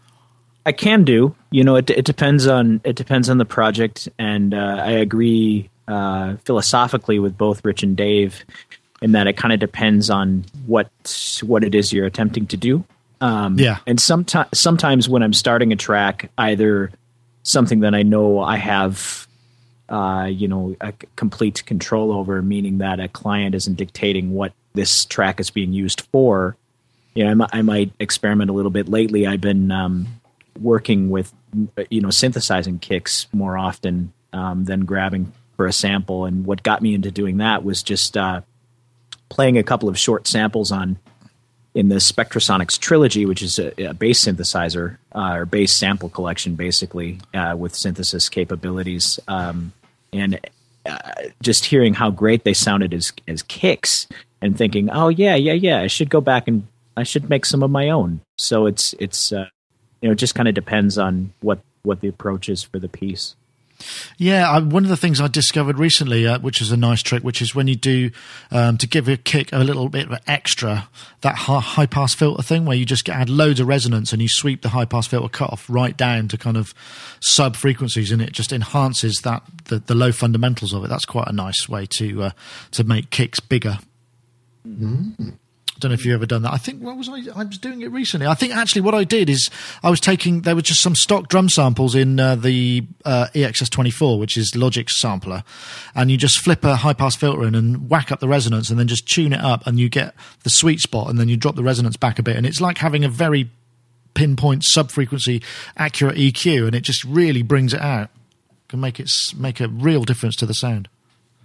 I 0.65 0.71
can 0.71 1.03
do. 1.03 1.35
You 1.51 1.63
know, 1.63 1.75
it, 1.75 1.89
it 1.89 2.05
depends 2.05 2.47
on 2.47 2.81
it 2.83 2.95
depends 2.95 3.29
on 3.29 3.37
the 3.37 3.45
project, 3.45 4.07
and 4.17 4.53
uh, 4.53 4.81
I 4.81 4.91
agree 4.91 5.69
uh, 5.87 6.35
philosophically 6.45 7.19
with 7.19 7.37
both 7.37 7.63
Rich 7.65 7.83
and 7.83 7.97
Dave 7.97 8.43
in 9.01 9.13
that 9.13 9.27
it 9.27 9.37
kind 9.37 9.53
of 9.53 9.59
depends 9.59 10.09
on 10.09 10.45
what 10.65 10.89
what 11.43 11.63
it 11.63 11.73
is 11.75 11.91
you're 11.91 12.05
attempting 12.05 12.47
to 12.47 12.57
do. 12.57 12.83
Um, 13.21 13.59
yeah. 13.59 13.79
And 13.85 13.99
sometimes, 13.99 14.47
sometimes 14.53 15.09
when 15.09 15.23
I'm 15.23 15.33
starting 15.33 15.73
a 15.73 15.75
track, 15.75 16.31
either 16.37 16.91
something 17.43 17.81
that 17.81 17.93
I 17.93 18.03
know 18.03 18.39
I 18.39 18.57
have, 18.57 19.27
uh, 19.89 20.29
you 20.31 20.47
know, 20.47 20.75
a 20.79 20.93
complete 21.15 21.65
control 21.65 22.11
over, 22.11 22.41
meaning 22.41 22.77
that 22.77 22.99
a 22.99 23.07
client 23.07 23.55
isn't 23.55 23.75
dictating 23.75 24.33
what 24.33 24.53
this 24.73 25.05
track 25.05 25.39
is 25.39 25.49
being 25.49 25.73
used 25.73 26.01
for. 26.11 26.55
You 27.13 27.25
know, 27.25 27.31
I, 27.31 27.33
might, 27.33 27.49
I 27.53 27.61
might 27.61 27.91
experiment 27.99 28.49
a 28.49 28.53
little 28.53 28.71
bit. 28.71 28.87
Lately, 28.87 29.27
I've 29.27 29.41
been 29.41 29.71
um, 29.71 30.07
working 30.59 31.09
with, 31.09 31.33
you 31.89 32.01
know, 32.01 32.11
synthesizing 32.11 32.79
kicks 32.79 33.27
more 33.33 33.57
often 33.57 34.13
um, 34.31 34.65
than 34.65 34.85
grabbing 34.85 35.33
for 35.57 35.65
a 35.65 35.73
sample. 35.73 36.25
And 36.25 36.45
what 36.45 36.63
got 36.63 36.81
me 36.81 36.93
into 36.93 37.11
doing 37.11 37.37
that 37.37 37.65
was 37.65 37.83
just 37.83 38.15
uh, 38.15 38.41
playing 39.27 39.57
a 39.57 39.63
couple 39.63 39.89
of 39.89 39.97
short 39.97 40.27
samples 40.27 40.71
on 40.71 40.97
in 41.73 41.89
the 41.89 41.95
Spectrasonics 41.95 42.79
trilogy, 42.79 43.25
which 43.25 43.41
is 43.41 43.59
a, 43.59 43.89
a 43.89 43.93
bass 43.93 44.25
synthesizer 44.25 44.97
uh, 45.13 45.33
or 45.35 45.45
bass 45.45 45.71
sample 45.71 46.09
collection, 46.09 46.55
basically 46.55 47.19
uh, 47.33 47.55
with 47.57 47.75
synthesis 47.75 48.29
capabilities. 48.29 49.19
Um, 49.27 49.71
and 50.11 50.39
uh, 50.85 50.97
just 51.41 51.65
hearing 51.65 51.93
how 51.93 52.09
great 52.09 52.43
they 52.43 52.53
sounded 52.53 52.93
as 52.93 53.13
as 53.27 53.43
kicks 53.43 54.07
and 54.41 54.57
thinking, 54.57 54.89
oh 54.89 55.09
yeah, 55.09 55.35
yeah, 55.35 55.53
yeah, 55.53 55.81
I 55.81 55.87
should 55.87 56.09
go 56.09 56.21
back 56.21 56.47
and 56.47 56.65
I 56.97 57.03
should 57.03 57.29
make 57.29 57.45
some 57.45 57.63
of 57.63 57.69
my 57.69 57.89
own. 57.89 58.21
So 58.37 58.65
it's 58.65 58.93
it's 58.99 59.31
uh, 59.31 59.47
you 60.01 60.09
know 60.09 60.13
it 60.13 60.17
just 60.17 60.35
kind 60.35 60.47
of 60.47 60.55
depends 60.55 60.97
on 60.97 61.33
what 61.41 61.59
what 61.83 62.01
the 62.01 62.07
approach 62.07 62.49
is 62.49 62.63
for 62.63 62.79
the 62.79 62.89
piece. 62.89 63.35
Yeah, 64.17 64.49
I, 64.49 64.59
one 64.59 64.83
of 64.83 64.89
the 64.89 64.97
things 64.97 65.21
I 65.21 65.27
discovered 65.27 65.79
recently, 65.79 66.27
uh, 66.27 66.39
which 66.39 66.61
is 66.61 66.71
a 66.71 66.77
nice 66.77 67.01
trick, 67.01 67.23
which 67.23 67.41
is 67.41 67.55
when 67.55 67.67
you 67.67 67.75
do 67.75 68.11
um, 68.51 68.77
to 68.77 68.87
give 68.87 69.07
a 69.07 69.17
kick 69.17 69.51
a 69.53 69.59
little 69.59 69.89
bit 69.89 70.11
of 70.11 70.19
extra, 70.27 70.89
that 71.21 71.35
high, 71.35 71.85
pass 71.85 72.13
filter 72.13 72.43
thing 72.43 72.65
where 72.65 72.75
you 72.75 72.85
just 72.85 73.07
add 73.09 73.29
loads 73.29 73.59
of 73.59 73.67
resonance 73.67 74.11
and 74.13 74.21
you 74.21 74.29
sweep 74.29 74.61
the 74.61 74.69
high 74.69 74.85
pass 74.85 75.07
filter 75.07 75.29
cutoff 75.29 75.69
right 75.69 75.95
down 75.95 76.27
to 76.27 76.37
kind 76.37 76.57
of 76.57 76.73
sub 77.21 77.55
frequencies, 77.55 78.11
and 78.11 78.21
it 78.21 78.31
just 78.33 78.51
enhances 78.51 79.21
that 79.23 79.43
the, 79.65 79.79
the 79.79 79.95
low 79.95 80.11
fundamentals 80.11 80.73
of 80.73 80.83
it. 80.83 80.89
That's 80.89 81.05
quite 81.05 81.27
a 81.27 81.33
nice 81.33 81.69
way 81.69 81.85
to 81.85 82.23
uh, 82.23 82.31
to 82.71 82.83
make 82.83 83.09
kicks 83.09 83.39
bigger. 83.39 83.79
Mm. 84.67 85.37
I 85.79 85.83
don't 85.83 85.91
know 85.91 85.93
if 85.93 86.03
you've 86.03 86.15
ever 86.15 86.25
done 86.25 86.41
that. 86.41 86.51
I 86.51 86.57
think 86.57 86.83
what 86.83 86.97
was 86.97 87.07
I? 87.07 87.21
I 87.33 87.45
was 87.45 87.57
doing 87.57 87.81
it 87.83 87.89
recently. 87.89 88.27
I 88.27 88.33
think 88.33 88.53
actually 88.53 88.81
what 88.81 88.93
I 88.93 89.05
did 89.05 89.29
is 89.29 89.49
I 89.81 89.89
was 89.89 90.01
taking 90.01 90.41
there 90.41 90.53
were 90.53 90.61
just 90.61 90.81
some 90.81 90.93
stock 90.93 91.29
drum 91.29 91.47
samples 91.47 91.95
in 91.95 92.19
uh, 92.19 92.35
the 92.35 92.83
uh, 93.05 93.27
EXS24, 93.33 94.19
which 94.19 94.35
is 94.35 94.57
Logic's 94.57 94.99
sampler, 94.99 95.41
and 95.95 96.11
you 96.11 96.17
just 96.17 96.39
flip 96.39 96.65
a 96.65 96.75
high 96.75 96.91
pass 96.91 97.15
filter 97.15 97.47
in 97.47 97.55
and 97.55 97.89
whack 97.89 98.11
up 98.11 98.19
the 98.19 98.27
resonance, 98.27 98.69
and 98.69 98.77
then 98.77 98.89
just 98.89 99.07
tune 99.07 99.31
it 99.31 99.39
up, 99.39 99.65
and 99.65 99.79
you 99.79 99.87
get 99.87 100.13
the 100.43 100.49
sweet 100.49 100.81
spot, 100.81 101.09
and 101.09 101.17
then 101.17 101.29
you 101.29 101.37
drop 101.37 101.55
the 101.55 101.63
resonance 101.63 101.95
back 101.95 102.19
a 102.19 102.23
bit, 102.23 102.35
and 102.35 102.45
it's 102.45 102.59
like 102.59 102.79
having 102.79 103.05
a 103.05 103.09
very 103.09 103.49
pinpoint 104.15 104.65
sub 104.65 104.91
frequency 104.91 105.41
accurate 105.77 106.17
EQ, 106.17 106.67
and 106.67 106.75
it 106.75 106.81
just 106.81 107.05
really 107.05 107.41
brings 107.41 107.73
it 107.73 107.79
out. 107.79 108.09
Can 108.67 108.81
make 108.81 108.99
it 108.99 109.09
make 109.37 109.61
a 109.61 109.69
real 109.69 110.03
difference 110.03 110.35
to 110.35 110.45
the 110.45 110.53
sound. 110.53 110.89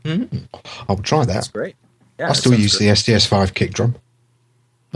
Mm-hmm. 0.05 0.39
I'll 0.89 0.97
try 0.97 1.20
that. 1.20 1.32
That's 1.32 1.49
great. 1.49 1.76
Yeah, 2.18 2.30
I 2.30 2.32
still 2.32 2.55
use 2.55 2.78
the 2.78 2.87
SDS5 2.87 3.55
kick 3.55 3.72
drum. 3.72 3.95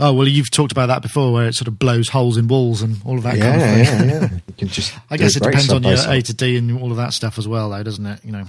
Oh 0.01 0.13
well, 0.13 0.27
you've 0.27 0.49
talked 0.49 0.71
about 0.71 0.85
that 0.85 1.01
before, 1.01 1.33
where 1.33 1.47
it 1.47 1.55
sort 1.55 1.67
of 1.67 1.77
blows 1.77 2.07
holes 2.07 2.37
in 2.37 2.47
walls 2.47 2.81
and 2.81 3.01
all 3.03 3.17
of 3.17 3.23
that. 3.23 3.35
Yeah, 3.37 3.51
kind 3.51 3.81
of 3.81 3.87
thing. 3.87 4.09
yeah, 4.09 4.19
yeah. 4.21 4.29
You 4.47 4.53
can 4.57 4.67
just. 4.69 4.97
I 5.09 5.17
guess 5.17 5.35
it 5.35 5.43
depends 5.43 5.71
on 5.71 5.83
your 5.83 5.97
A 6.07 6.21
to 6.21 6.33
D 6.33 6.55
and 6.55 6.81
all 6.81 6.91
of 6.91 6.97
that 6.97 7.11
stuff 7.13 7.37
as 7.37 7.47
well, 7.47 7.69
though, 7.69 7.83
doesn't 7.83 8.05
it? 8.05 8.23
You 8.23 8.31
know. 8.31 8.45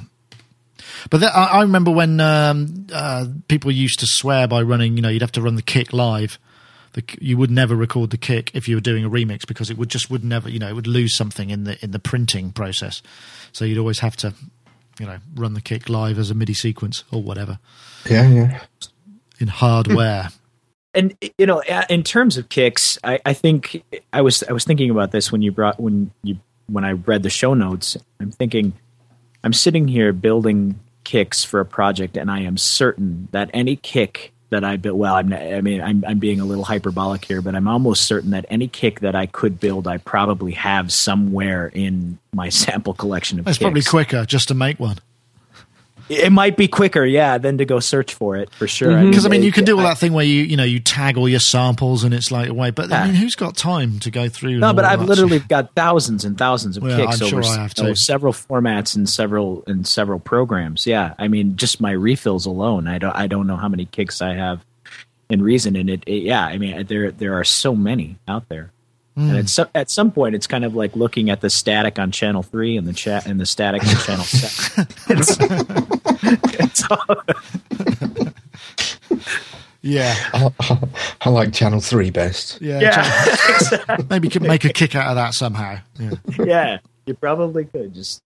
But 1.11 1.25
I, 1.25 1.29
I, 1.29 1.63
remember 1.63 1.91
when 1.91 2.21
um, 2.21 2.87
uh, 2.93 3.27
people 3.49 3.73
used 3.73 4.01
to 4.01 4.07
swear 4.07 4.47
by 4.47 4.63
running. 4.63 4.97
You 4.97 5.03
know, 5.03 5.09
you'd 5.09 5.23
have 5.23 5.33
to 5.33 5.43
run 5.43 5.57
the 5.57 5.63
kick 5.63 5.93
live. 5.93 6.39
The, 6.93 7.03
you 7.21 7.37
would 7.37 7.51
never 7.51 7.75
record 7.75 8.11
the 8.11 8.17
kick 8.17 8.53
if 8.55 8.69
you 8.69 8.77
were 8.77 8.81
doing 8.81 9.05
a 9.05 9.11
remix 9.11 9.47
because 9.47 9.71
it 9.71 9.79
would 9.79 9.89
just 9.89 10.09
would 10.09 10.25
never. 10.25 10.49
You 10.49 10.61
know, 10.61 10.69
it 10.69 10.75
would 10.75 10.87
lose 10.87 11.17
something 11.17 11.51
in 11.51 11.65
the 11.65 11.83
in 11.83 11.91
the 11.91 11.99
printing 11.99 12.53
process. 12.53 13.03
So 13.53 13.65
you'd 13.65 13.79
always 13.79 13.99
have 14.01 14.15
to, 14.19 14.35
you 15.01 15.07
know, 15.07 15.19
run 15.35 15.55
the 15.55 15.61
kick 15.61 15.89
live 15.89 16.17
as 16.17 16.31
a 16.31 16.35
MIDI 16.35 16.55
sequence 16.55 17.03
or 17.11 17.21
whatever. 17.21 17.59
Yeah, 18.09 18.29
yeah. 18.29 18.61
In 19.41 19.49
hardware 19.49 20.29
and 20.95 21.17
you 21.39 21.47
know 21.47 21.63
in 21.89 22.03
terms 22.03 22.37
of 22.37 22.49
kicks 22.49 22.99
I, 23.05 23.21
I 23.25 23.33
think 23.33 23.83
i 24.13 24.21
was 24.21 24.43
i 24.45 24.53
was 24.53 24.65
thinking 24.65 24.91
about 24.91 25.13
this 25.13 25.31
when 25.31 25.43
you 25.43 25.53
brought 25.53 25.81
when 25.81 26.11
you 26.23 26.39
when 26.67 26.85
i 26.85 26.93
read 26.93 27.23
the 27.23 27.31
show 27.31 27.55
notes 27.55 27.97
i'm 28.21 28.31
thinking 28.31 28.73
i'm 29.45 29.53
sitting 29.53 29.89
here 29.89 30.13
building 30.13 30.79
kicks 31.05 31.45
for 31.45 31.61
a 31.61 31.65
project 31.65 32.17
and 32.17 32.31
i 32.31 32.41
am 32.41 32.57
certain 32.57 33.29
that 33.33 33.51
any 33.55 33.77
kick 33.77 34.33
that 34.51 34.65
i 34.65 34.77
built 34.77 34.97
well 34.97 35.15
I'm, 35.15 35.33
i 35.33 35.61
mean 35.61 35.81
I'm, 35.81 36.05
I'm 36.07 36.19
being 36.19 36.41
a 36.41 36.45
little 36.45 36.65
hyperbolic 36.65 37.25
here 37.25 37.41
but 37.41 37.55
i'm 37.55 37.69
almost 37.69 38.07
certain 38.07 38.31
that 38.31 38.47
any 38.49 38.69
kick 38.69 39.01
that 39.01 39.15
i 39.15 39.27
could 39.27 39.61
build 39.61 39.87
i 39.87 39.99
probably 39.99 40.53
have 40.53 40.93
somewhere 40.93 41.69
in 41.69 42.19
my 42.33 42.49
sample 42.51 42.95
collection 42.95 43.39
of 43.39 43.47
it's 43.47 43.59
kicks. 43.59 43.65
probably 43.65 43.83
quicker 43.83 44.25
just 44.25 44.49
to 44.49 44.55
make 44.55 44.81
one 44.81 44.99
it 46.11 46.33
might 46.33 46.57
be 46.57 46.67
quicker, 46.67 47.05
yeah, 47.05 47.39
than 47.39 47.59
to 47.59 47.65
go 47.65 47.79
search 47.79 48.15
for 48.15 48.37
it 48.37 48.53
for 48.53 48.67
sure. 48.67 48.89
Because 49.05 49.23
mm-hmm. 49.23 49.27
I 49.27 49.31
mean, 49.31 49.43
you 49.45 49.53
can 49.53 49.65
do 49.65 49.77
all 49.79 49.85
that 49.85 49.97
thing 49.97 50.13
where 50.13 50.25
you 50.25 50.43
you 50.43 50.57
know 50.57 50.65
you 50.65 50.81
tag 50.81 51.17
all 51.17 51.29
your 51.29 51.39
samples 51.39 52.03
and 52.03 52.13
it's 52.13 52.33
like 52.33 52.49
away. 52.49 52.73
But 52.73 52.91
yeah. 52.91 53.03
I 53.03 53.07
mean, 53.07 53.15
who's 53.15 53.37
got 53.37 53.57
time 53.57 54.01
to 54.01 54.11
go 54.11 54.29
through? 54.29 54.59
No, 54.59 54.73
but 54.73 54.85
I've 54.85 55.03
literally 55.03 55.39
got 55.39 55.73
thousands 55.77 56.25
and 56.25 56.37
thousands 56.37 56.77
of 56.77 56.83
well, 56.83 56.97
kicks 56.97 57.23
I'm 57.23 57.33
over 57.33 57.43
sure 57.45 57.95
several 57.95 58.33
formats 58.33 58.97
and 58.97 59.09
several 59.09 59.63
and 59.69 59.87
several 59.87 60.19
programs. 60.19 60.85
Yeah, 60.85 61.15
I 61.17 61.29
mean, 61.29 61.55
just 61.55 61.81
my 61.81 61.93
refills 61.93 62.45
alone, 62.45 62.89
I 62.89 62.99
don't 62.99 63.15
I 63.15 63.29
don't 63.29 63.47
know 63.47 63.57
how 63.57 63.69
many 63.69 63.87
kicks 63.87 64.21
I 64.21 64.35
have 64.35 64.65
in 65.29 65.43
Reason, 65.43 65.77
and 65.77 65.89
it, 65.89 66.03
it 66.07 66.25
yeah, 66.25 66.45
I 66.45 66.59
mean, 66.59 66.87
there 66.87 67.13
there 67.13 67.39
are 67.39 67.45
so 67.45 67.77
many 67.77 68.19
out 68.27 68.49
there. 68.49 68.73
Mm. 69.21 69.29
And 69.29 69.39
at 69.39 69.49
some, 69.51 69.69
at 69.75 69.91
some 69.91 70.11
point, 70.11 70.35
it's 70.35 70.47
kind 70.47 70.65
of 70.65 70.75
like 70.75 70.97
looking 70.97 71.29
at 71.29 71.43
the 71.43 71.51
static 71.51 71.99
on 71.99 72.11
channel 72.11 72.43
three 72.43 72.79
and 72.79 72.89
the 72.89 72.95
chat 72.95 73.27
and 73.27 73.39
the 73.39 73.45
static 73.45 73.87
on 73.87 73.95
channel 73.97 74.25
seven. 74.25 74.87
it's, 75.11 75.37
it's 76.59 76.91
all, 76.91 77.17
yeah, 79.83 80.15
I, 80.33 80.51
I, 81.21 81.29
like 81.29 81.53
channel 81.53 81.81
three 81.81 82.09
best. 82.11 82.63
Yeah, 82.63 82.81
yeah. 82.81 83.97
maybe 84.11 84.29
you 84.29 84.33
could 84.33 84.41
make 84.41 84.65
a 84.65 84.73
kick 84.73 84.95
out 84.95 85.09
of 85.09 85.17
that 85.17 85.35
somehow. 85.35 85.81
Yeah, 85.99 86.11
yeah 86.39 86.79
you 87.05 87.13
probably 87.13 87.67
could 87.67 87.93
just. 87.93 88.23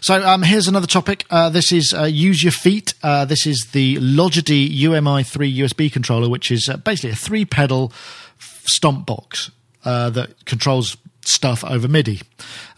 So 0.00 0.14
um, 0.24 0.44
here's 0.44 0.68
another 0.68 0.86
topic. 0.86 1.24
Uh, 1.28 1.50
this 1.50 1.72
is 1.72 1.92
uh, 1.92 2.04
use 2.04 2.40
your 2.40 2.52
feet. 2.52 2.94
Uh, 3.02 3.24
this 3.24 3.48
is 3.48 3.66
the 3.72 3.96
Logidy 3.96 4.72
UMI3 4.80 5.56
USB 5.56 5.92
controller, 5.92 6.28
which 6.28 6.52
is 6.52 6.68
uh, 6.68 6.76
basically 6.76 7.10
a 7.10 7.16
three 7.16 7.44
pedal 7.44 7.92
stomp 8.38 9.06
box 9.06 9.50
uh, 9.86 10.10
that 10.10 10.44
controls 10.44 10.96
stuff 11.28 11.64
over 11.64 11.88
MIDI. 11.88 12.20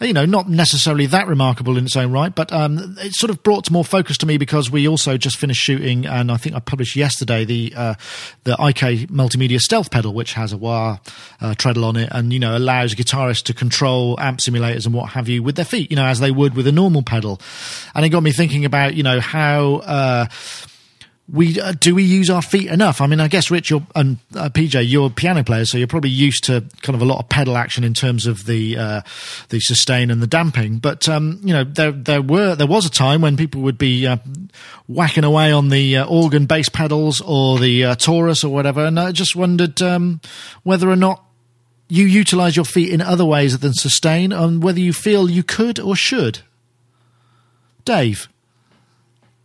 You 0.00 0.12
know, 0.12 0.24
not 0.24 0.48
necessarily 0.48 1.06
that 1.06 1.26
remarkable 1.26 1.76
in 1.76 1.84
its 1.84 1.96
own 1.96 2.12
right, 2.12 2.34
but 2.34 2.52
um, 2.52 2.96
it 3.00 3.12
sort 3.14 3.30
of 3.30 3.42
brought 3.42 3.70
more 3.70 3.84
focus 3.84 4.16
to 4.18 4.26
me 4.26 4.38
because 4.38 4.70
we 4.70 4.86
also 4.86 5.16
just 5.16 5.36
finished 5.36 5.61
shooting, 5.61 6.06
and 6.06 6.30
I 6.30 6.36
think 6.36 6.54
I 6.54 6.61
published 6.61 6.96
yesterday 6.96 7.44
the 7.44 7.72
uh, 7.76 7.94
the 8.44 8.52
IK 8.52 9.09
Multimedia 9.09 9.59
Stealth 9.59 9.90
pedal, 9.90 10.12
which 10.12 10.34
has 10.34 10.52
a 10.52 10.56
wah 10.56 10.98
uh, 11.40 11.54
treadle 11.54 11.84
on 11.84 11.96
it, 11.96 12.09
and 12.12 12.32
you 12.32 12.38
know 12.38 12.56
allows 12.56 12.94
guitarists 12.94 13.44
to 13.44 13.54
control 13.54 14.18
amp 14.20 14.40
simulators 14.40 14.86
and 14.86 14.94
what 14.94 15.11
have 15.11 15.28
you 15.28 15.42
with 15.42 15.56
their 15.56 15.64
feet, 15.64 15.90
you 15.90 15.96
know, 15.96 16.06
as 16.06 16.20
they 16.20 16.30
would 16.30 16.54
with 16.54 16.66
a 16.66 16.72
normal 16.72 17.02
pedal. 17.02 17.40
And 17.94 18.04
it 18.04 18.11
got 18.11 18.22
me 18.22 18.32
thinking 18.32 18.64
about 18.64 18.94
you 18.94 19.02
know 19.02 19.20
how 19.20 19.76
uh, 19.76 20.26
we 21.31 21.61
uh, 21.61 21.72
do 21.72 21.95
we 21.95 22.03
use 22.05 22.31
our 22.31 22.41
feet 22.41 22.68
enough? 22.68 23.01
I 23.01 23.07
mean, 23.07 23.20
I 23.20 23.29
guess 23.29 23.51
Rich 23.51 23.70
and 23.70 24.18
uh, 24.35 24.49
PJ, 24.49 24.89
you're 24.89 25.11
piano 25.11 25.45
players, 25.45 25.70
so 25.70 25.76
you're 25.76 25.87
probably 25.87 26.11
used 26.11 26.45
to 26.45 26.64
kind 26.83 26.97
of 26.97 27.03
a 27.03 27.05
lot 27.05 27.18
of 27.18 27.29
pedal 27.29 27.57
action 27.57 27.85
in 27.85 27.93
terms 27.93 28.26
of 28.26 28.47
the 28.47 28.79
uh, 28.79 29.01
the 29.51 29.61
sustain 29.61 30.11
and 30.11 30.22
the 30.22 30.26
damping. 30.26 30.79
But 30.79 31.09
um, 31.09 31.41
you 31.43 31.53
know, 31.53 31.64
there 31.64 31.93
there 31.93 32.22
were 32.22 32.55
there 32.55 32.66
was 32.66 32.87
a 32.87 32.91
time 32.91 33.20
when 33.20 33.37
people 33.37 33.61
would 33.62 33.76
be 33.76 34.07
uh, 34.07 34.16
whacking 34.87 35.24
away 35.24 35.53
on 35.53 35.68
the 35.68 35.99
uh, 35.99 36.07
organ 36.07 36.47
bass 36.47 36.70
pedals 36.70 37.20
or 37.20 37.59
the 37.59 37.85
uh, 37.85 37.95
Taurus 37.95 38.43
or 38.43 38.53
whatever, 38.53 38.85
and 38.85 38.99
I 38.99 39.12
just 39.12 39.37
wondered 39.37 39.83
um, 39.83 40.20
whether 40.62 40.89
or 40.89 40.97
not 40.97 41.24
you 41.89 42.07
utilize 42.07 42.57
your 42.57 42.64
feet 42.64 42.91
in 42.91 43.03
other 43.03 43.24
ways 43.24 43.59
than 43.59 43.74
sustain, 43.74 44.33
and 44.33 44.62
whether 44.62 44.81
you 44.81 44.95
feel 44.95 45.29
you 45.29 45.43
could 45.43 45.79
or 45.79 45.95
should. 45.95 46.41
Dave. 47.85 48.29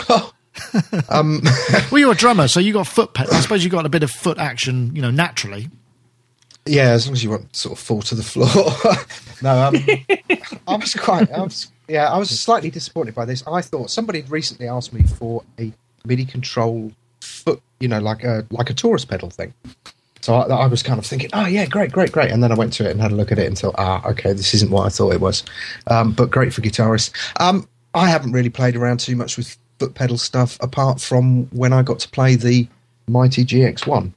um, 1.09 1.41
well, 1.91 1.99
you're 1.99 2.11
a 2.11 2.15
drummer, 2.15 2.47
so 2.47 2.59
you 2.59 2.73
got 2.73 2.87
foot. 2.87 3.13
Pe- 3.13 3.25
I 3.25 3.39
suppose 3.39 3.63
you 3.63 3.69
got 3.69 3.85
a 3.85 3.89
bit 3.89 4.03
of 4.03 4.11
foot 4.11 4.37
action, 4.37 4.95
you 4.95 5.01
know, 5.01 5.11
naturally. 5.11 5.69
Yeah, 6.65 6.91
as 6.91 7.07
long 7.07 7.13
as 7.13 7.23
you 7.23 7.29
won't 7.29 7.53
sort 7.55 7.77
of 7.77 7.83
fall 7.83 8.01
to 8.03 8.15
the 8.15 8.23
floor. 8.23 8.47
no, 9.41 9.67
um, 9.67 9.75
I 10.67 10.77
was 10.77 10.93
quite. 10.93 11.29
I 11.31 11.41
was, 11.41 11.71
yeah, 11.87 12.09
I 12.09 12.17
was 12.17 12.39
slightly 12.39 12.69
disappointed 12.69 13.15
by 13.15 13.25
this. 13.25 13.43
I 13.45 13.61
thought 13.61 13.89
somebody 13.89 14.21
had 14.21 14.31
recently 14.31 14.67
asked 14.67 14.93
me 14.93 15.03
for 15.03 15.43
a 15.59 15.73
MIDI 16.05 16.25
control 16.25 16.91
foot, 17.19 17.61
you 17.79 17.87
know, 17.87 17.99
like 17.99 18.23
a 18.23 18.45
like 18.49 18.69
a 18.69 18.73
Taurus 18.73 19.03
pedal 19.03 19.29
thing. 19.29 19.53
So 20.21 20.35
I, 20.35 20.47
I, 20.47 20.67
was 20.67 20.81
kind 20.81 20.99
of 20.99 21.05
thinking, 21.05 21.29
oh 21.33 21.47
yeah, 21.47 21.65
great, 21.65 21.91
great, 21.91 22.13
great. 22.13 22.31
And 22.31 22.41
then 22.41 22.49
I 22.49 22.55
went 22.55 22.71
to 22.73 22.87
it 22.87 22.91
and 22.91 23.01
had 23.01 23.11
a 23.11 23.15
look 23.15 23.33
at 23.33 23.39
it 23.39 23.45
and 23.45 23.59
thought, 23.59 23.75
ah, 23.77 24.01
okay, 24.07 24.31
this 24.31 24.53
isn't 24.53 24.71
what 24.71 24.85
I 24.85 24.89
thought 24.89 25.13
it 25.13 25.19
was. 25.19 25.43
Um, 25.87 26.13
but 26.13 26.31
great 26.31 26.53
for 26.53 26.61
guitarists. 26.61 27.11
Um, 27.41 27.67
I 27.93 28.07
haven't 28.07 28.31
really 28.31 28.49
played 28.49 28.77
around 28.77 29.01
too 29.01 29.17
much 29.17 29.35
with 29.35 29.57
foot 29.83 29.95
pedal 29.95 30.17
stuff 30.17 30.57
apart 30.61 31.01
from 31.01 31.45
when 31.47 31.73
I 31.73 31.83
got 31.83 31.99
to 31.99 32.09
play 32.09 32.35
the 32.35 32.67
Mighty 33.07 33.43
GX1. 33.43 34.13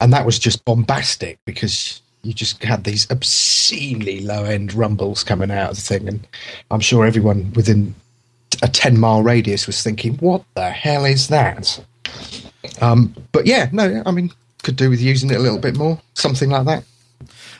And 0.00 0.12
that 0.12 0.26
was 0.26 0.38
just 0.38 0.64
bombastic 0.66 1.38
because 1.46 2.02
you 2.22 2.34
just 2.34 2.62
had 2.62 2.84
these 2.84 3.10
obscenely 3.10 4.20
low 4.20 4.44
end 4.44 4.74
rumbles 4.74 5.24
coming 5.24 5.50
out 5.50 5.70
of 5.70 5.76
the 5.76 5.82
thing. 5.82 6.06
And 6.06 6.26
I'm 6.70 6.80
sure 6.80 7.06
everyone 7.06 7.50
within 7.54 7.94
a 8.62 8.68
10 8.68 8.98
mile 8.98 9.22
radius 9.22 9.66
was 9.66 9.82
thinking, 9.82 10.16
what 10.18 10.44
the 10.54 10.70
hell 10.70 11.06
is 11.06 11.28
that? 11.28 11.82
Um, 12.82 13.14
but 13.32 13.46
yeah, 13.46 13.70
no, 13.72 14.02
I 14.04 14.10
mean, 14.10 14.30
could 14.62 14.76
do 14.76 14.90
with 14.90 15.00
using 15.00 15.30
it 15.30 15.36
a 15.36 15.42
little 15.42 15.58
bit 15.58 15.76
more, 15.76 15.98
something 16.14 16.50
like 16.50 16.66
that. 16.66 16.84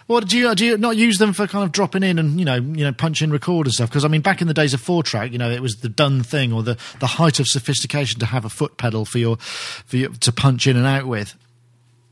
Well, 0.09 0.21
do 0.21 0.37
you 0.37 0.55
do 0.55 0.65
you 0.65 0.79
not 0.79 0.97
use 0.97 1.19
them 1.19 1.33
for 1.33 1.47
kind 1.47 1.65
of 1.65 1.73
dropping 1.73 2.03
in 2.03 2.19
and 2.19 2.39
you 2.39 2.45
know 2.45 2.57
you 2.57 2.85
know 2.85 2.93
punch 2.93 3.23
in 3.23 3.31
record 3.31 3.67
and 3.67 3.73
stuff? 3.73 3.89
Because 3.89 4.05
I 4.05 4.09
mean, 4.09 4.21
back 4.21 4.41
in 4.41 4.49
the 4.49 4.55
days 4.55 4.75
of 4.75 4.81
four 4.81 5.03
track, 5.03 5.33
you 5.33 5.39
know, 5.39 5.51
it 5.51 5.61
was 5.61 5.77
the 5.77 5.89
done 5.89 6.23
thing 6.23 6.53
or 6.53 6.63
the 6.63 6.77
the 7.01 7.07
height 7.07 7.41
of 7.41 7.47
sophistication 7.47 8.21
to 8.21 8.27
have 8.27 8.45
a 8.45 8.51
foot 8.51 8.77
pedal 8.77 9.05
for 9.05 9.19
your 9.19 9.37
for 9.37 9.97
you 9.97 10.09
to 10.09 10.33
punch 10.33 10.67
in 10.67 10.77
and 10.77 10.87
out 10.87 11.07
with. 11.07 11.35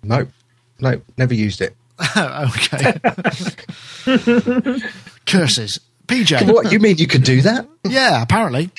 No, 0.03 0.26
no, 0.78 1.01
never 1.16 1.34
used 1.34 1.61
it. 1.61 1.76
okay. 2.16 2.99
Curses. 5.26 5.80
PJ. 6.07 6.53
What 6.53 6.72
you 6.72 6.80
mean? 6.80 6.97
You 6.99 7.07
could 7.07 7.22
do 7.22 7.43
that? 7.43 7.68
Yeah, 7.84 8.22
apparently. 8.22 8.66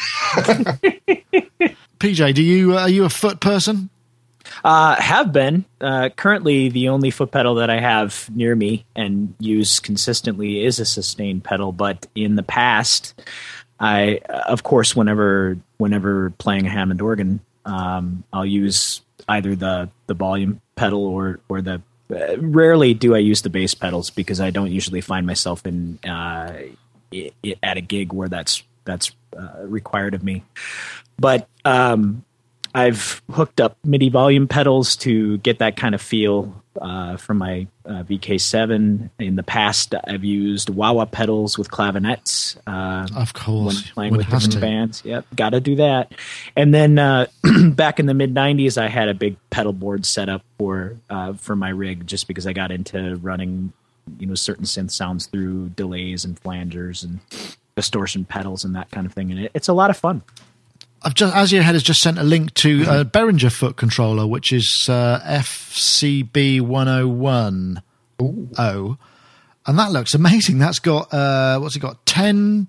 PJ, 1.99 2.33
do 2.33 2.43
you 2.43 2.77
uh, 2.77 2.81
are 2.81 2.89
you 2.89 3.05
a 3.05 3.09
foot 3.09 3.39
person? 3.39 3.89
Uh, 4.63 4.95
have 5.01 5.33
been. 5.33 5.65
Uh, 5.79 6.09
currently, 6.15 6.69
the 6.69 6.89
only 6.89 7.09
foot 7.09 7.31
pedal 7.31 7.55
that 7.55 7.69
I 7.69 7.79
have 7.79 8.29
near 8.33 8.55
me 8.55 8.85
and 8.95 9.33
use 9.39 9.79
consistently 9.79 10.63
is 10.63 10.79
a 10.79 10.85
sustain 10.85 11.41
pedal. 11.41 11.71
But 11.71 12.05
in 12.13 12.35
the 12.35 12.43
past, 12.43 13.19
I, 13.79 14.19
of 14.27 14.63
course, 14.63 14.95
whenever 14.95 15.57
whenever 15.77 16.29
playing 16.31 16.67
a 16.67 16.69
Hammond 16.69 17.01
organ, 17.01 17.39
um, 17.65 18.23
I'll 18.31 18.45
use 18.45 19.01
either 19.27 19.55
the 19.55 19.89
the 20.07 20.13
volume 20.13 20.61
pedal 20.75 21.05
or 21.05 21.39
or 21.49 21.61
the. 21.61 21.81
Uh, 22.13 22.37
rarely 22.39 22.93
do 22.93 23.15
I 23.15 23.19
use 23.19 23.41
the 23.41 23.49
bass 23.49 23.73
pedals 23.73 24.09
because 24.09 24.41
I 24.41 24.49
don't 24.49 24.69
usually 24.69 24.99
find 24.99 25.25
myself 25.25 25.65
in 25.65 25.97
uh, 26.05 26.51
at 27.63 27.77
a 27.77 27.81
gig 27.81 28.11
where 28.11 28.27
that's 28.27 28.63
that's 28.83 29.11
uh, 29.37 29.63
required 29.63 30.13
of 30.13 30.23
me. 30.23 30.43
But 31.17 31.47
um, 31.63 32.25
I've 32.73 33.21
hooked 33.31 33.59
up 33.59 33.77
MIDI 33.83 34.09
volume 34.09 34.47
pedals 34.47 34.95
to 34.97 35.37
get 35.39 35.59
that 35.59 35.75
kind 35.75 35.93
of 35.93 36.01
feel 36.01 36.61
uh, 36.79 37.17
from 37.17 37.37
my 37.37 37.67
uh, 37.85 38.03
VK7. 38.03 39.09
In 39.19 39.35
the 39.35 39.43
past, 39.43 39.93
I've 40.05 40.23
used 40.23 40.69
wah 40.69 40.93
wah 40.93 41.05
pedals 41.05 41.57
with 41.57 41.69
clavinets. 41.69 42.57
Uh, 42.65 43.07
of 43.15 43.33
course, 43.33 43.75
when 43.75 43.93
playing 43.93 44.17
with 44.17 44.29
different 44.29 44.53
to. 44.53 44.59
bands. 44.59 45.01
Yep, 45.03 45.25
got 45.35 45.49
to 45.49 45.59
do 45.59 45.75
that. 45.75 46.13
And 46.55 46.73
then 46.73 46.97
uh, 46.97 47.27
back 47.71 47.99
in 47.99 48.05
the 48.05 48.13
mid 48.13 48.33
'90s, 48.33 48.77
I 48.77 48.87
had 48.87 49.09
a 49.09 49.13
big 49.13 49.35
pedal 49.49 49.73
board 49.73 50.05
set 50.05 50.29
up 50.29 50.43
for 50.57 50.97
uh, 51.09 51.33
for 51.33 51.55
my 51.55 51.69
rig, 51.69 52.07
just 52.07 52.27
because 52.27 52.47
I 52.47 52.53
got 52.53 52.71
into 52.71 53.17
running, 53.17 53.73
you 54.17 54.27
know, 54.27 54.35
certain 54.35 54.65
synth 54.65 54.91
sounds 54.91 55.25
through 55.25 55.69
delays 55.69 56.23
and 56.23 56.41
flangers 56.41 57.03
and 57.03 57.19
distortion 57.75 58.25
pedals 58.25 58.63
and 58.63 58.75
that 58.75 58.91
kind 58.91 59.05
of 59.05 59.13
thing. 59.13 59.31
And 59.31 59.41
it, 59.41 59.51
it's 59.53 59.67
a 59.67 59.73
lot 59.73 59.89
of 59.89 59.97
fun. 59.97 60.23
I've 61.03 61.15
just 61.15 61.35
Azure 61.35 61.63
Head 61.63 61.73
has 61.73 61.83
just 61.83 62.01
sent 62.01 62.19
a 62.19 62.23
link 62.23 62.53
to 62.55 62.83
a 62.83 63.05
Behringer 63.05 63.51
foot 63.51 63.75
controller, 63.75 64.27
which 64.27 64.53
is 64.53 64.87
uh, 64.87 65.19
FCB 65.25 66.61
one 66.61 66.87
hundred 66.87 67.01
oh 67.01 67.07
one 67.07 67.81
O, 68.57 68.97
and 69.65 69.79
that 69.79 69.91
looks 69.91 70.13
amazing. 70.13 70.59
That's 70.59 70.79
got 70.79 71.11
uh, 71.11 71.59
what's 71.59 71.75
it 71.75 71.79
got? 71.79 72.05
10, 72.05 72.67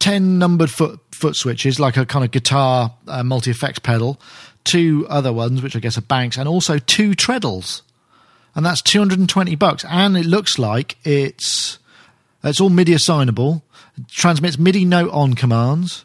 10 0.00 0.38
numbered 0.38 0.70
foot 0.70 0.98
foot 1.12 1.36
switches, 1.36 1.78
like 1.78 1.96
a 1.96 2.04
kind 2.04 2.24
of 2.24 2.32
guitar 2.32 2.92
uh, 3.06 3.22
multi 3.22 3.52
effects 3.52 3.78
pedal, 3.78 4.20
two 4.64 5.06
other 5.08 5.32
ones, 5.32 5.62
which 5.62 5.76
I 5.76 5.78
guess 5.78 5.96
are 5.96 6.02
banks, 6.02 6.36
and 6.36 6.48
also 6.48 6.78
two 6.78 7.14
treadles, 7.14 7.82
and 8.56 8.66
that's 8.66 8.82
two 8.82 8.98
hundred 8.98 9.20
and 9.20 9.28
twenty 9.28 9.54
bucks. 9.54 9.84
And 9.88 10.16
it 10.16 10.26
looks 10.26 10.58
like 10.58 10.96
it's 11.04 11.78
it's 12.42 12.60
all 12.60 12.70
MIDI 12.70 12.94
assignable, 12.94 13.62
transmits 14.08 14.58
MIDI 14.58 14.84
note 14.84 15.12
on 15.12 15.34
commands 15.34 16.04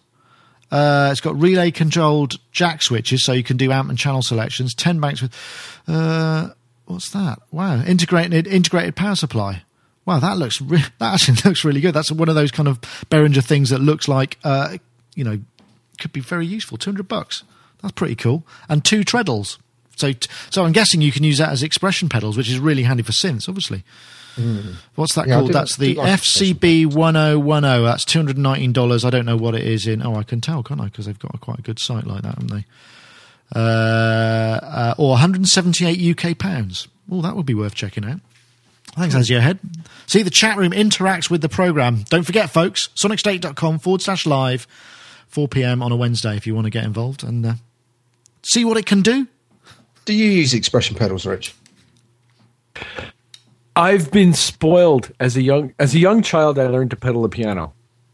uh, 0.71 1.09
it's 1.11 1.21
got 1.21 1.39
relay 1.39 1.71
controlled 1.71 2.37
jack 2.51 2.83
switches, 2.83 3.23
so 3.23 3.33
you 3.33 3.43
can 3.43 3.57
do 3.57 3.71
amp 3.71 3.89
and 3.89 3.97
channel 3.97 4.21
selections. 4.21 4.73
Ten 4.73 4.99
banks 4.99 5.21
with, 5.21 5.35
uh, 5.87 6.49
what's 6.85 7.11
that? 7.11 7.39
Wow, 7.51 7.83
integrated 7.83 8.47
integrated 8.47 8.95
power 8.95 9.15
supply. 9.15 9.63
Wow, 10.05 10.19
that 10.19 10.37
looks 10.37 10.61
re- 10.61 10.83
that 10.99 11.13
actually 11.13 11.37
looks 11.45 11.63
really 11.63 11.81
good. 11.81 11.93
That's 11.93 12.11
one 12.11 12.29
of 12.29 12.35
those 12.35 12.51
kind 12.51 12.67
of 12.67 12.79
Behringer 13.09 13.43
things 13.43 13.69
that 13.69 13.79
looks 13.79 14.07
like, 14.07 14.37
uh, 14.43 14.77
you 15.15 15.23
know, 15.23 15.39
could 15.99 16.13
be 16.13 16.21
very 16.21 16.45
useful. 16.45 16.77
Two 16.77 16.91
hundred 16.91 17.07
bucks. 17.07 17.43
That's 17.81 17.93
pretty 17.93 18.15
cool. 18.15 18.45
And 18.67 18.83
two 18.83 19.03
treadles. 19.03 19.57
So, 19.95 20.13
so 20.49 20.63
I'm 20.63 20.71
guessing 20.71 21.01
you 21.01 21.11
can 21.11 21.23
use 21.23 21.39
that 21.39 21.49
as 21.49 21.61
expression 21.61 22.07
pedals, 22.07 22.37
which 22.37 22.49
is 22.49 22.57
really 22.57 22.83
handy 22.83 23.03
for 23.03 23.11
synths, 23.11 23.49
obviously. 23.49 23.83
Mm. 24.39 24.75
What's 24.95 25.15
that 25.15 25.27
yeah, 25.27 25.35
called? 25.35 25.51
That's 25.51 25.75
the 25.75 25.95
like 25.95 26.19
FCB 26.21 26.85
1010. 26.93 27.83
That's 27.83 28.05
$219. 28.05 29.05
I 29.05 29.09
don't 29.09 29.25
know 29.25 29.37
what 29.37 29.55
it 29.55 29.63
is 29.63 29.85
in. 29.85 30.05
Oh, 30.05 30.15
I 30.15 30.23
can 30.23 30.39
tell, 30.39 30.63
can't 30.63 30.79
I? 30.79 30.85
Because 30.85 31.05
they've 31.05 31.19
got 31.19 31.35
a 31.35 31.37
quite 31.37 31.59
a 31.59 31.61
good 31.61 31.79
site 31.79 32.07
like 32.07 32.21
that, 32.21 32.35
haven't 32.35 32.51
they? 32.51 32.65
Uh, 33.53 33.59
uh, 33.59 34.95
or 34.97 35.09
178 35.11 36.25
UK 36.25 36.37
pounds. 36.37 36.87
Oh, 37.11 37.21
that 37.21 37.35
would 37.35 37.45
be 37.45 37.55
worth 37.55 37.75
checking 37.75 38.05
out. 38.05 38.19
Thanks, 38.93 39.15
As 39.15 39.29
your 39.29 39.41
head. 39.41 39.59
See, 40.07 40.23
the 40.23 40.29
chat 40.29 40.57
room 40.57 40.71
interacts 40.71 41.29
with 41.29 41.41
the 41.41 41.49
program. 41.49 42.03
Don't 42.09 42.23
forget, 42.23 42.49
folks, 42.49 42.89
sonicstate.com 42.95 43.79
forward 43.79 44.01
slash 44.01 44.25
live, 44.25 44.67
4 45.27 45.47
p.m. 45.47 45.83
on 45.83 45.91
a 45.91 45.95
Wednesday 45.95 46.35
if 46.35 46.47
you 46.47 46.55
want 46.55 46.65
to 46.65 46.71
get 46.71 46.85
involved 46.85 47.23
and 47.23 47.45
uh, 47.45 47.53
see 48.41 48.65
what 48.65 48.77
it 48.77 48.85
can 48.85 49.01
do. 49.01 49.27
Do 50.05 50.13
you 50.13 50.29
use 50.29 50.53
expression 50.53 50.95
pedals, 50.95 51.25
Rich? 51.25 51.53
I've 53.79 54.11
been 54.11 54.33
spoiled 54.33 55.09
as 55.21 55.37
a 55.37 55.41
young 55.41 55.73
as 55.79 55.95
a 55.95 55.99
young 55.99 56.21
child. 56.21 56.59
I 56.59 56.67
learned 56.67 56.89
to 56.89 56.97
pedal 56.97 57.21
the 57.21 57.29
piano, 57.29 57.71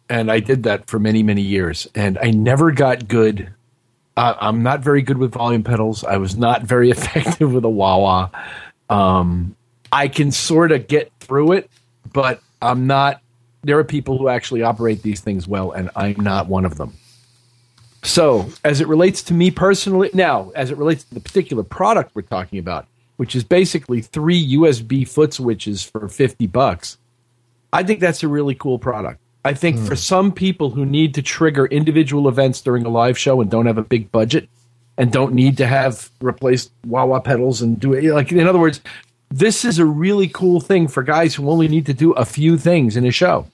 and 0.07 0.31
I 0.31 0.39
did 0.39 0.61
that 0.63 0.87
for 0.87 0.99
many 0.99 1.23
many 1.23 1.41
years. 1.41 1.87
And 1.95 2.19
I 2.19 2.29
never 2.29 2.71
got 2.71 3.07
good. 3.07 3.51
Uh, 4.15 4.35
I'm 4.39 4.61
not 4.61 4.81
very 4.81 5.01
good 5.01 5.17
with 5.17 5.33
volume 5.33 5.63
pedals. 5.63 6.03
I 6.03 6.17
was 6.17 6.37
not 6.37 6.61
very 6.61 6.91
effective 6.91 7.51
with 7.51 7.65
a 7.65 7.69
wah 7.69 7.97
wah. 7.97 8.29
Um, 8.91 9.55
I 9.91 10.07
can 10.07 10.31
sort 10.31 10.71
of 10.71 10.87
get 10.87 11.11
through 11.19 11.53
it, 11.53 11.71
but 12.13 12.41
I'm 12.61 12.85
not. 12.85 13.21
There 13.63 13.79
are 13.79 13.83
people 13.83 14.19
who 14.19 14.29
actually 14.29 14.61
operate 14.61 15.01
these 15.01 15.19
things 15.19 15.47
well, 15.47 15.71
and 15.71 15.89
I'm 15.95 16.17
not 16.17 16.45
one 16.47 16.65
of 16.65 16.77
them. 16.77 16.93
So, 18.03 18.49
as 18.63 18.81
it 18.81 18.87
relates 18.87 19.23
to 19.23 19.33
me 19.33 19.49
personally, 19.49 20.11
now, 20.13 20.51
as 20.53 20.69
it 20.69 20.77
relates 20.77 21.05
to 21.05 21.15
the 21.15 21.19
particular 21.19 21.63
product 21.63 22.11
we're 22.13 22.21
talking 22.21 22.59
about, 22.59 22.85
which 23.17 23.35
is 23.35 23.43
basically 23.43 24.01
three 24.01 24.55
USB 24.55 25.07
foot 25.07 25.33
switches 25.33 25.83
for 25.83 26.07
50 26.07 26.47
bucks. 26.47 26.97
I 27.71 27.83
think 27.83 27.99
that's 27.99 28.23
a 28.23 28.27
really 28.27 28.55
cool 28.55 28.79
product. 28.79 29.19
I 29.43 29.53
think 29.53 29.77
mm. 29.77 29.87
for 29.87 29.95
some 29.95 30.31
people 30.31 30.71
who 30.71 30.85
need 30.85 31.13
to 31.15 31.21
trigger 31.21 31.65
individual 31.67 32.27
events 32.27 32.61
during 32.61 32.85
a 32.85 32.89
live 32.89 33.17
show 33.17 33.41
and 33.41 33.51
don't 33.51 33.67
have 33.67 33.77
a 33.77 33.83
big 33.83 34.11
budget 34.11 34.49
and 34.97 35.11
don't 35.11 35.33
need 35.33 35.57
to 35.57 35.67
have 35.67 36.09
replaced 36.21 36.71
wah 36.85 37.05
wah 37.05 37.19
pedals 37.19 37.61
and 37.61 37.79
do 37.79 37.93
it, 37.93 38.11
like, 38.13 38.31
in 38.31 38.47
other 38.47 38.59
words, 38.59 38.81
this 39.29 39.65
is 39.65 39.77
a 39.77 39.85
really 39.85 40.27
cool 40.27 40.59
thing 40.59 40.87
for 40.87 41.03
guys 41.03 41.35
who 41.35 41.49
only 41.49 41.67
need 41.67 41.85
to 41.85 41.93
do 41.93 42.13
a 42.13 42.25
few 42.25 42.57
things 42.57 42.95
in 42.95 43.05
a 43.05 43.11
show. 43.11 43.47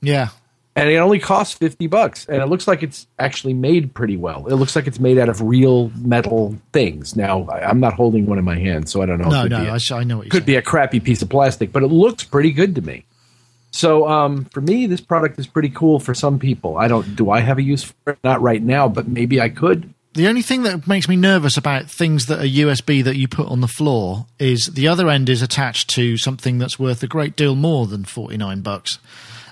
Yeah, 0.00 0.28
and 0.76 0.90
it 0.90 0.96
only 0.96 1.18
costs 1.18 1.54
50 1.54 1.86
bucks 1.86 2.26
and 2.26 2.42
it 2.42 2.46
looks 2.46 2.68
like 2.68 2.82
it's 2.82 3.06
actually 3.18 3.54
made 3.54 3.94
pretty 3.94 4.16
well. 4.16 4.46
It 4.46 4.54
looks 4.54 4.76
like 4.76 4.86
it's 4.86 5.00
made 5.00 5.18
out 5.18 5.30
of 5.30 5.40
real 5.40 5.90
metal 5.96 6.54
things. 6.72 7.16
Now 7.16 7.48
i'm 7.48 7.80
not 7.80 7.94
holding 7.94 8.26
one 8.26 8.38
in 8.38 8.44
my 8.44 8.58
hand 8.58 8.88
so 8.88 9.00
i 9.02 9.06
don't 9.06 9.18
know 9.18 9.30
no 9.30 9.46
no 9.46 9.74
a, 9.74 9.94
I, 9.94 10.04
know 10.04 10.18
what 10.18 10.30
could 10.30 10.40
saying. 10.40 10.46
be 10.46 10.56
a 10.56 10.62
crappy 10.62 11.00
piece 11.00 11.22
of 11.22 11.30
plastic 11.30 11.72
but 11.72 11.82
it 11.82 11.88
looks 11.88 12.22
pretty 12.22 12.52
good 12.52 12.74
to 12.76 12.82
me. 12.82 13.04
So 13.72 14.08
um, 14.08 14.44
for 14.46 14.60
me 14.60 14.86
this 14.86 15.00
product 15.00 15.38
is 15.38 15.46
pretty 15.46 15.70
cool 15.70 15.98
for 15.98 16.14
some 16.14 16.38
people. 16.38 16.76
I 16.76 16.88
don't 16.88 17.16
do 17.16 17.30
i 17.30 17.40
have 17.40 17.58
a 17.58 17.62
use 17.62 17.84
for 17.84 18.12
it? 18.12 18.18
Not 18.22 18.42
right 18.42 18.62
now 18.62 18.88
but 18.88 19.08
maybe 19.08 19.40
i 19.40 19.48
could. 19.48 19.94
The 20.12 20.28
only 20.28 20.40
thing 20.40 20.62
that 20.62 20.86
makes 20.86 21.10
me 21.10 21.16
nervous 21.16 21.58
about 21.58 21.90
things 21.90 22.24
that 22.26 22.38
are 22.38 22.48
USB 22.48 23.04
that 23.04 23.16
you 23.16 23.28
put 23.28 23.48
on 23.48 23.60
the 23.60 23.68
floor 23.68 24.24
is 24.38 24.68
the 24.68 24.88
other 24.88 25.10
end 25.10 25.28
is 25.28 25.42
attached 25.42 25.90
to 25.90 26.16
something 26.16 26.56
that's 26.56 26.78
worth 26.78 27.02
a 27.02 27.06
great 27.06 27.36
deal 27.36 27.54
more 27.54 27.86
than 27.86 28.06
49 28.06 28.62
bucks 28.62 28.98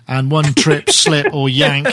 and 0.07 0.30
one 0.30 0.55
trip, 0.55 0.90
slip, 0.90 1.32
or 1.32 1.48
yank, 1.48 1.86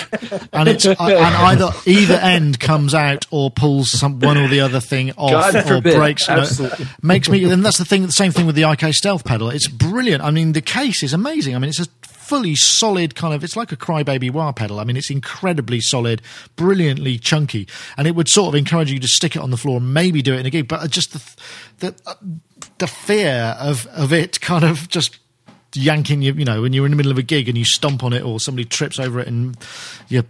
and 0.54 0.68
it's 0.68 0.86
and 0.86 0.98
either 1.00 1.72
either 1.86 2.16
end 2.16 2.60
comes 2.60 2.94
out 2.94 3.26
or 3.32 3.50
pulls 3.52 3.92
some 3.92 4.20
one 4.20 4.38
or 4.38 4.48
the 4.48 4.62
other 4.62 4.80
thing 4.80 5.12
off 5.18 5.54
God 5.54 5.72
or 5.72 5.82
breaks. 5.82 6.28
You 6.28 6.36
know, 6.36 6.70
makes 7.02 7.30
me, 7.30 7.44
and 7.50 7.66
that's 7.66 7.78
the 7.78 7.86
thing. 7.86 8.06
The 8.06 8.12
same 8.12 8.32
thing 8.32 8.46
with 8.46 8.56
the 8.56 8.70
IK 8.70 8.94
Stealth 8.94 9.26
pedal. 9.26 9.50
It's 9.50 9.68
brilliant. 9.68 10.24
I 10.24 10.32
mean, 10.32 10.54
the 10.54 10.62
case 10.62 11.04
is 11.04 11.14
amazing. 11.14 11.56
I 11.56 11.60
mean, 11.60 11.70
it's 11.70 11.80
a 11.80 11.88
fully 12.32 12.56
solid 12.56 13.14
kind 13.14 13.34
of. 13.34 13.44
It's 13.44 13.58
like 13.58 13.72
a 13.74 13.76
crybaby 13.78 14.32
wah 14.32 14.54
pedal. 14.54 14.80
I 14.80 14.86
mean, 14.86 14.96
it's 14.96 15.10
incredibly 15.10 15.82
solid, 15.82 16.22
brilliantly 16.56 17.18
chunky, 17.18 17.68
and 17.98 18.08
it 18.08 18.16
would 18.16 18.30
sort 18.30 18.50
of 18.50 18.56
encourage 18.56 18.92
you 18.92 19.00
to 19.00 19.08
stick 19.08 19.36
it 19.36 19.42
on 19.42 19.52
the 19.52 19.58
floor, 19.58 19.78
and 19.78 19.94
maybe 19.94 20.22
do 20.22 20.34
it 20.34 20.40
in 20.40 20.46
a 20.46 20.50
gig. 20.50 20.68
But 20.68 20.90
just 20.90 21.14
the 21.14 21.36
the 21.80 21.96
uh, 22.06 22.16
the 22.78 22.88
fear 22.88 23.56
of 23.60 23.86
of 23.88 24.14
it 24.14 24.40
kind 24.40 24.64
of 24.64 24.88
just 24.90 25.20
yanking 25.74 26.22
you, 26.22 26.34
you 26.34 26.46
know, 26.46 26.62
when 26.62 26.74
you're 26.74 26.86
in 26.86 26.92
the 26.92 26.98
middle 26.98 27.12
of 27.12 27.18
a 27.18 27.24
gig 27.24 27.48
and 27.48 27.58
you 27.58 27.66
stomp 27.66 28.04
on 28.04 28.14
it 28.14 28.24
or 28.24 28.40
somebody 28.40 28.66
trips 28.66 29.00
over 29.00 29.20
it 29.20 29.28
and 29.28 29.58
your 30.10 30.24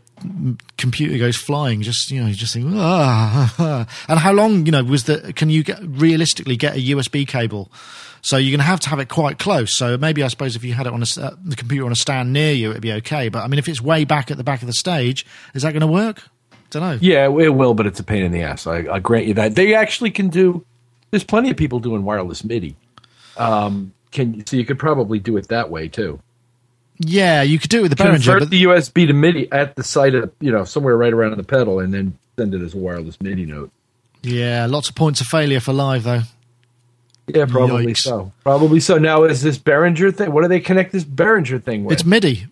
computer 0.78 1.18
goes 1.18 1.36
flying, 1.36 1.82
just, 1.82 2.12
you 2.12 2.22
know, 2.22 2.28
you 2.28 2.36
just 2.36 2.54
think, 2.54 2.68
ah. 2.70 3.88
And 4.08 4.20
how 4.20 4.34
long, 4.34 4.66
you 4.66 4.72
know, 4.72 4.84
was 4.84 5.06
the, 5.06 5.34
can 5.34 5.50
you 5.50 5.64
get, 5.64 5.80
realistically 5.84 6.58
get 6.58 6.76
a 6.76 6.80
USB 6.80 7.28
cable? 7.28 7.72
So 8.22 8.38
you're 8.38 8.52
going 8.52 8.60
to 8.60 8.66
have 8.66 8.80
to 8.82 8.90
have 8.90 9.00
it 9.00 9.10
quite 9.10 9.40
close. 9.40 9.76
So 9.76 9.98
maybe 9.98 10.24
I 10.24 10.28
suppose 10.28 10.56
if 10.56 10.64
you 10.64 10.74
had 10.74 10.86
it 10.86 10.94
on 10.94 11.02
a, 11.02 11.22
uh, 11.22 11.36
the 11.44 11.56
computer 11.56 11.86
on 11.86 11.92
a 11.92 11.96
stand 11.96 12.32
near 12.34 12.54
you, 12.54 12.70
it'd 12.70 12.82
be 12.82 12.94
okay. 12.94 13.30
But 13.30 13.44
I 13.44 13.48
mean, 13.48 13.58
if 13.58 13.68
it's 13.68 13.82
way 13.82 14.06
back 14.06 14.30
at 14.30 14.38
the 14.38 14.44
back 14.44 14.62
of 14.62 14.68
the 14.68 14.74
stage, 14.74 15.26
is 15.56 15.64
that 15.64 15.72
going 15.72 15.82
to 15.82 15.88
work? 15.88 16.22
Don't 16.70 16.84
know. 16.84 16.98
Yeah, 17.02 17.26
it 17.26 17.54
will, 17.54 17.74
but 17.74 17.86
it's 17.86 18.00
a 18.00 18.04
pain 18.04 18.24
in 18.24 18.32
the 18.32 18.44
ass. 18.44 18.66
I, 18.68 18.86
I 18.90 19.00
grant 19.00 19.26
you 19.26 19.34
that. 19.36 19.56
They 19.56 19.74
actually 19.74 20.12
can 20.12 20.30
do. 20.30 20.66
There's 21.10 21.24
plenty 21.24 21.50
of 21.50 21.58
people 21.58 21.80
doing 21.80 22.04
wireless 22.04 22.44
MIDI. 22.46 22.76
Um, 23.38 23.94
can 24.12 24.46
so 24.46 24.56
you 24.58 24.66
could 24.66 24.80
probably 24.80 25.20
do 25.20 25.38
it 25.38 25.48
that 25.50 25.70
way 25.70 25.88
too. 25.88 26.20
Yeah, 27.00 27.42
you 27.42 27.58
could 27.58 27.70
do 27.70 27.80
it 27.80 27.82
with 27.84 27.98
the 27.98 28.04
Behringer. 28.04 28.24
Convert 28.24 28.50
the 28.50 28.64
USB 28.64 29.08
to 29.08 29.14
MIDI 29.14 29.52
at 29.52 29.76
the 29.76 29.84
site 29.84 30.14
of 30.14 30.32
you 30.40 30.52
know 30.52 30.64
somewhere 30.64 30.96
right 30.96 31.14
around 31.14 31.38
the 31.38 31.44
pedal, 31.44 31.80
and 31.80 31.94
then 31.94 32.18
send 32.38 32.54
it 32.54 32.62
as 32.62 32.74
a 32.74 32.78
wireless 32.78 33.20
MIDI 33.22 33.46
note. 33.46 33.72
Yeah, 34.24 34.68
lots 34.70 34.90
of 34.90 34.96
points 34.96 35.22
of 35.22 35.28
failure 35.28 35.60
for 35.60 35.74
live 35.74 36.04
though. 36.04 36.22
Yeah, 37.28 37.46
probably 37.46 37.88
Yikes. 37.88 37.98
so. 37.98 38.32
Probably 38.44 38.80
so. 38.80 38.98
Now 38.98 39.24
is 39.24 39.42
this 39.42 39.58
Behringer 39.58 40.14
thing? 40.14 40.32
What 40.32 40.42
do 40.42 40.48
they 40.48 40.60
connect 40.60 40.92
this 40.92 41.04
Behringer 41.04 41.64
thing 41.64 41.86
with? 41.86 41.94
It's 41.94 42.06
MIDI. 42.06 42.48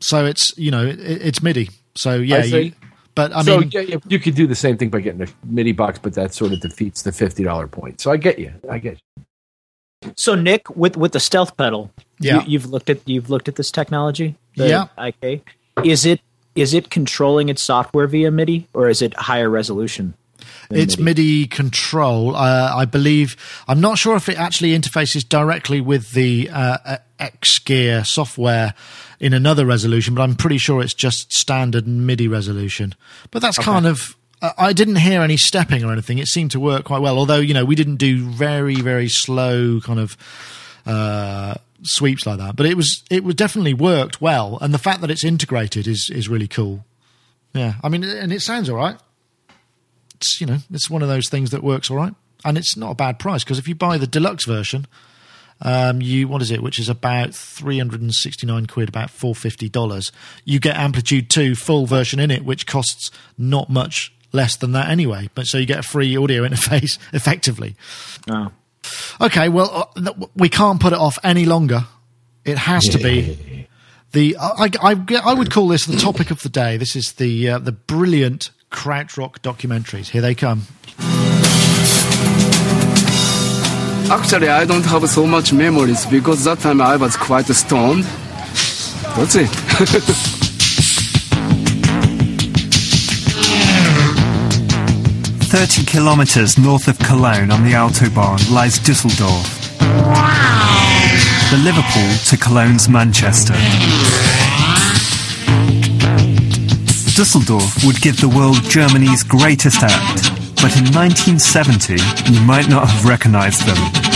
So 0.00 0.26
it's 0.26 0.56
you 0.58 0.70
know 0.70 0.86
it, 0.86 0.98
it's 1.00 1.42
MIDI. 1.42 1.70
So 1.94 2.16
yeah, 2.16 2.44
you, 2.44 2.72
but 3.14 3.34
I 3.34 3.42
so 3.42 3.60
mean, 3.60 3.70
yeah, 3.72 3.96
you 4.06 4.18
could 4.18 4.34
do 4.34 4.46
the 4.46 4.54
same 4.54 4.76
thing 4.76 4.88
by 4.88 5.00
getting 5.00 5.22
a 5.22 5.26
MIDI 5.44 5.72
box, 5.72 5.98
but 5.98 6.14
that 6.14 6.34
sort 6.34 6.52
of 6.52 6.60
defeats 6.60 7.02
the 7.02 7.12
fifty 7.12 7.44
dollar 7.44 7.66
point. 7.66 8.00
So 8.00 8.10
I 8.10 8.16
get 8.16 8.38
you. 8.38 8.52
I 8.68 8.78
get 8.78 8.94
you. 9.16 9.24
So 10.16 10.34
Nick, 10.34 10.70
with 10.76 10.96
with 10.96 11.12
the 11.12 11.20
stealth 11.20 11.56
pedal, 11.56 11.90
Yeah. 12.18 12.44
you, 12.46 12.58
have 12.58 12.68
looked 12.70 12.88
at 12.90 13.00
you've 13.06 13.30
looked 13.30 13.48
at 13.48 13.56
this 13.56 13.70
technology. 13.70 14.36
the 14.56 14.68
Yeah. 14.68 14.86
IK. 14.98 15.42
Is 15.84 16.04
it 16.04 16.20
is 16.54 16.74
it 16.74 16.90
controlling 16.90 17.48
its 17.48 17.62
software 17.62 18.06
via 18.06 18.30
MIDI 18.30 18.66
or 18.74 18.88
is 18.88 19.02
it 19.02 19.14
higher 19.14 19.48
resolution? 19.48 20.14
It's 20.70 20.98
MIDI 20.98 21.46
control. 21.46 22.34
Uh, 22.34 22.72
I 22.74 22.84
believe. 22.86 23.36
I'm 23.68 23.80
not 23.80 23.98
sure 23.98 24.16
if 24.16 24.28
it 24.28 24.38
actually 24.38 24.76
interfaces 24.78 25.28
directly 25.28 25.80
with 25.80 26.12
the 26.12 26.48
uh, 26.52 26.96
X 27.18 27.58
Gear 27.58 28.04
software 28.04 28.74
in 29.18 29.34
another 29.34 29.66
resolution, 29.66 30.14
but 30.14 30.22
I'm 30.22 30.34
pretty 30.36 30.58
sure 30.58 30.80
it's 30.82 30.94
just 30.94 31.32
standard 31.32 31.86
MIDI 31.86 32.26
resolution. 32.26 32.94
But 33.30 33.42
that's 33.42 33.58
kind 33.58 33.86
of. 33.86 34.16
I 34.40 34.52
I 34.58 34.72
didn't 34.72 34.96
hear 34.96 35.22
any 35.22 35.36
stepping 35.36 35.84
or 35.84 35.92
anything. 35.92 36.18
It 36.18 36.28
seemed 36.28 36.50
to 36.52 36.60
work 36.60 36.84
quite 36.84 37.00
well. 37.00 37.18
Although 37.18 37.40
you 37.40 37.54
know 37.54 37.64
we 37.64 37.74
didn't 37.74 37.96
do 37.96 38.24
very 38.28 38.76
very 38.76 39.08
slow 39.08 39.80
kind 39.80 40.00
of 40.00 40.16
uh, 40.86 41.54
sweeps 41.82 42.26
like 42.26 42.38
that, 42.38 42.56
but 42.56 42.66
it 42.66 42.76
was 42.76 43.02
it 43.10 43.24
was 43.24 43.34
definitely 43.34 43.74
worked 43.74 44.20
well. 44.20 44.58
And 44.60 44.72
the 44.74 44.78
fact 44.78 45.00
that 45.00 45.10
it's 45.10 45.24
integrated 45.24 45.86
is 45.86 46.10
is 46.12 46.28
really 46.28 46.48
cool. 46.48 46.84
Yeah, 47.52 47.74
I 47.82 47.88
mean, 47.88 48.04
and 48.04 48.32
it 48.32 48.42
sounds 48.42 48.68
all 48.68 48.76
right 48.76 48.96
it's 50.20 50.40
you 50.40 50.46
know 50.46 50.58
it's 50.70 50.90
one 50.90 51.02
of 51.02 51.08
those 51.08 51.28
things 51.28 51.50
that 51.50 51.62
works 51.62 51.90
all 51.90 51.96
right, 51.96 52.14
and 52.44 52.58
it's 52.58 52.76
not 52.76 52.90
a 52.90 52.94
bad 52.94 53.18
price 53.18 53.42
because 53.42 53.58
if 53.58 53.66
you 53.66 53.74
buy 53.74 53.96
the 53.96 54.06
deluxe 54.06 54.44
version, 54.44 54.86
um, 55.62 56.02
you 56.02 56.28
what 56.28 56.42
is 56.42 56.50
it, 56.50 56.62
which 56.62 56.78
is 56.78 56.88
about 56.88 57.34
three 57.34 57.78
hundred 57.78 58.02
and 58.02 58.14
sixty 58.14 58.46
nine 58.46 58.66
quid, 58.66 58.88
about 58.88 59.10
four 59.10 59.34
fifty 59.34 59.68
dollars. 59.68 60.12
You 60.44 60.60
get 60.60 60.76
AmpliTube 60.76 61.28
Two 61.28 61.54
full 61.54 61.86
version 61.86 62.20
in 62.20 62.30
it, 62.30 62.44
which 62.44 62.66
costs 62.66 63.10
not 63.38 63.70
much 63.70 64.12
less 64.32 64.56
than 64.56 64.72
that 64.72 64.88
anyway. 64.88 65.30
But 65.34 65.46
so 65.46 65.58
you 65.58 65.66
get 65.66 65.78
a 65.78 65.82
free 65.82 66.16
audio 66.16 66.42
interface 66.48 66.98
effectively. 67.12 67.76
Oh. 68.30 68.52
Okay, 69.20 69.48
well 69.48 69.90
uh, 69.96 70.12
we 70.34 70.48
can't 70.48 70.80
put 70.80 70.92
it 70.92 70.98
off 70.98 71.18
any 71.22 71.44
longer. 71.44 71.86
It 72.44 72.58
has 72.58 72.84
to 72.88 72.98
be 72.98 73.68
the 74.12 74.36
I, 74.40 74.70
I, 74.82 75.20
I 75.24 75.34
would 75.34 75.50
call 75.50 75.68
this 75.68 75.86
the 75.86 75.96
topic 75.96 76.30
of 76.30 76.42
the 76.42 76.48
day. 76.48 76.76
This 76.76 76.96
is 76.96 77.12
the 77.12 77.50
uh, 77.50 77.58
the 77.58 77.72
brilliant 77.72 78.50
krautrock 78.70 79.40
documentaries. 79.40 80.08
Here 80.08 80.22
they 80.22 80.34
come. 80.34 80.66
Actually, 84.10 84.48
I 84.48 84.64
don't 84.64 84.84
have 84.86 85.08
so 85.08 85.24
much 85.24 85.52
memories 85.52 86.04
because 86.06 86.42
that 86.44 86.58
time 86.58 86.80
I 86.80 86.96
was 86.96 87.16
quite 87.16 87.46
stoned. 87.46 88.04
That's 89.14 89.36
it. 89.36 90.36
Thirty 95.50 95.84
kilometers 95.84 96.56
north 96.56 96.86
of 96.86 96.96
Cologne 97.00 97.50
on 97.50 97.64
the 97.64 97.72
Autobahn 97.72 98.52
lies 98.52 98.78
Dusseldorf. 98.78 99.78
The 101.50 101.58
Liverpool 101.64 102.08
to 102.28 102.36
Cologne's 102.36 102.88
Manchester. 102.88 103.54
Dusseldorf 107.16 107.84
would 107.84 108.00
give 108.00 108.20
the 108.20 108.28
world 108.28 108.62
Germany's 108.70 109.24
greatest 109.24 109.82
act, 109.82 110.30
but 110.62 110.76
in 110.78 110.86
1970 110.94 111.94
you 112.32 112.40
might 112.42 112.68
not 112.68 112.88
have 112.88 113.04
recognized 113.04 113.66
them. 113.66 114.09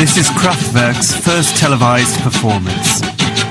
This 0.00 0.16
is 0.16 0.30
Kraftwerk's 0.30 1.14
first 1.14 1.58
televised 1.58 2.18
performance. 2.22 3.02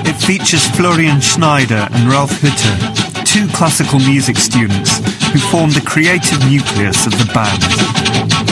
It 0.04 0.16
features 0.16 0.66
Florian 0.70 1.20
Schneider 1.20 1.86
and 1.92 2.10
Ralf 2.10 2.32
Hütter, 2.32 3.24
two 3.24 3.46
classical 3.56 4.00
music 4.00 4.36
students 4.36 4.98
who 5.28 5.38
formed 5.38 5.74
the 5.74 5.80
creative 5.80 6.40
nucleus 6.50 7.06
of 7.06 7.12
the 7.12 7.30
band. 7.32 8.49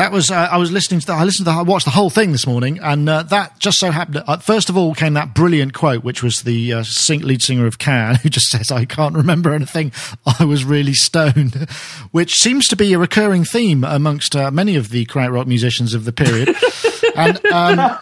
That 0.00 0.12
was 0.12 0.30
uh, 0.30 0.48
I 0.50 0.56
was 0.56 0.72
listening 0.72 1.00
to 1.00 1.06
that. 1.08 1.18
I 1.18 1.24
listened 1.24 1.44
to 1.44 1.52
the, 1.52 1.58
I 1.58 1.62
watched 1.62 1.84
the 1.84 1.90
whole 1.90 2.08
thing 2.08 2.32
this 2.32 2.46
morning, 2.46 2.78
and 2.78 3.06
uh, 3.06 3.22
that 3.24 3.58
just 3.58 3.78
so 3.78 3.90
happened. 3.90 4.24
Uh, 4.26 4.38
first 4.38 4.70
of 4.70 4.76
all, 4.78 4.94
came 4.94 5.12
that 5.12 5.34
brilliant 5.34 5.74
quote, 5.74 6.02
which 6.02 6.22
was 6.22 6.40
the 6.40 6.72
uh, 6.72 6.82
sing, 6.84 7.20
lead 7.20 7.42
singer 7.42 7.66
of 7.66 7.78
Can, 7.78 8.14
who 8.22 8.30
just 8.30 8.48
says, 8.48 8.70
"I 8.70 8.86
can't 8.86 9.14
remember 9.14 9.52
anything. 9.52 9.92
I 10.38 10.44
was 10.44 10.64
really 10.64 10.94
stoned," 10.94 11.54
which 12.12 12.36
seems 12.36 12.66
to 12.68 12.76
be 12.76 12.94
a 12.94 12.98
recurring 12.98 13.44
theme 13.44 13.84
amongst 13.84 14.34
uh, 14.34 14.50
many 14.50 14.74
of 14.74 14.88
the 14.88 15.04
krautrock 15.04 15.46
musicians 15.46 15.92
of 15.92 16.06
the 16.06 16.12
period. 16.12 16.56
and 17.14 17.44
um, 17.52 17.98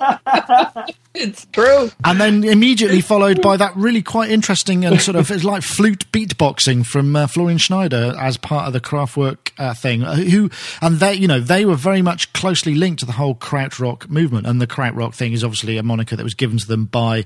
It's 1.15 1.47
true. 1.47 1.91
and 2.05 2.21
then 2.21 2.45
immediately 2.45 3.01
followed 3.01 3.41
by 3.43 3.57
that 3.57 3.75
really 3.75 4.03
quite 4.03 4.31
interesting 4.31 4.85
and 4.85 5.01
sort 5.01 5.17
of 5.17 5.31
it's 5.31 5.43
like 5.43 5.63
flute 5.63 6.05
beatboxing 6.13 6.87
from 6.87 7.17
uh, 7.17 7.27
Florian 7.27 7.59
Schneider 7.59 8.15
as 8.21 8.37
part 8.37 8.67
of 8.67 8.73
the 8.73 8.81
Kraftwerk 8.81 9.51
uh, 9.59 9.75
thing. 9.75 10.05
uh, 10.05 10.15
Who 10.17 10.51
and 10.81 11.01
they, 11.01 11.15
you 11.15 11.27
know, 11.27 11.41
they 11.41 11.65
were 11.65 11.75
very 11.75 12.03
much 12.03 12.33
closely 12.35 12.75
linked 12.75 13.01
to 13.01 13.07
the 13.07 13.13
whole 13.13 13.35
krautrock 13.35 14.09
movement. 14.09 14.47
And 14.47 14.61
the 14.61 14.67
krautrock 14.67 15.15
thing 15.15 15.33
is 15.33 15.43
obviously 15.43 15.77
a 15.79 15.83
moniker 15.83 16.15
that 16.15 16.23
was 16.25 16.35
given 16.35 16.59
to 16.59 16.67
them 16.67 16.85
by 16.85 17.25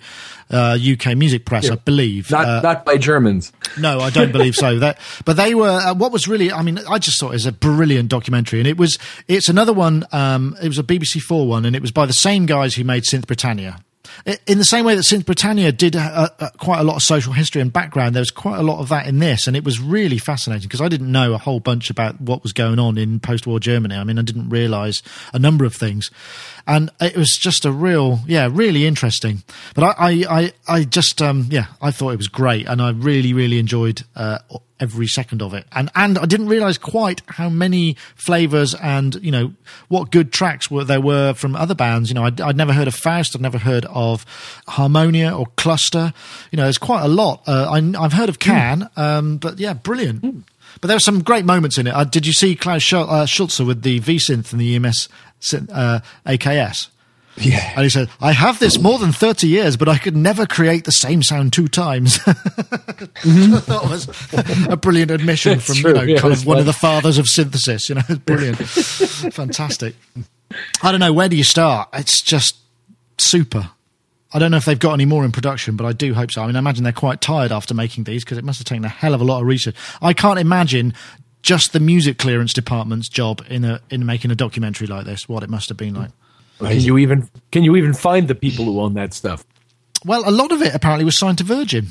uh, 0.53 0.77
UK 0.81 1.17
music 1.17 1.45
press, 1.45 1.71
I 1.71 1.77
believe. 1.77 2.31
Not 2.31 2.45
Uh, 2.45 2.61
not 2.61 2.85
by 2.85 2.97
Germans. 2.99 3.53
no, 3.79 4.01
I 4.01 4.11
don't 4.11 4.33
believe 4.37 4.55
so. 4.55 4.79
That, 4.79 4.99
but 5.25 5.37
they 5.37 5.55
were. 5.55 5.69
Uh, 5.69 5.95
what 5.95 6.13
was 6.13 6.29
really? 6.29 6.53
I 6.53 6.63
mean, 6.63 6.79
I 6.89 6.99
just 6.99 7.19
thought 7.19 7.31
it 7.31 7.33
was 7.35 7.47
a 7.47 7.53
brilliant 7.53 8.09
documentary, 8.09 8.59
and 8.61 8.69
it 8.69 8.77
was. 8.77 8.99
It's 9.29 9.49
another 9.49 9.73
one. 9.73 10.05
Um, 10.13 10.57
it 10.63 10.69
was 10.69 10.79
a 10.79 10.83
BBC 10.85 11.21
Four 11.21 11.47
one, 11.47 11.65
and 11.65 11.75
it 11.75 11.83
was 11.83 11.91
by 11.93 12.07
the 12.07 12.13
same 12.13 12.47
guys 12.47 12.75
who 12.75 12.85
made 12.85 13.05
Synth 13.05 13.27
Britannia. 13.27 13.79
In 14.47 14.59
the 14.59 14.65
same 14.65 14.85
way 14.85 14.95
that 14.95 15.03
Synth 15.05 15.25
Britannia 15.25 15.73
did 15.73 15.97
uh, 15.97 16.29
uh, 16.39 16.51
quite 16.59 16.81
a 16.81 16.83
lot 16.83 16.97
of 16.97 17.03
social 17.03 17.33
history 17.33 17.63
and 17.63 17.73
background, 17.73 18.15
there 18.15 18.21
was 18.21 18.31
quite 18.31 18.59
a 18.59 18.63
lot 18.63 18.79
of 18.79 18.91
that 18.91 19.07
in 19.07 19.21
this, 19.21 19.47
and 19.47 19.57
it 19.57 19.65
was 19.65 19.81
really 19.81 20.19
fascinating 20.19 20.69
because 20.69 20.83
I 20.83 20.89
didn't 20.89 21.11
know 21.11 21.33
a 21.33 21.39
whole 21.39 21.61
bunch 21.61 21.89
about 21.89 22.21
what 22.21 22.43
was 22.43 22.53
going 22.53 22.79
on 22.79 22.99
in 22.99 23.21
post-war 23.21 23.59
Germany. 23.59 23.95
I 23.97 24.05
mean, 24.05 24.19
I 24.19 24.23
didn't 24.23 24.51
realise 24.51 25.03
a 25.33 25.39
number 25.39 25.65
of 25.65 25.75
things, 25.75 26.11
and 26.67 26.91
it 27.01 27.17
was 27.17 27.37
just 27.37 27.65
a 27.65 27.73
real, 27.73 28.21
yeah, 28.27 28.49
really 28.51 28.87
interesting. 28.87 29.43
But 29.75 29.85
I, 29.85 29.95
I, 29.99 30.11
I, 30.41 30.53
I 30.69 30.85
just, 30.85 31.21
um, 31.21 31.49
yeah, 31.51 31.67
I 31.81 31.91
thought 31.91 32.11
it 32.11 32.19
was 32.19 32.29
great, 32.29 32.67
and 32.67 32.81
I 32.81 32.91
really, 32.91 33.33
really 33.33 33.59
enjoyed 33.59 34.03
uh, 34.15 34.39
every 34.83 35.07
second 35.07 35.41
of 35.41 35.55
it. 35.55 35.65
And 35.73 35.91
and 35.95 36.19
I 36.19 36.27
didn't 36.27 36.49
realise 36.49 36.77
quite 36.77 37.23
how 37.27 37.49
many 37.49 37.97
flavours 38.17 38.75
and 38.75 39.15
you 39.23 39.31
know 39.31 39.53
what 39.89 40.11
good 40.11 40.33
tracks 40.33 40.71
were 40.71 40.85
there 40.85 41.01
were 41.01 41.35
from 41.35 41.55
other 41.55 41.75
bands. 41.75 42.11
You 42.11 42.15
know, 42.15 42.25
I'd, 42.25 42.41
I'd 42.41 42.57
never 42.57 42.73
heard 42.73 42.89
of 42.89 42.95
Faust, 42.95 43.37
I'd 43.37 43.41
never 43.41 43.59
heard 43.59 43.87
of 43.87 44.27
Harmonia 44.67 45.31
or 45.31 45.47
Cluster. 45.57 46.13
You 46.51 46.57
know, 46.57 46.65
there's 46.65 46.79
quite 46.79 47.05
a 47.05 47.09
lot. 47.09 47.43
Uh, 47.47 47.71
I, 47.71 48.05
I've 48.05 48.13
heard 48.13 48.29
of 48.29 48.41
Can, 48.41 48.91
um, 48.97 49.39
but 49.39 49.59
yeah, 49.59 49.73
brilliant. 49.73 50.45
But 50.81 50.89
there 50.89 50.97
were 50.97 51.01
some 51.01 51.23
great 51.23 51.45
moments 51.45 51.79
in 51.79 51.87
it. 51.87 51.95
Uh, 51.95 52.05
did 52.05 52.27
you 52.27 52.33
see 52.33 52.57
Klaus 52.57 52.83
Schul- 52.83 53.09
uh, 53.09 53.27
Schulze 53.27 53.61
with 53.61 53.83
the 53.83 53.99
V 54.01 54.17
synth 54.17 54.53
and 54.53 54.61
the 54.61 54.75
EMS 54.75 55.09
uh, 55.73 56.01
AKS? 56.27 56.89
Yeah. 57.37 57.73
And 57.75 57.85
he 57.85 57.89
said, 57.89 58.11
I 58.21 58.33
have 58.33 58.59
this 58.59 58.79
more 58.79 58.99
than 58.99 59.13
30 59.13 59.49
years, 59.49 59.77
but 59.77 59.89
I 59.89 59.97
could 59.97 60.17
never 60.17 60.47
create 60.47 60.85
the 60.85 60.93
same 60.93 61.23
sound 61.23 61.53
two 61.53 61.67
times. 61.67 62.23
that 62.25 63.81
was 63.83 64.07
a 64.69 64.77
brilliant 64.77 65.11
admission 65.11 65.61
from, 65.61 65.77
true, 65.77 65.91
you 65.91 65.97
know, 65.97 66.03
yeah, 66.03 66.19
kind 66.19 66.35
of 66.35 66.45
one 66.45 66.59
of 66.59 66.67
the 66.67 66.73
fathers 66.73 67.19
of 67.19 67.27
synthesis, 67.27 67.89
you 67.89 67.95
know, 67.95 68.03
it's 68.09 68.19
brilliant. 68.19 68.59
Fantastic. 69.35 69.95
I 70.83 70.91
don't 70.91 71.01
know, 71.01 71.13
where 71.13 71.29
do 71.29 71.37
you 71.37 71.45
start? 71.45 71.89
It's 71.95 72.21
just 72.21 72.57
super. 73.19 73.71
I 74.35 74.39
don't 74.39 74.51
know 74.51 74.57
if 74.57 74.65
they've 74.65 74.79
got 74.79 74.95
any 74.95 75.05
more 75.05 75.25
in 75.25 75.33
production, 75.33 75.77
but 75.77 75.85
I 75.85 75.93
do 75.93 76.15
hope 76.15 76.31
so. 76.31 76.43
I 76.43 76.47
mean, 76.47 76.57
I 76.57 76.59
imagine 76.59 76.85
they're 76.85 76.93
quite 76.93 77.21
tired 77.21 77.53
after 77.53 77.75
making 77.75 78.05
these 78.05 78.25
because 78.25 78.39
it 78.39 78.45
must 78.45 78.59
have 78.59 78.67
taken 78.67 78.85
a 78.85 78.89
hell 78.89 79.15
of 79.15 79.21
a 79.21 79.25
lot 79.25 79.41
of 79.41 79.47
research. 79.47 79.77
I 80.01 80.13
can't 80.15 80.39
imagine 80.39 80.95
just 81.43 81.73
the 81.73 81.81
music 81.81 82.19
clearance 82.19 82.53
department's 82.53 83.09
job 83.09 83.45
in 83.49 83.65
a 83.65 83.81
in 83.91 84.07
making 84.07 84.31
a 84.31 84.37
documentary 84.37 84.87
like 84.87 85.05
this. 85.05 85.29
What 85.29 85.43
it 85.43 85.51
must 85.51 85.69
have 85.69 85.77
been 85.77 85.95
like. 85.95 86.11
Can 86.59 86.81
you 86.81 86.99
even 86.99 87.29
can 87.51 87.65
you 87.65 87.77
even 87.77 87.93
find 87.93 88.29
the 88.29 88.35
people 88.35 88.65
who 88.65 88.81
own 88.81 88.95
that 88.95 89.13
stuff? 89.13 89.45
Well, 90.05 90.29
a 90.29 90.31
lot 90.31 90.53
of 90.53 90.63
it 90.63 90.75
apparently 90.75 91.05
was 91.05 91.19
signed 91.19 91.39
to 91.39 91.45
Virgin, 91.45 91.89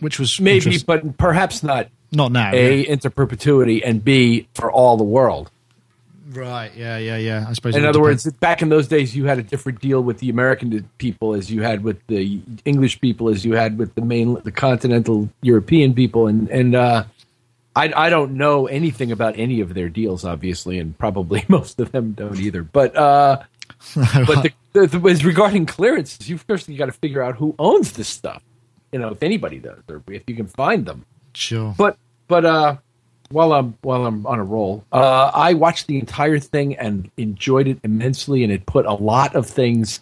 which 0.00 0.18
was 0.18 0.38
Maybe, 0.40 0.78
but 0.78 1.18
perhaps 1.18 1.62
not. 1.62 1.88
not 2.10 2.32
now. 2.32 2.52
A 2.52 2.82
yeah. 2.82 2.92
into 2.92 3.10
perpetuity 3.10 3.84
and 3.84 4.04
B 4.04 4.48
for 4.54 4.70
all 4.70 4.96
the 4.96 5.04
world. 5.04 5.50
Right? 6.30 6.72
Yeah, 6.74 6.96
yeah, 6.96 7.18
yeah. 7.18 7.44
I 7.46 7.52
suppose. 7.52 7.76
In 7.76 7.84
other 7.84 7.92
depend. 7.92 8.02
words, 8.04 8.32
back 8.34 8.62
in 8.62 8.70
those 8.70 8.88
days, 8.88 9.14
you 9.14 9.26
had 9.26 9.38
a 9.38 9.42
different 9.42 9.80
deal 9.80 10.02
with 10.02 10.18
the 10.18 10.30
American 10.30 10.88
people 10.96 11.34
as 11.34 11.50
you 11.50 11.62
had 11.62 11.84
with 11.84 11.98
the 12.06 12.40
English 12.64 13.00
people, 13.02 13.28
as 13.28 13.44
you 13.44 13.52
had 13.54 13.76
with 13.76 13.94
the 13.96 14.00
main, 14.00 14.40
the 14.42 14.52
continental 14.52 15.28
European 15.42 15.92
people, 15.92 16.26
and 16.26 16.48
and 16.48 16.74
uh, 16.74 17.04
I 17.74 17.92
I 17.94 18.10
don't 18.10 18.32
know 18.32 18.66
anything 18.66 19.12
about 19.12 19.38
any 19.38 19.60
of 19.60 19.74
their 19.74 19.88
deals, 19.88 20.24
obviously, 20.24 20.78
and 20.78 20.96
probably 20.98 21.44
most 21.48 21.80
of 21.80 21.92
them 21.92 22.12
don't 22.12 22.38
either. 22.38 22.62
But 22.62 22.96
uh, 22.96 23.42
but 23.94 24.42
the, 24.42 24.52
the, 24.72 24.86
the, 24.86 25.08
as 25.08 25.24
regarding 25.24 25.66
clearances, 25.66 26.28
you 26.28 26.38
first 26.38 26.68
you 26.68 26.78
got 26.78 26.86
to 26.86 26.92
figure 26.92 27.22
out 27.22 27.36
who 27.36 27.54
owns 27.58 27.92
this 27.92 28.08
stuff. 28.08 28.42
You 28.92 28.98
know, 28.98 29.08
if 29.08 29.22
anybody 29.22 29.58
does, 29.58 29.80
or 29.88 30.02
if 30.08 30.22
you 30.26 30.34
can 30.34 30.46
find 30.46 30.84
them. 30.84 31.06
Sure. 31.34 31.74
But 31.76 31.96
but 32.28 32.44
uh, 32.44 32.76
while 33.30 33.52
I'm 33.52 33.76
while 33.80 34.06
I'm 34.06 34.26
on 34.26 34.38
a 34.38 34.44
roll, 34.44 34.84
uh, 34.92 35.30
I 35.34 35.54
watched 35.54 35.86
the 35.86 35.98
entire 35.98 36.38
thing 36.38 36.76
and 36.76 37.10
enjoyed 37.16 37.68
it 37.68 37.78
immensely, 37.82 38.44
and 38.44 38.52
it 38.52 38.66
put 38.66 38.86
a 38.86 38.92
lot 38.92 39.34
of 39.34 39.46
things 39.46 40.00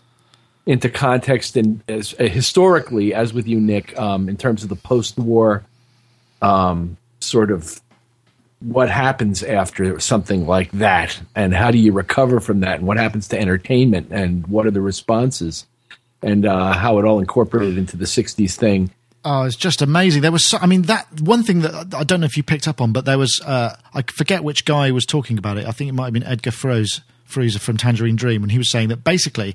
into 0.66 0.90
context 0.90 1.56
and 1.56 1.82
as 1.88 2.14
uh, 2.20 2.24
historically, 2.24 3.14
as 3.14 3.32
with 3.32 3.46
you, 3.46 3.58
Nick, 3.60 3.98
um, 3.98 4.28
in 4.28 4.36
terms 4.36 4.62
of 4.62 4.68
the 4.68 4.76
post-war 4.76 5.64
um, 6.42 6.96
sort 7.30 7.50
of 7.50 7.80
what 8.60 8.90
happens 8.90 9.42
after 9.42 9.98
something 10.00 10.46
like 10.46 10.70
that, 10.72 11.18
and 11.34 11.54
how 11.54 11.70
do 11.70 11.78
you 11.78 11.92
recover 11.92 12.40
from 12.40 12.60
that, 12.60 12.78
and 12.78 12.86
what 12.86 12.98
happens 12.98 13.28
to 13.28 13.38
entertainment, 13.38 14.08
and 14.10 14.46
what 14.48 14.66
are 14.66 14.70
the 14.70 14.82
responses, 14.82 15.66
and 16.22 16.44
uh, 16.44 16.72
how 16.72 16.98
it 16.98 17.04
all 17.04 17.20
incorporated 17.20 17.78
into 17.78 17.96
the 17.96 18.04
'60s 18.04 18.56
thing. 18.56 18.90
Oh, 19.24 19.42
it's 19.42 19.56
just 19.56 19.82
amazing. 19.82 20.22
There 20.22 20.32
was, 20.32 20.46
so, 20.46 20.58
I 20.60 20.66
mean, 20.66 20.82
that 20.82 21.06
one 21.20 21.42
thing 21.42 21.60
that 21.60 21.94
I 21.94 22.04
don't 22.04 22.20
know 22.20 22.26
if 22.26 22.38
you 22.38 22.42
picked 22.42 22.66
up 22.66 22.80
on, 22.80 22.92
but 22.92 23.04
there 23.04 23.18
was, 23.18 23.40
uh, 23.44 23.76
I 23.92 24.02
forget 24.02 24.42
which 24.42 24.64
guy 24.64 24.90
was 24.92 25.04
talking 25.04 25.36
about 25.36 25.58
it. 25.58 25.66
I 25.66 25.72
think 25.72 25.90
it 25.90 25.92
might 25.92 26.06
have 26.06 26.14
been 26.14 26.24
Edgar 26.24 26.50
Froese, 26.50 27.02
Froese 27.28 27.58
from 27.58 27.76
Tangerine 27.76 28.16
Dream, 28.16 28.42
and 28.42 28.50
he 28.50 28.56
was 28.56 28.70
saying 28.70 28.88
that 28.88 29.04
basically 29.04 29.54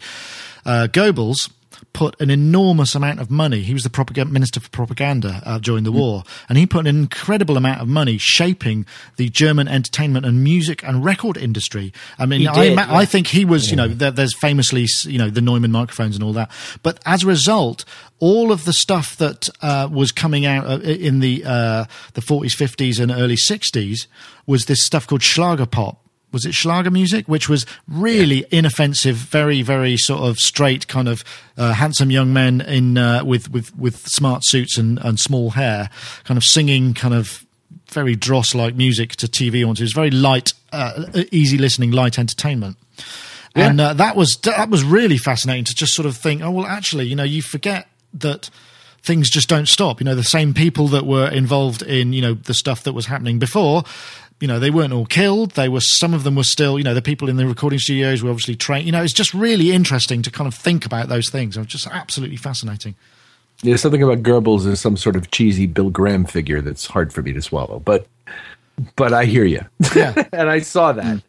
uh, 0.66 0.88
Goebbels 0.92 1.50
put 1.94 2.20
an 2.20 2.30
enormous 2.30 2.96
amount 2.96 3.20
of 3.20 3.32
money. 3.32 3.62
He 3.62 3.74
was 3.74 3.84
the 3.84 3.90
propaganda, 3.90 4.32
minister 4.32 4.60
for 4.60 4.70
propaganda 4.70 5.42
uh, 5.46 5.60
during 5.60 5.84
the 5.84 5.92
mm. 5.92 6.00
war, 6.00 6.24
and 6.50 6.58
he 6.58 6.66
put 6.66 6.88
an 6.88 6.96
incredible 6.96 7.58
amount 7.58 7.82
of 7.82 7.88
money 7.88 8.18
shaping 8.18 8.86
the 9.18 9.30
German 9.30 9.68
entertainment 9.68 10.26
and 10.26 10.44
music 10.44 10.84
and 10.84 11.04
record 11.04 11.38
industry. 11.38 11.94
I 12.20 12.26
mean, 12.26 12.42
did, 12.42 12.50
I, 12.50 12.64
yeah. 12.66 12.88
I, 12.90 13.06
think 13.06 13.28
he 13.28 13.46
was, 13.46 13.66
yeah. 13.66 13.72
you 13.72 13.76
know, 13.76 13.88
there, 13.88 14.12
there's 14.12 14.36
famously, 14.36 14.88
you 15.04 15.18
know, 15.18 15.30
the 15.30 15.42
Neumann 15.42 15.72
microphones 15.72 16.16
and 16.16 16.24
all 16.24 16.34
that. 16.34 16.52
But 16.84 17.00
as 17.06 17.24
a 17.24 17.28
result, 17.28 17.86
all 18.20 18.52
of 18.52 18.66
the 18.66 18.74
stuff 18.74 19.18
that 19.18 19.50
uh, 19.62 19.90
was 19.92 20.12
coming 20.12 20.46
out 20.46 20.66
uh, 20.66 20.80
in 20.80 21.20
the 21.20 21.44
uh, 21.46 21.86
the 22.14 22.22
40s, 22.22 22.56
50s, 22.56 23.00
and 23.00 23.12
early 23.12 23.36
60s 23.36 24.08
was 24.46 24.66
this 24.66 24.84
stuff 24.84 25.08
called 25.08 25.24
Schlager 25.24 25.66
pop 25.66 26.05
was 26.36 26.46
it 26.46 26.54
Schlager 26.54 26.92
music, 26.92 27.28
which 27.28 27.48
was 27.48 27.66
really 27.88 28.42
yeah. 28.42 28.60
inoffensive, 28.60 29.16
very 29.16 29.62
very 29.62 29.96
sort 29.96 30.22
of 30.22 30.38
straight 30.38 30.86
kind 30.90 31.08
of 31.08 31.24
uh, 31.58 31.72
handsome 31.72 32.12
young 32.12 32.34
men 32.34 32.60
in 32.60 32.98
uh, 32.98 33.24
with 33.24 33.50
with 33.50 33.76
with 33.78 34.06
smart 34.06 34.42
suits 34.46 34.78
and, 34.78 35.00
and 35.00 35.18
small 35.18 35.52
hair, 35.52 35.90
kind 36.26 36.38
of 36.38 36.44
singing 36.44 36.94
kind 36.94 37.14
of 37.14 37.46
very 37.90 38.18
dross 38.18 38.54
like 38.54 38.76
music 38.76 39.16
to 39.16 39.28
TV 39.28 39.64
audiences. 39.64 39.80
It 39.80 39.84
was 39.86 39.94
very 39.94 40.12
light, 40.12 40.52
uh, 40.74 41.06
easy 41.32 41.58
listening, 41.58 41.92
light 41.92 42.20
entertainment. 42.20 42.76
Yeah. 43.56 43.70
And 43.70 43.80
uh, 43.80 43.94
that 43.94 44.18
was 44.18 44.36
that 44.44 44.70
was 44.70 44.84
really 44.84 45.18
fascinating 45.18 45.64
to 45.64 45.74
just 45.74 45.96
sort 45.96 46.06
of 46.06 46.18
think, 46.18 46.42
oh 46.42 46.52
well, 46.52 46.66
actually, 46.66 47.08
you 47.08 47.16
know, 47.16 47.24
you 47.24 47.42
forget 47.42 47.88
that 48.16 48.50
things 49.04 49.30
just 49.30 49.48
don't 49.48 49.70
stop. 49.70 50.02
You 50.02 50.06
know, 50.06 50.16
the 50.16 50.24
same 50.24 50.54
people 50.54 50.90
that 50.90 51.06
were 51.06 51.30
involved 51.30 51.82
in, 51.82 52.12
you 52.12 52.22
know, 52.22 52.34
the 52.34 52.54
stuff 52.54 52.84
that 52.84 52.94
was 52.94 53.06
happening 53.06 53.40
before 53.40 53.84
you 54.40 54.48
know, 54.48 54.60
they 54.60 54.70
weren't 54.70 54.94
all 54.94 55.06
killed. 55.06 55.52
They 55.52 55.70
were, 55.70 55.82
some 55.82 56.14
of 56.14 56.24
them 56.24 56.36
were 56.36 56.44
still, 56.44 56.78
you 56.78 56.84
know, 56.84 56.94
the 56.94 57.02
people 57.02 57.30
in 57.30 57.38
the 57.38 57.48
recording 57.48 57.80
studios 57.80 58.22
were 58.22 58.30
obviously 58.30 58.56
trained. 58.56 58.86
You 58.86 58.92
know, 58.92 59.02
it's 59.02 59.14
just 59.14 59.34
really 59.34 59.72
interesting 59.72 60.22
to 60.24 60.32
kind 60.32 60.48
of 60.48 60.54
think 60.54 60.86
about 60.86 61.08
those 61.08 61.30
things. 61.30 61.56
It's 61.56 61.68
just 61.68 61.88
absolutely 61.88 62.38
fascinating. 62.38 62.96
Yeah, 63.62 63.78
something 63.78 64.04
about 64.04 64.24
Goebbels 64.24 64.68
is 64.68 64.82
some 64.82 64.98
sort 64.98 65.16
of 65.16 65.32
cheesy 65.32 65.66
Bill 65.66 65.90
Graham 65.90 66.26
figure 66.26 66.62
that's 66.62 66.88
hard 66.88 67.14
for 67.14 67.22
me 67.22 67.32
to 67.34 67.42
swallow. 67.42 67.80
But, 67.80 68.08
but 68.98 69.14
I 69.14 69.26
hear 69.26 69.46
you. 69.46 69.62
Yeah. 69.96 70.14
and 70.34 70.50
I 70.50 70.60
saw 70.60 70.92
that. 70.92 71.06
Mm. 71.06 71.24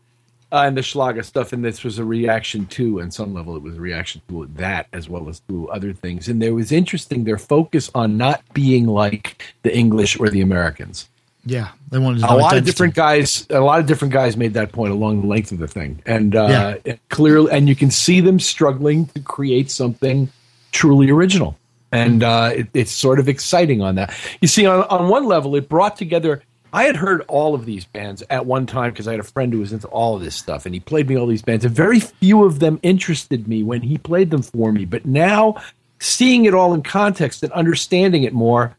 Uh, 0.52 0.62
and 0.62 0.76
the 0.76 0.82
Schlager 0.82 1.24
stuff, 1.24 1.52
and 1.52 1.64
this 1.64 1.82
was 1.82 1.98
a 1.98 2.04
reaction 2.04 2.66
to, 2.66 3.00
on 3.00 3.11
some 3.11 3.34
level, 3.34 3.57
it 3.57 3.62
was 3.62 3.76
a 3.76 3.80
reaction 3.80 4.22
to 4.28 4.48
that 4.54 4.86
as 4.92 5.09
well 5.09 5.28
as 5.28 5.40
to 5.48 5.68
other 5.70 5.92
things. 5.92 6.28
And 6.28 6.40
there 6.40 6.54
was 6.54 6.70
interesting 6.70 7.24
their 7.24 7.38
focus 7.38 7.90
on 7.94 8.16
not 8.16 8.42
being 8.54 8.86
like 8.86 9.54
the 9.62 9.76
English 9.76 10.18
or 10.20 10.28
the 10.28 10.40
Americans. 10.40 11.09
Yeah, 11.47 11.70
they 11.90 12.01
wanted 12.01 12.22
to 12.22 12.26
do 12.26 12.34
a 12.34 12.36
lot 12.36 12.57
of 12.57 12.64
different 12.64 12.94
guys. 12.94 13.47
A 13.51 13.61
lot 13.61 13.78
of 13.78 13.86
different 13.86 14.12
guys 14.12 14.36
made 14.36 14.55
that 14.55 14.72
point 14.72 14.92
along 14.92 15.22
the 15.22 15.28
length 15.28 15.53
of 15.53 15.59
the 15.59 15.68
thing, 15.68 16.03
and 16.05 16.34
uh, 16.34 16.76
yeah. 16.84 16.97
clearly, 17.09 17.53
and 17.53 17.68
you 17.68 17.76
can 17.76 17.92
see 17.92 18.20
them 18.20 18.40
struggling 18.40 19.07
to 19.07 19.20
create 19.20 19.70
something 19.70 20.28
truly 20.72 21.09
original, 21.09 21.57
and 21.92 22.24
uh, 22.24 22.51
it, 22.53 22.66
it's 22.74 22.90
sort 22.90 23.20
of 23.20 23.28
exciting 23.28 23.80
on 23.80 23.94
that. 23.94 24.12
You 24.40 24.49
see, 24.49 24.66
on, 24.66 24.82
on 24.88 25.09
one 25.09 25.24
level, 25.24 25.55
it 25.55 25.68
brought 25.68 25.97
together. 25.97 26.42
I 26.72 26.82
had 26.82 26.97
heard 26.97 27.22
all 27.28 27.55
of 27.55 27.64
these 27.64 27.84
bands 27.84 28.24
at 28.28 28.44
one 28.44 28.66
time 28.66 28.90
because 28.90 29.07
I 29.07 29.12
had 29.12 29.20
a 29.20 29.24
friend 29.24 29.53
who 29.53 29.61
was 29.61 29.72
into 29.72 29.86
all 29.86 30.16
of 30.16 30.22
this 30.22 30.34
stuff, 30.34 30.66
and 30.66 30.74
he 30.74 30.80
played 30.80 31.09
me 31.09 31.16
all 31.16 31.28
these 31.28 31.42
bands, 31.42 31.64
and 31.64 31.72
very 31.72 32.01
few 32.01 32.42
of 32.42 32.59
them 32.59 32.80
interested 32.82 33.47
me 33.47 33.62
when 33.62 33.82
he 33.82 33.99
played 33.99 34.30
them 34.30 34.42
for 34.42 34.72
me. 34.72 34.84
But 34.84 35.07
now, 35.07 35.62
seeing 36.01 36.44
it 36.44 36.55
all 36.55 36.74
in 36.74 36.82
context 36.82 37.44
and 37.44 37.53
understanding 37.53 38.24
it 38.24 38.32
more 38.32 38.76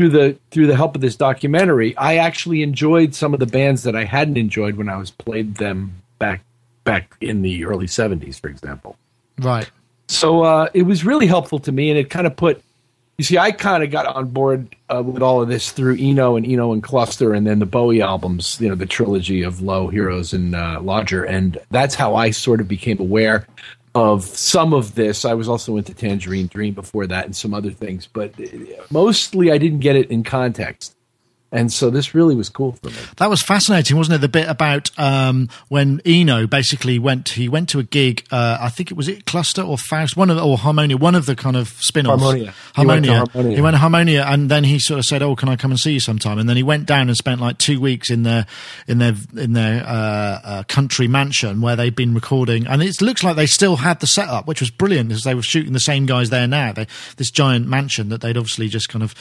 through 0.00 0.08
the 0.08 0.38
through 0.50 0.66
the 0.66 0.76
help 0.76 0.94
of 0.94 1.02
this 1.02 1.14
documentary, 1.14 1.94
I 1.96 2.16
actually 2.16 2.62
enjoyed 2.62 3.14
some 3.14 3.34
of 3.34 3.40
the 3.40 3.46
bands 3.46 3.82
that 3.82 3.94
I 3.94 4.04
hadn't 4.04 4.38
enjoyed 4.38 4.76
when 4.76 4.88
I 4.88 4.96
was 4.96 5.10
played 5.10 5.56
them 5.56 6.02
back 6.18 6.42
back 6.84 7.14
in 7.20 7.42
the 7.42 7.66
early 7.66 7.86
'70s, 7.86 8.40
for 8.40 8.48
example. 8.48 8.96
Right. 9.38 9.70
So 10.08 10.42
uh, 10.42 10.68
it 10.72 10.84
was 10.84 11.04
really 11.04 11.26
helpful 11.26 11.58
to 11.60 11.72
me, 11.72 11.90
and 11.90 11.98
it 11.98 12.08
kind 12.08 12.26
of 12.26 12.34
put. 12.34 12.62
You 13.18 13.24
see, 13.24 13.36
I 13.36 13.52
kind 13.52 13.84
of 13.84 13.90
got 13.90 14.06
on 14.06 14.30
board 14.30 14.74
uh, 14.88 15.02
with 15.02 15.22
all 15.22 15.42
of 15.42 15.48
this 15.50 15.72
through 15.72 15.98
Eno 16.00 16.36
and 16.36 16.46
Eno 16.46 16.72
and 16.72 16.82
Cluster, 16.82 17.34
and 17.34 17.46
then 17.46 17.58
the 17.58 17.66
Bowie 17.66 18.00
albums. 18.00 18.58
You 18.58 18.70
know, 18.70 18.74
the 18.74 18.86
trilogy 18.86 19.42
of 19.42 19.60
Low, 19.60 19.88
Heroes, 19.88 20.32
and 20.32 20.54
uh, 20.54 20.80
Lodger, 20.80 21.24
and 21.24 21.58
that's 21.70 21.94
how 21.94 22.14
I 22.14 22.30
sort 22.30 22.62
of 22.62 22.68
became 22.68 22.98
aware 22.98 23.46
of 23.94 24.24
some 24.24 24.72
of 24.72 24.94
this. 24.94 25.24
I 25.24 25.34
was 25.34 25.48
also 25.48 25.76
into 25.76 25.94
Tangerine 25.94 26.46
Dream 26.46 26.74
before 26.74 27.06
that 27.06 27.24
and 27.24 27.34
some 27.34 27.54
other 27.54 27.70
things, 27.70 28.06
but 28.06 28.38
uh, 28.40 28.46
mostly 28.90 29.50
I 29.50 29.58
didn't 29.58 29.80
get 29.80 29.96
it 29.96 30.10
in 30.10 30.22
context. 30.22 30.96
And 31.52 31.72
so 31.72 31.90
this 31.90 32.14
really 32.14 32.36
was 32.36 32.48
cool 32.48 32.72
for 32.72 32.90
me. 32.90 32.96
That 33.16 33.28
was 33.28 33.42
fascinating, 33.42 33.96
wasn't 33.96 34.16
it? 34.16 34.20
The 34.20 34.28
bit 34.28 34.48
about 34.48 34.96
um, 34.98 35.48
when 35.68 36.00
Eno 36.04 36.46
basically 36.46 36.98
went, 37.00 37.30
he 37.30 37.48
went 37.48 37.68
to 37.70 37.80
a 37.80 37.82
gig. 37.82 38.24
Uh, 38.30 38.58
I 38.60 38.68
think 38.68 38.92
it 38.92 38.94
was 38.96 39.08
it 39.08 39.24
Cluster 39.26 39.62
or 39.62 39.76
Faust, 39.76 40.16
one 40.16 40.30
of 40.30 40.36
the, 40.36 40.44
or 40.44 40.56
Harmonia, 40.58 40.96
one 40.96 41.16
of 41.16 41.26
the 41.26 41.34
kind 41.34 41.56
of 41.56 41.68
spin-offs. 41.68 42.22
Harmonia. 42.22 42.54
Harmonia. 42.74 43.10
He 43.10 43.18
went, 43.18 43.32
Harmonia. 43.32 43.56
he 43.56 43.62
went 43.62 43.74
to 43.74 43.78
Harmonia, 43.78 44.24
and 44.28 44.48
then 44.48 44.62
he 44.62 44.78
sort 44.78 44.98
of 44.98 45.04
said, 45.06 45.22
"Oh, 45.22 45.34
can 45.34 45.48
I 45.48 45.56
come 45.56 45.72
and 45.72 45.80
see 45.80 45.92
you 45.92 46.00
sometime?" 46.00 46.38
And 46.38 46.48
then 46.48 46.56
he 46.56 46.62
went 46.62 46.86
down 46.86 47.08
and 47.08 47.16
spent 47.16 47.40
like 47.40 47.58
two 47.58 47.80
weeks 47.80 48.10
in 48.10 48.22
their 48.22 48.46
in 48.86 48.98
their 48.98 49.14
in 49.36 49.52
their 49.54 49.84
uh, 49.84 50.40
uh, 50.44 50.62
country 50.68 51.08
mansion 51.08 51.60
where 51.60 51.74
they'd 51.74 51.96
been 51.96 52.14
recording, 52.14 52.68
and 52.68 52.80
it 52.80 53.02
looks 53.02 53.24
like 53.24 53.34
they 53.34 53.46
still 53.46 53.76
had 53.76 53.98
the 53.98 54.06
setup, 54.06 54.46
which 54.46 54.60
was 54.60 54.70
brilliant 54.70 55.08
because 55.08 55.24
they 55.24 55.34
were 55.34 55.42
shooting 55.42 55.72
the 55.72 55.80
same 55.80 56.06
guys 56.06 56.30
there 56.30 56.46
now. 56.46 56.72
They, 56.72 56.86
this 57.16 57.32
giant 57.32 57.66
mansion 57.66 58.08
that 58.10 58.20
they'd 58.20 58.36
obviously 58.36 58.68
just 58.68 58.88
kind 58.88 59.02
of 59.02 59.14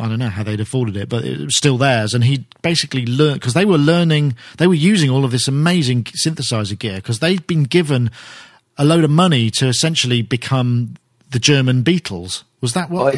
I 0.00 0.08
don't 0.08 0.18
know 0.18 0.28
how 0.28 0.42
they'd 0.42 0.60
afforded 0.60 0.96
it, 0.96 1.08
but 1.08 1.24
it 1.24 1.38
was 1.40 1.56
still 1.56 1.78
theirs. 1.78 2.14
And 2.14 2.24
he 2.24 2.46
basically 2.62 3.06
learned 3.06 3.40
because 3.40 3.54
they 3.54 3.64
were 3.64 3.78
learning, 3.78 4.36
they 4.58 4.66
were 4.66 4.74
using 4.74 5.10
all 5.10 5.24
of 5.24 5.30
this 5.30 5.48
amazing 5.48 6.04
synthesizer 6.04 6.78
gear 6.78 6.96
because 6.96 7.18
they'd 7.18 7.46
been 7.46 7.64
given 7.64 8.10
a 8.76 8.84
load 8.84 9.04
of 9.04 9.10
money 9.10 9.50
to 9.50 9.66
essentially 9.66 10.22
become 10.22 10.94
the 11.30 11.38
German 11.38 11.82
Beatles. 11.82 12.44
Was 12.60 12.74
that 12.74 12.90
what? 12.90 13.16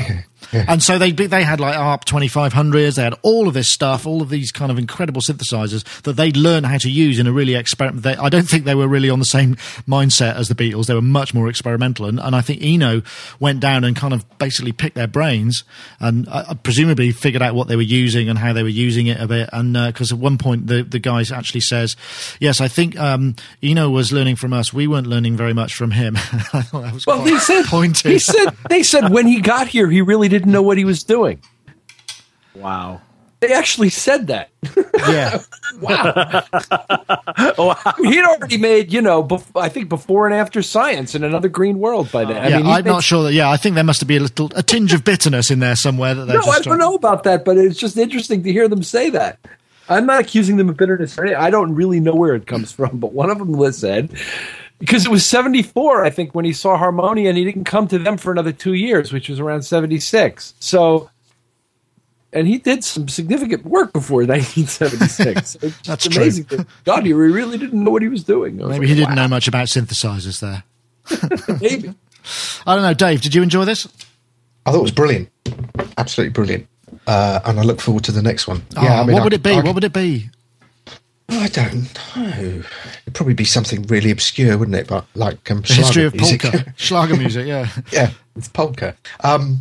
And 0.52 0.82
so 0.82 0.98
they 0.98 1.12
they 1.12 1.42
had 1.42 1.60
like 1.60 1.76
ARP 1.76 2.04
2500s, 2.04 2.96
they 2.96 3.02
had 3.02 3.14
all 3.22 3.48
of 3.48 3.54
this 3.54 3.68
stuff, 3.68 4.06
all 4.06 4.22
of 4.22 4.28
these 4.30 4.50
kind 4.52 4.70
of 4.70 4.78
incredible 4.78 5.20
synthesizers 5.20 5.84
that 6.02 6.14
they'd 6.14 6.36
learn 6.36 6.64
how 6.64 6.78
to 6.78 6.90
use 6.90 7.18
in 7.18 7.26
a 7.26 7.32
really 7.32 7.54
experiment. 7.54 8.02
They, 8.02 8.16
I 8.16 8.28
don't 8.28 8.48
think 8.48 8.64
they 8.64 8.74
were 8.74 8.88
really 8.88 9.10
on 9.10 9.18
the 9.18 9.24
same 9.24 9.54
mindset 9.86 10.34
as 10.34 10.48
the 10.48 10.54
Beatles. 10.54 10.86
They 10.86 10.94
were 10.94 11.02
much 11.02 11.34
more 11.34 11.48
experimental. 11.48 12.06
And, 12.06 12.18
and 12.18 12.34
I 12.34 12.40
think 12.40 12.62
Eno 12.62 13.02
went 13.38 13.60
down 13.60 13.84
and 13.84 13.94
kind 13.94 14.14
of 14.14 14.24
basically 14.38 14.72
picked 14.72 14.96
their 14.96 15.06
brains 15.06 15.64
and 16.00 16.26
uh, 16.28 16.54
presumably 16.62 17.12
figured 17.12 17.42
out 17.42 17.54
what 17.54 17.68
they 17.68 17.76
were 17.76 17.82
using 17.82 18.28
and 18.28 18.38
how 18.38 18.52
they 18.52 18.62
were 18.62 18.68
using 18.68 19.06
it 19.06 19.20
a 19.20 19.26
bit. 19.26 19.50
And 19.52 19.74
because 19.74 20.12
uh, 20.12 20.16
at 20.16 20.20
one 20.20 20.38
point 20.38 20.66
the, 20.66 20.82
the 20.82 20.98
guy 20.98 21.20
actually 21.32 21.60
says, 21.60 21.96
Yes, 22.40 22.60
I 22.60 22.68
think 22.68 22.98
um, 22.98 23.36
Eno 23.62 23.90
was 23.90 24.12
learning 24.12 24.36
from 24.36 24.52
us. 24.52 24.72
We 24.72 24.86
weren't 24.86 25.06
learning 25.06 25.36
very 25.36 25.52
much 25.52 25.74
from 25.74 25.90
him. 25.90 26.16
I 26.52 26.62
thought 26.62 26.82
that 26.82 26.94
was 26.94 27.06
well, 27.06 27.22
they 27.22 27.36
said, 27.38 27.66
pointed. 27.66 28.10
He 28.10 28.18
said, 28.18 28.56
they 28.68 28.82
said 28.82 29.10
when 29.10 29.26
he 29.26 29.40
got 29.40 29.68
here, 29.68 29.88
he 29.88 30.00
really 30.00 30.28
didn't 30.30 30.50
know 30.52 30.62
what 30.62 30.78
he 30.78 30.84
was 30.84 31.02
doing. 31.02 31.42
Wow. 32.54 33.02
They 33.40 33.54
actually 33.54 33.88
said 33.88 34.26
that. 34.26 34.50
Yeah. 35.08 35.38
wow. 35.80 36.44
wow. 37.56 37.76
He'd 38.02 38.22
already 38.22 38.58
made, 38.58 38.92
you 38.92 39.00
know, 39.00 39.24
bef- 39.24 39.58
I 39.58 39.70
think 39.70 39.88
before 39.88 40.26
and 40.26 40.34
after 40.34 40.60
science 40.60 41.14
in 41.14 41.24
another 41.24 41.48
green 41.48 41.78
world 41.78 42.12
by 42.12 42.26
then. 42.26 42.36
I 42.36 42.48
yeah, 42.48 42.56
mean, 42.58 42.66
I'm 42.66 42.84
not 42.84 43.02
sure 43.02 43.22
that. 43.24 43.32
Yeah, 43.32 43.50
I 43.50 43.56
think 43.56 43.76
there 43.76 43.84
must 43.84 44.06
be 44.06 44.18
a 44.18 44.20
little 44.20 44.50
a 44.54 44.62
tinge 44.62 44.92
of 44.92 45.04
bitterness 45.04 45.50
in 45.50 45.60
there 45.60 45.74
somewhere. 45.74 46.14
That 46.14 46.26
no, 46.28 46.40
I 46.40 46.60
don't 46.60 46.78
know 46.78 46.94
about 46.94 47.22
that, 47.24 47.46
but 47.46 47.56
it's 47.56 47.78
just 47.78 47.96
interesting 47.96 48.42
to 48.42 48.52
hear 48.52 48.68
them 48.68 48.82
say 48.82 49.08
that. 49.10 49.38
I'm 49.88 50.04
not 50.06 50.20
accusing 50.20 50.56
them 50.56 50.68
of 50.68 50.76
bitterness. 50.76 51.18
I 51.18 51.50
don't 51.50 51.74
really 51.74 51.98
know 51.98 52.14
where 52.14 52.34
it 52.34 52.46
comes 52.46 52.72
from, 52.72 52.98
but 52.98 53.12
one 53.12 53.30
of 53.30 53.38
them 53.38 53.72
said 53.72 54.14
because 54.80 55.06
it 55.06 55.10
was 55.10 55.24
74 55.24 56.04
i 56.04 56.10
think 56.10 56.34
when 56.34 56.44
he 56.44 56.52
saw 56.52 56.76
harmonia 56.76 57.28
and 57.28 57.38
he 57.38 57.44
didn't 57.44 57.64
come 57.64 57.86
to 57.86 57.98
them 57.98 58.16
for 58.16 58.32
another 58.32 58.50
two 58.50 58.74
years 58.74 59.12
which 59.12 59.28
was 59.28 59.38
around 59.38 59.62
76 59.62 60.54
so 60.58 61.08
and 62.32 62.46
he 62.48 62.58
did 62.58 62.82
some 62.82 63.08
significant 63.08 63.64
work 63.64 63.92
before 63.92 64.18
1976 64.26 65.56
it's 65.62 65.80
that's 65.86 66.06
amazing 66.06 66.46
true. 66.46 66.66
god 66.84 67.06
he 67.06 67.12
really 67.12 67.56
didn't 67.56 67.84
know 67.84 67.92
what 67.92 68.02
he 68.02 68.08
was 68.08 68.24
doing 68.24 68.56
was 68.56 68.68
maybe 68.68 68.80
like, 68.80 68.88
he 68.88 68.94
didn't 68.94 69.10
wow. 69.10 69.22
know 69.22 69.28
much 69.28 69.46
about 69.46 69.68
synthesizers 69.68 70.40
there 70.40 70.64
maybe 71.60 71.94
i 72.66 72.74
don't 72.74 72.82
know 72.82 72.94
dave 72.94 73.20
did 73.20 73.34
you 73.34 73.42
enjoy 73.42 73.64
this 73.64 73.86
i 74.66 74.72
thought 74.72 74.80
it 74.80 74.82
was 74.82 74.90
brilliant 74.90 75.28
absolutely 75.96 76.32
brilliant 76.32 76.66
uh, 77.06 77.40
and 77.44 77.58
I 77.58 77.62
look 77.62 77.80
forward 77.80 78.04
to 78.04 78.12
the 78.12 78.22
next 78.22 78.46
one. 78.46 78.62
Oh, 78.76 78.82
yeah, 78.82 79.00
I 79.00 79.04
mean, 79.04 79.14
what 79.14 79.24
would 79.24 79.32
it 79.32 79.42
be? 79.42 79.52
I, 79.52 79.60
what 79.60 79.74
would 79.74 79.84
it 79.84 79.92
be? 79.92 80.28
I 81.30 81.48
don't 81.48 81.94
know. 82.16 82.62
It'd 83.02 83.14
probably 83.14 83.34
be 83.34 83.44
something 83.44 83.82
really 83.84 84.10
obscure, 84.10 84.58
wouldn't 84.58 84.76
it? 84.76 84.88
But 84.88 85.06
like 85.14 85.50
um, 85.50 85.62
history 85.62 86.04
of 86.04 86.14
music. 86.14 86.42
polka, 86.42 86.74
Schlager 86.76 87.16
music. 87.16 87.46
Yeah, 87.46 87.68
yeah, 87.92 88.10
it's 88.36 88.48
polka. 88.48 88.96
Um, 89.22 89.60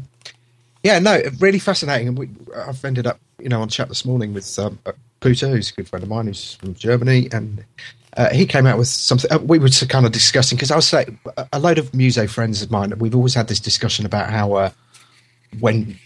yeah, 0.83 0.99
no, 0.99 1.21
really 1.39 1.59
fascinating. 1.59 2.07
And 2.07 2.17
we, 2.17 2.29
I've 2.55 2.83
ended 2.83 3.05
up, 3.05 3.19
you 3.39 3.49
know, 3.49 3.61
on 3.61 3.69
chat 3.69 3.87
this 3.87 4.03
morning 4.03 4.33
with 4.33 4.57
um, 4.57 4.79
Puter, 5.21 5.49
who's 5.49 5.71
a 5.71 5.73
good 5.73 5.89
friend 5.89 6.03
of 6.03 6.09
mine, 6.09 6.25
who's 6.27 6.55
from 6.55 6.73
Germany, 6.73 7.27
and 7.31 7.63
uh, 8.17 8.29
he 8.29 8.45
came 8.45 8.65
out 8.65 8.77
with 8.77 8.87
something. 8.87 9.31
Uh, 9.31 9.37
we 9.39 9.59
were 9.59 9.69
kind 9.69 10.05
of 10.05 10.11
discussing 10.11 10.55
because 10.55 10.71
I 10.71 10.75
was 10.75 10.87
saying 10.87 11.19
a 11.53 11.59
load 11.59 11.77
of 11.77 11.93
Muso 11.93 12.27
friends 12.27 12.61
of 12.61 12.71
mine. 12.71 12.97
We've 12.97 13.15
always 13.15 13.35
had 13.35 13.47
this 13.47 13.59
discussion 13.59 14.05
about 14.05 14.29
how 14.31 14.53
uh, 14.53 14.71
when 15.59 15.99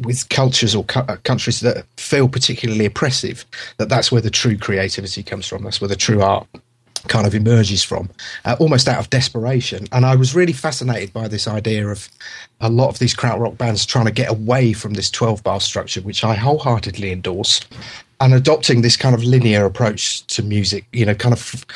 with 0.00 0.28
cultures 0.28 0.74
or 0.74 0.84
cu- 0.84 1.00
uh, 1.00 1.16
countries 1.24 1.60
that 1.60 1.84
feel 1.96 2.28
particularly 2.28 2.86
oppressive, 2.86 3.44
that 3.78 3.88
that's 3.88 4.10
where 4.10 4.20
the 4.20 4.30
true 4.30 4.58
creativity 4.58 5.22
comes 5.22 5.46
from. 5.46 5.64
That's 5.64 5.80
where 5.80 5.88
the 5.88 5.96
true 5.96 6.22
art 6.22 6.46
kind 7.08 7.26
of 7.26 7.34
emerges 7.34 7.82
from, 7.82 8.08
uh, 8.44 8.56
almost 8.58 8.88
out 8.88 8.98
of 8.98 9.10
desperation. 9.10 9.86
And 9.92 10.06
I 10.06 10.16
was 10.16 10.34
really 10.34 10.52
fascinated 10.52 11.12
by 11.12 11.28
this 11.28 11.46
idea 11.46 11.86
of 11.88 12.08
a 12.60 12.70
lot 12.70 12.88
of 12.88 12.98
these 12.98 13.14
krautrock 13.14 13.58
bands 13.58 13.84
trying 13.84 14.06
to 14.06 14.10
get 14.10 14.30
away 14.30 14.72
from 14.72 14.94
this 14.94 15.10
12 15.10 15.42
bar 15.42 15.60
structure, 15.60 16.00
which 16.00 16.24
I 16.24 16.34
wholeheartedly 16.34 17.12
endorse, 17.12 17.60
and 18.20 18.32
adopting 18.32 18.82
this 18.82 18.96
kind 18.96 19.14
of 19.14 19.22
linear 19.22 19.66
approach 19.66 20.26
to 20.28 20.42
music, 20.42 20.86
you 20.92 21.04
know, 21.04 21.14
kind 21.14 21.32
of 21.32 21.40
f- 21.40 21.66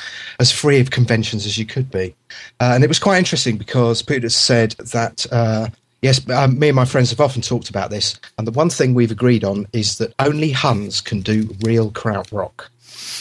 as 0.40 0.52
free 0.52 0.80
of 0.80 0.90
conventions 0.90 1.44
as 1.44 1.58
you 1.58 1.66
could 1.66 1.90
be. 1.90 2.14
Uh, 2.60 2.72
and 2.74 2.84
it 2.84 2.88
was 2.88 2.98
quite 2.98 3.18
interesting 3.18 3.58
because 3.58 4.02
Peter 4.02 4.28
said 4.28 4.72
that. 4.92 5.26
Uh, 5.30 5.68
Yes, 6.00 6.28
um, 6.30 6.58
me 6.58 6.68
and 6.68 6.76
my 6.76 6.84
friends 6.84 7.10
have 7.10 7.20
often 7.20 7.42
talked 7.42 7.68
about 7.68 7.90
this, 7.90 8.18
and 8.38 8.46
the 8.46 8.52
one 8.52 8.70
thing 8.70 8.94
we've 8.94 9.10
agreed 9.10 9.42
on 9.42 9.66
is 9.72 9.98
that 9.98 10.14
only 10.20 10.52
Huns 10.52 11.00
can 11.00 11.20
do 11.20 11.48
real 11.62 11.90
krautrock. 11.90 12.68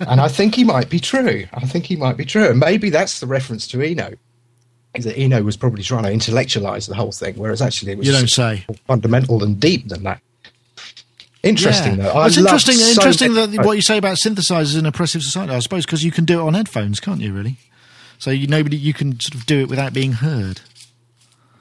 and 0.00 0.20
I 0.20 0.28
think 0.28 0.54
he 0.54 0.64
might 0.64 0.90
be 0.90 0.98
true. 0.98 1.46
I 1.52 1.66
think 1.66 1.86
he 1.86 1.96
might 1.96 2.16
be 2.16 2.24
true. 2.24 2.48
And 2.48 2.58
maybe 2.58 2.90
that's 2.90 3.20
the 3.20 3.26
reference 3.26 3.66
to 3.68 3.80
Eno. 3.80 4.14
Is 4.94 5.04
that 5.04 5.16
Eno 5.16 5.42
was 5.42 5.56
probably 5.56 5.82
trying 5.82 6.04
to 6.04 6.12
intellectualize 6.12 6.86
the 6.86 6.94
whole 6.94 7.12
thing, 7.12 7.34
whereas 7.36 7.60
actually 7.60 7.92
it 7.92 7.98
was 7.98 8.06
you 8.06 8.12
don't 8.12 8.30
say 8.30 8.64
more 8.68 8.78
fundamental 8.86 9.44
and 9.44 9.60
deep 9.60 9.88
than 9.88 10.04
that. 10.04 10.20
Interesting, 11.42 11.98
yeah. 11.98 12.12
though. 12.12 12.24
it's 12.24 12.38
interesting. 12.38 12.74
So 12.74 13.02
interesting 13.02 13.34
that 13.34 13.64
what 13.64 13.74
you 13.74 13.82
say 13.82 13.98
about 13.98 14.16
synthesizers 14.16 14.76
in 14.76 14.86
oppressive 14.86 15.22
society. 15.22 15.52
I 15.52 15.60
suppose 15.60 15.84
because 15.84 16.02
you 16.02 16.10
can 16.10 16.24
do 16.24 16.40
it 16.40 16.42
on 16.42 16.54
headphones, 16.54 16.98
can't 16.98 17.20
you? 17.20 17.32
Really? 17.32 17.56
So 18.18 18.30
you, 18.30 18.46
nobody 18.46 18.76
you 18.76 18.94
can 18.94 19.20
sort 19.20 19.34
of 19.34 19.46
do 19.46 19.60
it 19.60 19.68
without 19.68 19.92
being 19.92 20.12
heard. 20.12 20.60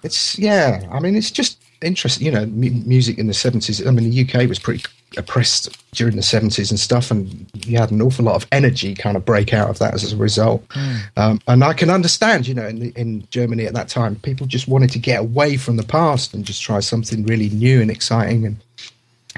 It's 0.04 0.38
yeah. 0.38 0.88
I 0.92 1.00
mean, 1.00 1.16
it's 1.16 1.32
just 1.32 1.62
interesting. 1.82 2.26
You 2.26 2.32
know, 2.32 2.42
m- 2.42 2.88
music 2.88 3.18
in 3.18 3.28
the 3.28 3.34
seventies. 3.34 3.86
I 3.86 3.92
mean, 3.92 4.10
the 4.10 4.22
UK 4.22 4.48
was 4.48 4.60
pretty 4.60 4.84
oppressed 5.18 5.70
during 5.94 6.16
the 6.16 6.22
70s 6.22 6.70
and 6.70 6.80
stuff 6.80 7.10
and 7.10 7.50
you 7.66 7.78
had 7.78 7.92
an 7.92 8.02
awful 8.02 8.26
lot 8.26 8.36
of 8.36 8.48
energy 8.52 8.94
kind 8.94 9.16
of 9.16 9.24
break 9.24 9.54
out 9.54 9.70
of 9.70 9.80
that 9.80 9.94
as 9.94 10.12
a 10.12 10.18
result 10.18 10.68
mm. 10.70 11.00
um, 11.16 11.40
and 11.48 11.64
i 11.64 11.74
can 11.74 11.90
understand 11.90 12.48
you 12.48 12.54
know 12.54 12.68
in, 12.68 12.92
in, 12.92 13.28
germany 13.30 13.66
at 13.66 13.74
that 13.74 13.88
time 13.88 14.16
people 14.18 14.46
just 14.46 14.68
wanted 14.68 14.90
to 14.90 15.00
get 15.00 15.22
away 15.22 15.56
from 15.58 15.78
the 15.78 15.84
past 15.84 16.34
and 16.34 16.44
just 16.44 16.62
try 16.62 16.80
something 16.80 17.26
really 17.26 17.50
new 17.50 17.82
and 17.82 17.90
exciting 17.90 18.46
and 18.46 18.58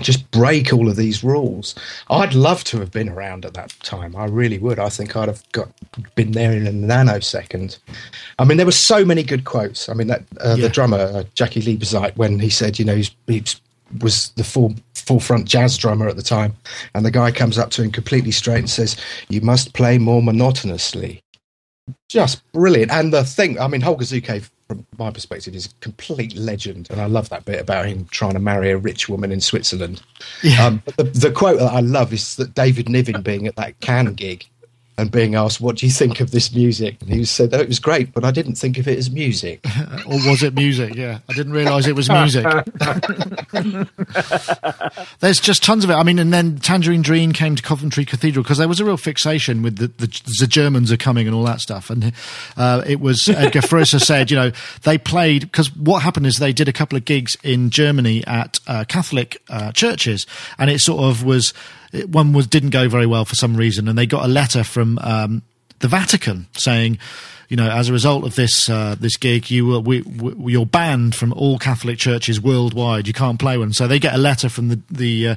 just 0.02 0.30
break 0.32 0.72
all 0.72 0.88
of 0.88 0.96
these 0.96 1.24
rules 1.24 1.74
i'd 2.10 2.34
love 2.34 2.64
to 2.64 2.80
have 2.80 2.92
been 2.92 3.10
around 3.10 3.46
at 3.46 3.54
that 3.54 3.70
time 3.82 4.16
i 4.16 4.26
really 4.26 4.60
would 4.60 4.80
i 4.80 4.90
think 4.90 5.16
i'd 5.16 5.28
have 5.28 5.44
got 5.52 5.70
been 6.16 6.32
there 6.34 6.52
in 6.52 6.68
a 6.68 6.72
nanosecond 6.72 7.80
i 8.40 8.46
mean 8.46 8.58
there 8.58 8.66
were 8.66 8.72
so 8.72 9.04
many 9.04 9.24
good 9.24 9.44
quotes 9.44 9.90
i 9.90 9.94
mean 9.94 10.08
that 10.08 10.22
uh, 10.42 10.56
yeah. 10.58 10.64
the 10.64 10.70
drummer 10.70 10.98
uh, 10.98 11.24
Jaki 11.36 11.64
Liebezeit 11.64 12.16
when 12.18 12.40
he 12.40 12.50
said 12.50 12.78
you 12.78 12.86
know 12.86 12.96
he's, 12.96 13.12
he's 13.28 13.60
was 14.02 14.30
the 14.32 14.44
full 14.44 14.76
full 14.94 15.20
front 15.20 15.48
jazz 15.48 15.78
drummer 15.78 16.08
at 16.08 16.16
the 16.16 16.22
time, 16.22 16.56
and 16.94 17.06
the 17.06 17.12
guy 17.12 17.32
comes 17.32 17.58
up 17.58 17.70
to 17.72 17.84
him 17.84 17.92
completely 17.92 18.32
straight 18.32 18.60
and 18.60 18.70
says, 18.70 18.98
"You 19.30 19.42
must 19.42 19.74
play 19.74 19.98
more 19.98 20.22
monotonously." 20.22 21.22
Just 22.10 22.42
brilliant. 22.52 22.92
And 22.92 23.14
the 23.14 23.24
thing, 23.24 23.60
I 23.60 23.68
mean, 23.68 23.82
Holger 23.82 24.06
Czukay, 24.06 24.50
from 24.68 24.86
my 24.98 25.12
perspective, 25.12 25.56
is 25.56 25.68
a 25.68 25.70
complete 25.80 26.36
legend, 26.36 26.88
and 26.90 27.00
I 27.00 27.06
love 27.06 27.30
that 27.30 27.46
bit 27.46 27.60
about 27.60 27.86
him 27.86 28.06
trying 28.12 28.34
to 28.34 28.40
marry 28.40 28.72
a 28.72 28.78
rich 28.78 29.08
woman 29.08 29.32
in 29.32 29.40
Switzerland. 29.40 30.02
Yeah. 30.44 30.66
Um, 30.66 30.84
the, 30.98 31.04
the 31.04 31.32
quote 31.32 31.60
that 31.60 31.72
I 31.72 31.80
love 31.80 32.12
is 32.14 32.36
that 32.36 32.54
David 32.54 32.90
Niven 32.90 33.22
being 33.22 33.48
at 33.48 33.56
that 33.56 33.80
Can 33.80 34.14
gig 34.14 34.46
and 34.98 35.12
being 35.12 35.36
asked, 35.36 35.62
"What 35.62 35.78
do 35.78 35.86
you 35.86 35.92
think 35.92 36.20
of 36.20 36.32
this 36.32 36.54
music?" 36.54 36.98
And 37.02 37.10
he 37.10 37.26
said, 37.26 37.54
"Oh, 37.54 37.60
it 37.60 37.68
was 37.68 37.80
great, 37.80 38.14
but 38.14 38.26
I 38.26 38.32
didn't 38.32 38.56
think 38.56 38.78
of 38.78 38.88
it 38.88 38.98
as 38.98 39.12
music." 39.12 39.66
or 40.06 40.20
was 40.28 40.44
it 40.44 40.56
music? 40.56 40.96
Yeah, 40.96 41.20
I 41.30 41.34
didn't 41.34 41.54
realise 41.54 41.88
it 41.88 41.96
was 41.96 42.10
music. 42.10 42.46
There's 45.20 45.40
just 45.40 45.64
tons 45.64 45.84
of 45.84 45.90
it. 45.90 45.94
I 45.94 46.04
mean, 46.04 46.20
and 46.20 46.34
then 46.34 46.58
Tangerine 46.58 47.02
Dream 47.02 47.34
came 47.34 47.56
to 47.56 47.64
Coventry 47.64 48.06
Cathedral 48.06 48.44
because 48.44 48.58
there 48.58 48.68
was 48.68 48.80
a 48.80 48.86
real 48.86 48.98
fixation 48.98 49.62
with 49.62 49.78
the, 49.78 49.88
the, 49.88 50.22
the 50.40 50.48
Germans 50.48 50.92
are 50.92 50.98
coming 50.98 51.28
and 51.28 51.36
all 51.36 51.44
that 51.44 51.62
stuff. 51.62 51.90
And 51.90 52.14
uh, 52.56 52.84
it 52.88 53.00
was 53.00 53.28
Edgar 53.28 53.62
Froese 53.62 54.02
said, 54.02 54.32
you 54.32 54.38
know, 54.38 54.52
they 54.84 54.98
played 54.98 55.44
because 55.44 55.76
what 55.76 56.02
happened 56.02 56.26
is 56.26 56.38
they 56.38 56.54
did 56.54 56.68
a 56.68 56.74
couple 56.74 56.98
of 56.98 57.06
gigs 57.06 57.38
in 57.44 57.70
Germany 57.70 58.26
at 58.26 58.60
uh, 58.68 58.86
Catholic 58.88 59.42
uh, 59.50 59.72
churches, 59.72 60.26
and 60.58 60.70
it 60.70 60.80
sort 60.80 61.04
of 61.04 61.24
was 61.24 61.54
one 62.08 62.34
was 62.34 62.48
didn't 62.48 62.72
go 62.72 62.90
very 62.90 63.06
well 63.06 63.26
for 63.26 63.36
some 63.36 63.56
reason, 63.56 63.88
and 63.88 63.98
they 63.98 64.06
got 64.06 64.26
a 64.26 64.28
letter 64.28 64.64
from 64.64 65.00
um, 65.00 65.42
the 65.80 65.88
Vatican 65.88 66.48
saying 66.54 67.00
you 67.50 67.56
know, 67.56 67.70
as 67.70 67.88
a 67.88 67.94
result 67.94 68.26
of 68.26 68.36
this 68.36 68.70
uh, 68.70 68.96
this 69.00 69.16
gig, 69.16 69.50
you 69.50 69.66
will, 69.66 69.82
we, 69.82 70.02
we, 70.02 70.52
you're 70.52 70.66
banned 70.66 71.16
from 71.16 71.32
all 71.32 71.58
Catholic 71.58 71.98
churches 71.98 72.42
worldwide. 72.42 73.08
You 73.08 73.14
can't 73.14 73.40
play 73.40 73.58
one. 73.58 73.72
So 73.72 73.88
they 73.88 74.00
get 74.00 74.14
a 74.14 74.18
letter 74.18 74.50
from 74.50 74.68
the 74.68 74.80
the 74.92 75.28
uh, 75.30 75.36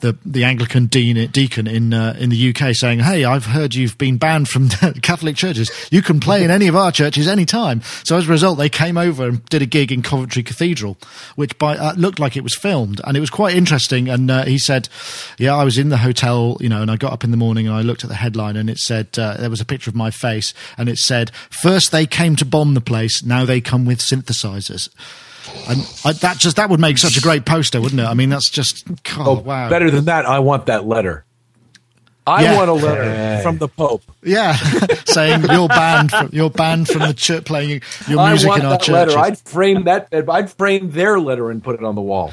the, 0.00 0.16
the, 0.24 0.44
Anglican 0.44 0.86
dean, 0.86 1.30
deacon 1.30 1.66
in 1.66 1.92
uh, 1.92 2.16
in 2.18 2.30
the 2.30 2.50
UK 2.50 2.74
saying, 2.74 3.00
"Hey, 3.00 3.24
I've 3.26 3.44
heard 3.44 3.74
you've 3.74 3.98
been 3.98 4.16
banned 4.16 4.48
from 4.48 4.68
Catholic 5.02 5.36
churches. 5.36 5.70
You 5.90 6.00
can 6.00 6.18
play 6.18 6.42
in 6.44 6.50
any 6.50 6.66
of 6.66 6.76
our 6.76 6.90
churches 6.90 7.28
anytime." 7.28 7.82
So 8.04 8.16
as 8.16 8.26
a 8.26 8.30
result, 8.30 8.56
they 8.56 8.70
came 8.70 8.96
over 8.96 9.28
and 9.28 9.44
did 9.46 9.60
a 9.60 9.66
gig 9.66 9.92
in 9.92 10.00
Coventry 10.00 10.42
Cathedral, 10.42 10.96
which 11.36 11.58
by 11.58 11.76
uh, 11.76 11.92
looked 11.94 12.18
like 12.18 12.38
it 12.38 12.42
was 12.42 12.56
filmed, 12.56 13.02
and 13.04 13.18
it 13.18 13.20
was 13.20 13.30
quite 13.30 13.54
interesting. 13.54 14.08
And 14.08 14.30
uh, 14.30 14.44
he 14.44 14.58
said, 14.58 14.88
"Yeah, 15.36 15.54
I 15.56 15.64
was 15.64 15.76
in 15.76 15.90
the 15.90 15.98
hotel, 15.98 16.56
you 16.58 16.70
know, 16.70 16.80
and 16.80 16.90
I 16.90 16.96
got 16.96 17.12
up 17.12 17.22
in 17.22 17.32
the 17.32 17.36
morning 17.36 17.66
and 17.66 17.76
I 17.76 17.82
looked 17.82 18.02
at 18.02 18.08
the 18.08 18.16
headline, 18.16 18.56
and 18.56 18.70
it 18.70 18.78
said 18.78 19.08
uh, 19.18 19.36
there 19.36 19.50
was 19.50 19.60
a 19.60 19.66
picture 19.66 19.90
of 19.90 19.94
my 19.94 20.10
face, 20.10 20.54
and 20.78 20.88
it 20.88 20.96
said." 20.96 21.30
First 21.50 21.92
they 21.92 22.06
came 22.06 22.36
to 22.36 22.44
bomb 22.44 22.74
the 22.74 22.80
place. 22.80 23.22
Now 23.24 23.44
they 23.44 23.60
come 23.60 23.84
with 23.84 23.98
synthesizers. 23.98 24.88
And 25.68 25.80
I, 26.04 26.12
that 26.12 26.38
just 26.38 26.56
that 26.56 26.70
would 26.70 26.80
make 26.80 26.98
such 26.98 27.16
a 27.16 27.20
great 27.20 27.44
poster, 27.44 27.80
wouldn't 27.80 28.00
it? 28.00 28.04
I 28.04 28.14
mean, 28.14 28.30
that's 28.30 28.50
just 28.50 28.86
oh, 29.18 29.40
wow. 29.40 29.68
Better 29.68 29.90
than 29.90 30.04
that, 30.04 30.26
I 30.26 30.38
want 30.38 30.66
that 30.66 30.86
letter. 30.86 31.24
I 32.26 32.44
yeah. 32.44 32.56
want 32.56 32.70
a 32.70 32.74
letter 32.74 33.42
from 33.42 33.58
the 33.58 33.66
Pope. 33.66 34.02
Yeah, 34.22 34.54
saying 35.06 35.42
you're 35.50 35.68
banned 35.68 36.10
from 36.10 36.28
you're 36.32 36.50
banned 36.50 36.86
from 36.88 37.00
the 37.00 37.14
church 37.14 37.44
playing 37.44 37.82
your 38.06 38.28
music 38.28 38.56
in 38.56 38.64
our 38.64 38.78
church. 38.78 39.08
Letter. 39.08 39.18
I'd 39.18 39.38
frame 39.38 39.84
that. 39.84 40.08
I'd 40.12 40.52
frame 40.52 40.90
their 40.92 41.18
letter 41.18 41.50
and 41.50 41.64
put 41.64 41.74
it 41.74 41.84
on 41.84 41.94
the 41.94 42.02
wall. 42.02 42.32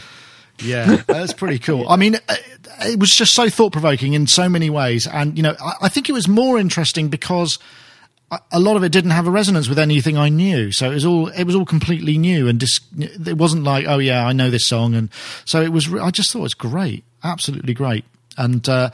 Yeah, 0.59 0.97
that's 1.07 1.33
pretty 1.33 1.59
cool. 1.59 1.87
I 1.87 1.95
mean, 1.95 2.15
uh, 2.15 2.35
it 2.81 2.99
was 2.99 3.11
just 3.11 3.33
so 3.33 3.49
thought 3.49 3.71
provoking 3.71 4.13
in 4.13 4.27
so 4.27 4.49
many 4.49 4.69
ways, 4.69 5.07
and 5.07 5.37
you 5.37 5.43
know, 5.43 5.55
I, 5.59 5.73
I 5.83 5.89
think 5.89 6.09
it 6.09 6.13
was 6.13 6.27
more 6.27 6.59
interesting 6.59 7.07
because 7.07 7.57
a 8.51 8.59
lot 8.59 8.75
of 8.75 8.83
it 8.83 8.91
didn't 8.91 9.11
have 9.11 9.27
a 9.27 9.31
resonance 9.31 9.69
with 9.69 9.79
anything 9.79 10.17
I 10.17 10.29
knew. 10.29 10.71
So 10.71 10.91
it 10.91 10.95
was 10.95 11.05
all 11.05 11.27
it 11.27 11.45
was 11.45 11.55
all 11.55 11.65
completely 11.65 12.17
new, 12.17 12.47
and 12.47 12.59
dis- 12.59 12.81
it 12.97 13.37
wasn't 13.37 13.63
like, 13.63 13.85
oh 13.87 13.99
yeah, 13.99 14.25
I 14.25 14.33
know 14.33 14.49
this 14.49 14.67
song, 14.67 14.95
and 14.95 15.09
so 15.45 15.61
it 15.61 15.71
was. 15.71 15.93
I 15.93 16.11
just 16.11 16.31
thought 16.31 16.39
it 16.39 16.43
was 16.43 16.53
great, 16.53 17.03
absolutely 17.23 17.73
great, 17.73 18.05
and. 18.37 18.67
Uh, 18.67 18.91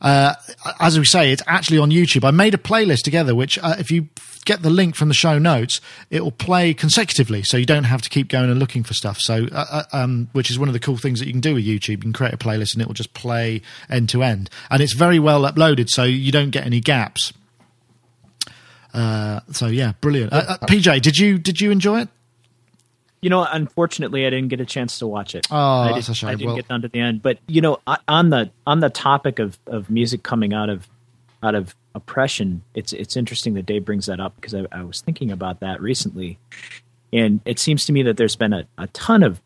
uh, 0.00 0.34
as 0.80 0.98
we 0.98 1.04
say, 1.06 1.32
it's 1.32 1.42
actually 1.46 1.78
on 1.78 1.90
YouTube. 1.90 2.24
I 2.24 2.30
made 2.30 2.52
a 2.52 2.58
playlist 2.58 3.04
together, 3.04 3.34
which 3.34 3.58
uh, 3.62 3.76
if 3.78 3.90
you 3.90 4.08
get 4.44 4.60
the 4.60 4.68
link 4.68 4.94
from 4.94 5.08
the 5.08 5.14
show 5.14 5.38
notes, 5.38 5.80
it 6.10 6.22
will 6.22 6.30
play 6.30 6.74
consecutively, 6.74 7.42
so 7.42 7.56
you 7.56 7.64
don't 7.64 7.84
have 7.84 8.02
to 8.02 8.10
keep 8.10 8.28
going 8.28 8.50
and 8.50 8.58
looking 8.58 8.82
for 8.82 8.92
stuff. 8.92 9.18
So, 9.18 9.46
uh, 9.50 9.64
uh, 9.70 9.84
um, 9.94 10.28
which 10.32 10.50
is 10.50 10.58
one 10.58 10.68
of 10.68 10.74
the 10.74 10.80
cool 10.80 10.98
things 10.98 11.20
that 11.20 11.26
you 11.26 11.32
can 11.32 11.40
do 11.40 11.54
with 11.54 11.64
YouTube. 11.64 11.88
You 11.88 11.98
can 11.98 12.12
create 12.12 12.34
a 12.34 12.36
playlist 12.36 12.74
and 12.74 12.82
it 12.82 12.86
will 12.86 12.92
just 12.92 13.14
play 13.14 13.62
end 13.88 14.10
to 14.10 14.22
end, 14.22 14.50
and 14.70 14.82
it's 14.82 14.92
very 14.92 15.18
well 15.18 15.42
uploaded, 15.50 15.88
so 15.88 16.04
you 16.04 16.30
don't 16.30 16.50
get 16.50 16.66
any 16.66 16.80
gaps. 16.80 17.32
Uh, 18.94 19.40
so 19.50 19.66
yeah, 19.66 19.92
brilliant. 20.00 20.32
Uh, 20.32 20.44
uh 20.48 20.58
PJ, 20.66 21.02
did 21.02 21.18
you 21.18 21.36
did 21.38 21.60
you 21.60 21.70
enjoy 21.70 22.02
it? 22.02 22.08
You 23.20 23.30
know, 23.30 23.46
unfortunately, 23.50 24.26
I 24.26 24.30
didn't 24.30 24.48
get 24.48 24.60
a 24.60 24.66
chance 24.66 24.98
to 24.98 25.06
watch 25.06 25.34
it. 25.34 25.46
Oh, 25.50 25.56
I 25.56 25.92
that's 25.94 26.08
a 26.08 26.14
shame. 26.14 26.28
I 26.28 26.34
didn't 26.34 26.46
well, 26.48 26.56
get 26.56 26.68
down 26.68 26.82
to 26.82 26.88
the 26.88 27.00
end. 27.00 27.22
But 27.22 27.38
you 27.48 27.60
know, 27.60 27.80
on 28.06 28.30
the 28.30 28.50
on 28.66 28.80
the 28.80 28.90
topic 28.90 29.38
of, 29.38 29.58
of 29.66 29.90
music 29.90 30.22
coming 30.22 30.54
out 30.54 30.68
of 30.70 30.86
out 31.42 31.54
of 31.54 31.74
oppression, 31.94 32.62
it's 32.74 32.92
it's 32.92 33.16
interesting 33.16 33.54
that 33.54 33.66
Dave 33.66 33.84
brings 33.84 34.06
that 34.06 34.20
up 34.20 34.36
because 34.36 34.54
I, 34.54 34.66
I 34.70 34.82
was 34.82 35.00
thinking 35.00 35.32
about 35.32 35.60
that 35.60 35.80
recently, 35.80 36.38
and 37.12 37.40
it 37.44 37.58
seems 37.58 37.86
to 37.86 37.92
me 37.92 38.02
that 38.02 38.16
there's 38.16 38.36
been 38.36 38.52
a, 38.52 38.66
a 38.78 38.86
ton 38.88 39.22
of 39.22 39.40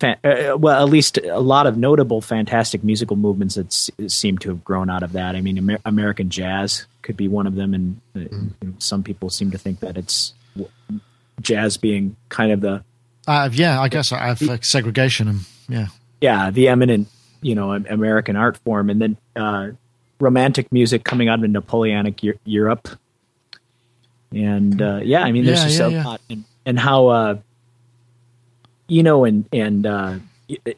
Fa- 0.00 0.18
uh, 0.24 0.56
well, 0.56 0.82
at 0.82 0.90
least 0.90 1.18
a 1.18 1.38
lot 1.38 1.66
of 1.66 1.76
notable, 1.76 2.20
fantastic 2.20 2.82
musical 2.82 3.16
movements 3.16 3.54
that 3.54 3.66
s- 3.66 3.90
seem 4.08 4.38
to 4.38 4.48
have 4.48 4.64
grown 4.64 4.90
out 4.90 5.04
of 5.04 5.12
that. 5.12 5.36
I 5.36 5.40
mean, 5.40 5.58
Amer- 5.58 5.78
American 5.84 6.30
jazz 6.30 6.86
could 7.04 7.16
be 7.16 7.28
one 7.28 7.46
of 7.46 7.54
them, 7.54 7.72
and 7.72 8.00
uh, 8.16 8.18
mm. 8.18 8.50
you 8.60 8.68
know, 8.68 8.74
some 8.78 9.04
people 9.04 9.30
seem 9.30 9.52
to 9.52 9.58
think 9.58 9.78
that 9.80 9.96
it's 9.96 10.34
jazz 11.40 11.76
being 11.76 12.16
kind 12.28 12.50
of 12.50 12.60
the 12.60 12.82
uh, 13.26 13.48
yeah, 13.52 13.80
I 13.80 13.88
guess 13.88 14.12
I 14.12 14.26
have 14.26 14.42
like 14.42 14.64
segregation 14.64 15.28
and 15.28 15.40
yeah. 15.68 15.86
yeah, 16.20 16.50
the 16.50 16.68
eminent, 16.68 17.08
you 17.40 17.54
know, 17.54 17.72
American 17.72 18.36
art 18.36 18.56
form, 18.58 18.90
and 18.90 19.00
then 19.00 19.16
uh, 19.34 19.70
romantic 20.20 20.70
music 20.72 21.04
coming 21.04 21.28
out 21.28 21.42
of 21.42 21.50
Napoleonic 21.50 22.20
Europe. 22.44 22.88
And 24.32 24.80
uh, 24.80 25.00
yeah, 25.02 25.22
I 25.22 25.32
mean, 25.32 25.44
there's 25.44 25.60
yeah, 25.60 25.64
just 25.64 25.78
yeah, 25.80 25.86
a 25.86 25.90
yeah. 25.90 26.04
lot, 26.04 26.20
and, 26.28 26.44
and 26.66 26.78
how 26.78 27.08
uh, 27.08 27.38
you 28.88 29.02
know, 29.02 29.24
and 29.24 29.48
and 29.52 29.86
uh, 29.86 30.18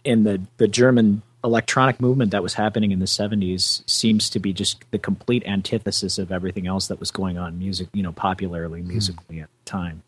in 0.04 0.22
the 0.22 0.40
the 0.58 0.68
German 0.68 1.22
electronic 1.46 2.00
movement 2.00 2.32
that 2.32 2.42
was 2.42 2.52
happening 2.54 2.90
in 2.90 2.98
the 2.98 3.06
70s 3.06 3.88
seems 3.88 4.28
to 4.30 4.38
be 4.38 4.52
just 4.52 4.84
the 4.90 4.98
complete 4.98 5.42
antithesis 5.46 6.18
of 6.18 6.30
everything 6.30 6.66
else 6.66 6.88
that 6.88 7.00
was 7.00 7.10
going 7.10 7.38
on 7.38 7.58
music 7.58 7.88
you 7.94 8.02
know 8.02 8.12
popularly 8.12 8.82
hmm. 8.82 8.88
musically 8.88 9.40
at 9.40 9.48
the 9.64 9.70
time 9.70 10.02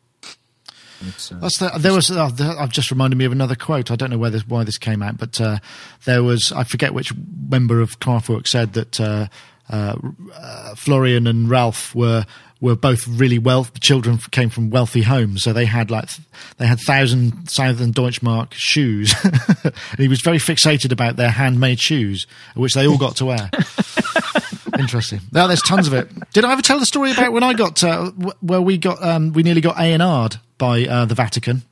uh, 1.01 1.39
That's 1.39 1.59
the, 1.59 1.71
there 1.79 1.93
was. 1.93 2.11
Uh, 2.11 2.57
I've 2.59 2.73
just 2.73 2.91
reminded 2.91 3.17
me 3.17 3.25
of 3.25 3.31
another 3.31 3.55
quote. 3.55 3.93
I 3.93 3.95
don't 3.95 4.11
know 4.11 4.19
where 4.19 4.31
this, 4.31 4.45
why 4.49 4.65
this 4.65 4.79
came 4.79 5.01
out, 5.01 5.17
but 5.17 5.41
uh, 5.41 5.59
there 6.07 6.25
was. 6.25 6.51
I 6.51 6.65
forget 6.65 6.93
which 6.93 7.13
member 7.49 7.81
of 7.81 8.01
Kraftwerk 8.01 8.49
said 8.49 8.73
that 8.73 9.01
uh, 9.01 9.29
uh, 9.71 9.97
uh, 10.35 10.75
Florian 10.75 11.27
and 11.27 11.49
Ralf 11.49 11.95
were 11.95 12.25
were 12.61 12.77
both 12.77 13.07
really 13.07 13.39
wealthy. 13.39 13.71
The 13.75 13.81
children 13.81 14.19
came 14.31 14.51
from 14.51 14.71
wealthy 14.71 15.03
homes, 15.03 15.43
so 15.43 15.53
they 15.53 15.65
had 15.65 15.91
like 15.91 16.09
they 16.57 16.67
had 16.67 16.81
thousand 16.81 17.49
Southern 17.49 17.93
Deutschmark 17.93 18.53
shoes, 18.53 19.15
and 19.65 19.99
he 19.99 20.09
was 20.09 20.21
very 20.21 20.39
fixated 20.39 20.93
about 20.93 21.17
their 21.17 21.31
handmade 21.31 21.81
shoes, 21.81 22.27
which 22.55 22.75
they 22.75 22.87
all 22.87 22.99
got 22.99 23.17
to 23.17 23.27
wear. 23.27 23.51
Interesting. 24.79 25.21
Now 25.33 25.47
there's 25.47 25.63
tons 25.63 25.87
of 25.87 25.95
it. 25.95 26.09
Did 26.33 26.45
I 26.45 26.53
ever 26.53 26.63
tell 26.63 26.79
the 26.79 26.87
story 26.87 27.13
about 27.13 27.33
when 27.33 27.43
I 27.43 27.55
got 27.55 27.83
uh, 27.83 28.11
where 28.41 28.61
we 28.61 28.79
got 28.79 29.03
um, 29.03 29.33
we 29.33 29.43
nearly 29.43 29.61
got 29.61 29.77
A 29.77 29.93
and 29.93 30.03
R'd 30.03 30.39
by 30.57 30.85
uh, 30.85 31.05
the 31.05 31.15
Vatican? 31.15 31.63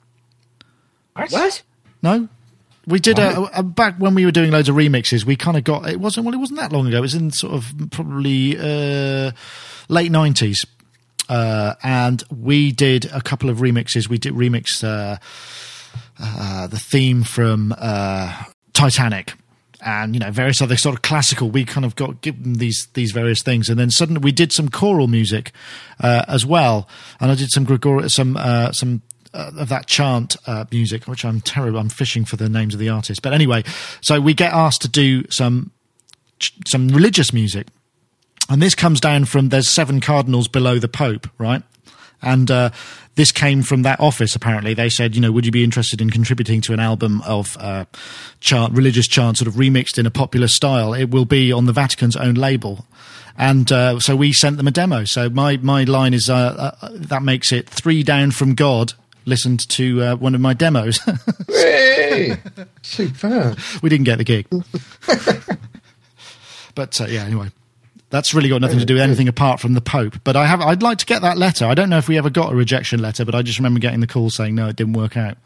What? 1.15 1.63
No, 2.03 2.29
we 2.87 3.01
did 3.01 3.19
a, 3.19 3.59
a, 3.59 3.63
back 3.63 3.97
when 3.97 4.15
we 4.15 4.25
were 4.25 4.31
doing 4.31 4.53
loads 4.53 4.69
of 4.69 4.77
remixes. 4.77 5.25
We 5.25 5.35
kind 5.35 5.57
of 5.57 5.65
got 5.65 5.89
it 5.89 5.99
wasn't 5.99 6.27
well. 6.27 6.35
It 6.35 6.39
wasn't 6.39 6.61
that 6.61 6.73
long 6.73 6.87
ago. 6.87 6.99
It 6.99 7.01
was 7.01 7.15
in 7.15 7.31
sort 7.31 7.55
of 7.55 7.73
probably 7.91 8.57
uh, 8.57 9.33
late 9.89 10.13
nineties, 10.13 10.65
uh, 11.29 11.75
and 11.83 12.23
we 12.31 12.73
did 12.73 13.07
a 13.07 13.21
couple 13.21 13.51
of 13.51 13.59
remixes. 13.59 14.09
We 14.09 14.19
did 14.19 14.35
remix 14.35 14.83
uh, 14.83 15.19
uh 16.19 16.67
the 16.67 16.79
theme 16.79 17.23
from 17.23 17.75
uh, 17.77 18.45
Titanic. 18.73 19.35
And 19.83 20.15
you 20.15 20.21
know 20.21 20.33
various 20.33 20.61
other 20.61 20.77
sort 20.77 20.97
of 20.97 21.03
classical. 21.03 21.49
We 21.49 21.65
kind 21.65 21.85
of 21.85 21.95
got 21.95 22.21
given 22.21 22.55
these 22.55 22.89
these 22.95 23.13
various 23.13 23.43
things, 23.43 23.69
and 23.69 23.79
then 23.79 23.91
suddenly 23.91 24.21
we 24.21 24.33
did 24.33 24.51
some 24.51 24.69
choral 24.69 25.07
music 25.07 25.53
uh, 26.01 26.25
as 26.27 26.45
well. 26.45 26.89
And 27.21 27.31
I 27.31 27.35
did 27.37 27.51
some 27.51 27.65
Gregor- 27.65 28.09
some 28.09 28.37
some 28.73 29.03
uh, 29.37 29.53
of 29.59 29.69
that 29.69 29.87
chant 29.87 30.37
uh, 30.47 30.65
music, 30.73 31.07
which 31.07 31.25
I'm 31.25 31.41
terrible. 31.41 31.79
I'm 31.79 31.91
fishing 31.91 32.25
for 32.25 32.37
the 32.37 32.49
names 32.49 32.73
of 32.73 32.81
the 32.81 32.89
artists, 32.89 33.21
but 33.21 33.35
anyway, 33.35 33.65
so 34.01 34.19
we 34.19 34.33
get 34.33 34.53
asked 34.53 34.83
to 34.83 34.89
do 34.89 35.25
some 35.31 35.73
some 36.67 36.89
religious 36.89 37.33
music, 37.33 37.67
and 38.49 38.63
this 38.63 38.75
comes 38.75 39.01
down 39.01 39.25
from 39.25 39.49
there's 39.49 39.69
seven 39.69 40.01
cardinals 40.01 40.49
below 40.49 40.79
the 40.79 40.89
Pope, 40.89 41.29
right? 41.39 41.63
And 42.23 42.51
uh, 42.51 42.71
this 43.17 43.33
came 43.33 43.63
from 43.63 43.83
that 43.83 44.01
office. 44.01 44.35
Apparently, 44.35 44.75
they 44.75 44.89
said, 44.89 45.15
you 45.15 45.21
know, 45.21 45.33
would 45.33 45.45
you 45.45 45.53
be 45.53 45.65
interested 45.65 46.01
in 46.01 46.11
contributing 46.11 46.61
to 46.63 46.73
an 46.73 46.81
album 46.81 47.21
of 47.23 47.57
uh, 47.59 47.85
chant, 48.41 48.75
religious 48.75 49.07
chant, 49.07 49.39
sort 49.39 49.49
of 49.49 49.55
remixed 49.55 49.99
in 49.99 50.07
a 50.07 50.11
popular 50.11 50.49
style? 50.49 50.95
It 50.95 51.11
will 51.11 51.25
be 51.25 51.53
on 51.53 51.67
the 51.67 51.73
Vatican's 51.73 52.17
own 52.17 52.35
label. 52.35 52.87
And 53.39 53.71
uh, 53.71 54.01
so 54.01 54.17
we 54.17 54.33
sent 54.33 54.57
them 54.57 54.67
a 54.67 54.71
demo. 54.71 55.05
So 55.05 55.29
my 55.29 55.59
my 55.59 55.85
line 55.85 56.15
is 56.15 56.31
uh, 56.31 56.75
uh, 56.81 56.89
that 56.93 57.23
makes 57.23 57.53
it 57.53 57.69
three 57.69 58.03
down 58.03 58.31
from 58.31 58.55
God 58.55 58.95
listened 59.27 59.69
to 59.69 60.03
uh, 60.03 60.17
one 60.17 60.35
of 60.35 60.41
my 60.41 60.55
demos. 60.55 60.99
hey, 61.49 62.37
super. 62.83 63.55
We 63.83 63.91
didn't 63.91 64.05
get 64.05 64.19
the 64.19 64.25
gig. 64.25 64.47
but 66.75 67.01
uh, 67.01 67.07
yeah, 67.07 67.25
anyway. 67.25 67.51
That's 68.11 68.35
really 68.35 68.49
got 68.49 68.61
nothing 68.61 68.79
to 68.79 68.85
do 68.85 68.95
with 68.95 69.03
anything 69.03 69.29
apart 69.29 69.61
from 69.61 69.75
the 69.75 69.81
Pope. 69.81 70.15
But 70.23 70.37
I 70.37 70.47
have, 70.47 70.61
I'd 70.61 70.83
like 70.83 70.99
to 70.99 71.07
get 71.07 71.23
that 71.23 71.37
letter. 71.37 71.67
I 71.67 71.75
don't 71.75 71.91
know 71.91 71.99
if 71.99 72.09
we 72.09 72.17
ever 72.19 72.31
got 72.31 72.53
a 72.53 72.57
rejection 72.57 73.01
letter, 73.01 73.25
but 73.25 73.35
I 73.35 73.43
just 73.43 73.59
remember 73.59 73.81
getting 73.81 74.01
the 74.01 74.07
call 74.07 74.31
saying 74.31 74.55
no, 74.55 74.69
it 74.69 74.77
didn't 74.77 74.93
work 74.93 75.17
out. 75.17 75.37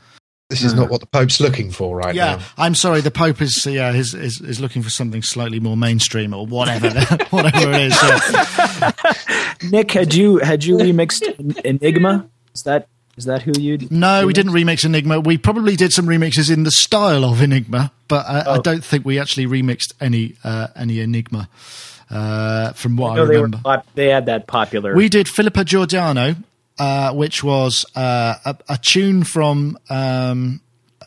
This 0.50 0.64
is 0.64 0.74
not 0.74 0.90
what 0.90 1.00
the 1.00 1.06
Pope's 1.06 1.40
looking 1.40 1.70
for 1.70 1.94
right 1.96 2.12
yeah, 2.12 2.36
now. 2.36 2.44
I'm 2.58 2.74
sorry. 2.74 3.02
The 3.02 3.12
Pope 3.12 3.40
is 3.40 3.64
yeah 3.66 3.92
is, 3.92 4.14
is, 4.14 4.40
is 4.40 4.58
looking 4.60 4.82
for 4.82 4.90
something 4.90 5.22
slightly 5.22 5.60
more 5.60 5.76
mainstream 5.76 6.34
or 6.34 6.44
whatever 6.44 6.90
whatever 7.30 7.70
it 7.70 7.82
is. 7.82 7.96
Yeah. 8.02 8.92
Nick, 9.70 9.92
had 9.92 10.12
you 10.12 10.38
had 10.38 10.64
you 10.64 10.76
remixed 10.76 11.22
Enigma? 11.64 12.28
Is 12.52 12.64
that 12.64 12.88
is 13.16 13.26
that 13.26 13.42
who 13.42 13.52
you? 13.60 13.78
No, 13.90 14.26
we 14.26 14.32
didn't 14.32 14.52
remix 14.52 14.84
Enigma. 14.84 15.20
We 15.20 15.38
probably 15.38 15.76
did 15.76 15.92
some 15.92 16.06
remixes 16.06 16.52
in 16.52 16.64
the 16.64 16.72
style 16.72 17.24
of 17.24 17.40
Enigma, 17.40 17.92
but 18.08 18.26
I, 18.26 18.42
oh. 18.44 18.54
I 18.54 18.58
don't 18.58 18.82
think 18.82 19.04
we 19.04 19.20
actually 19.20 19.46
remixed 19.46 19.92
any 20.00 20.34
uh, 20.42 20.66
any 20.74 20.98
Enigma. 20.98 21.48
Uh, 22.10 22.72
from 22.72 22.96
what 22.96 23.12
I, 23.12 23.22
I 23.22 23.24
remember, 23.24 23.58
they, 23.58 23.70
were, 23.70 23.82
they, 23.94 24.08
had 24.08 24.26
that 24.26 24.46
popular. 24.46 24.94
We 24.94 25.08
did 25.08 25.28
Filippa 25.28 25.64
Giordano, 25.64 26.34
uh, 26.78 27.12
which 27.12 27.44
was 27.44 27.86
uh, 27.94 28.34
a, 28.44 28.56
a, 28.68 28.78
tune 28.78 29.22
from 29.22 29.78
um, 29.88 30.60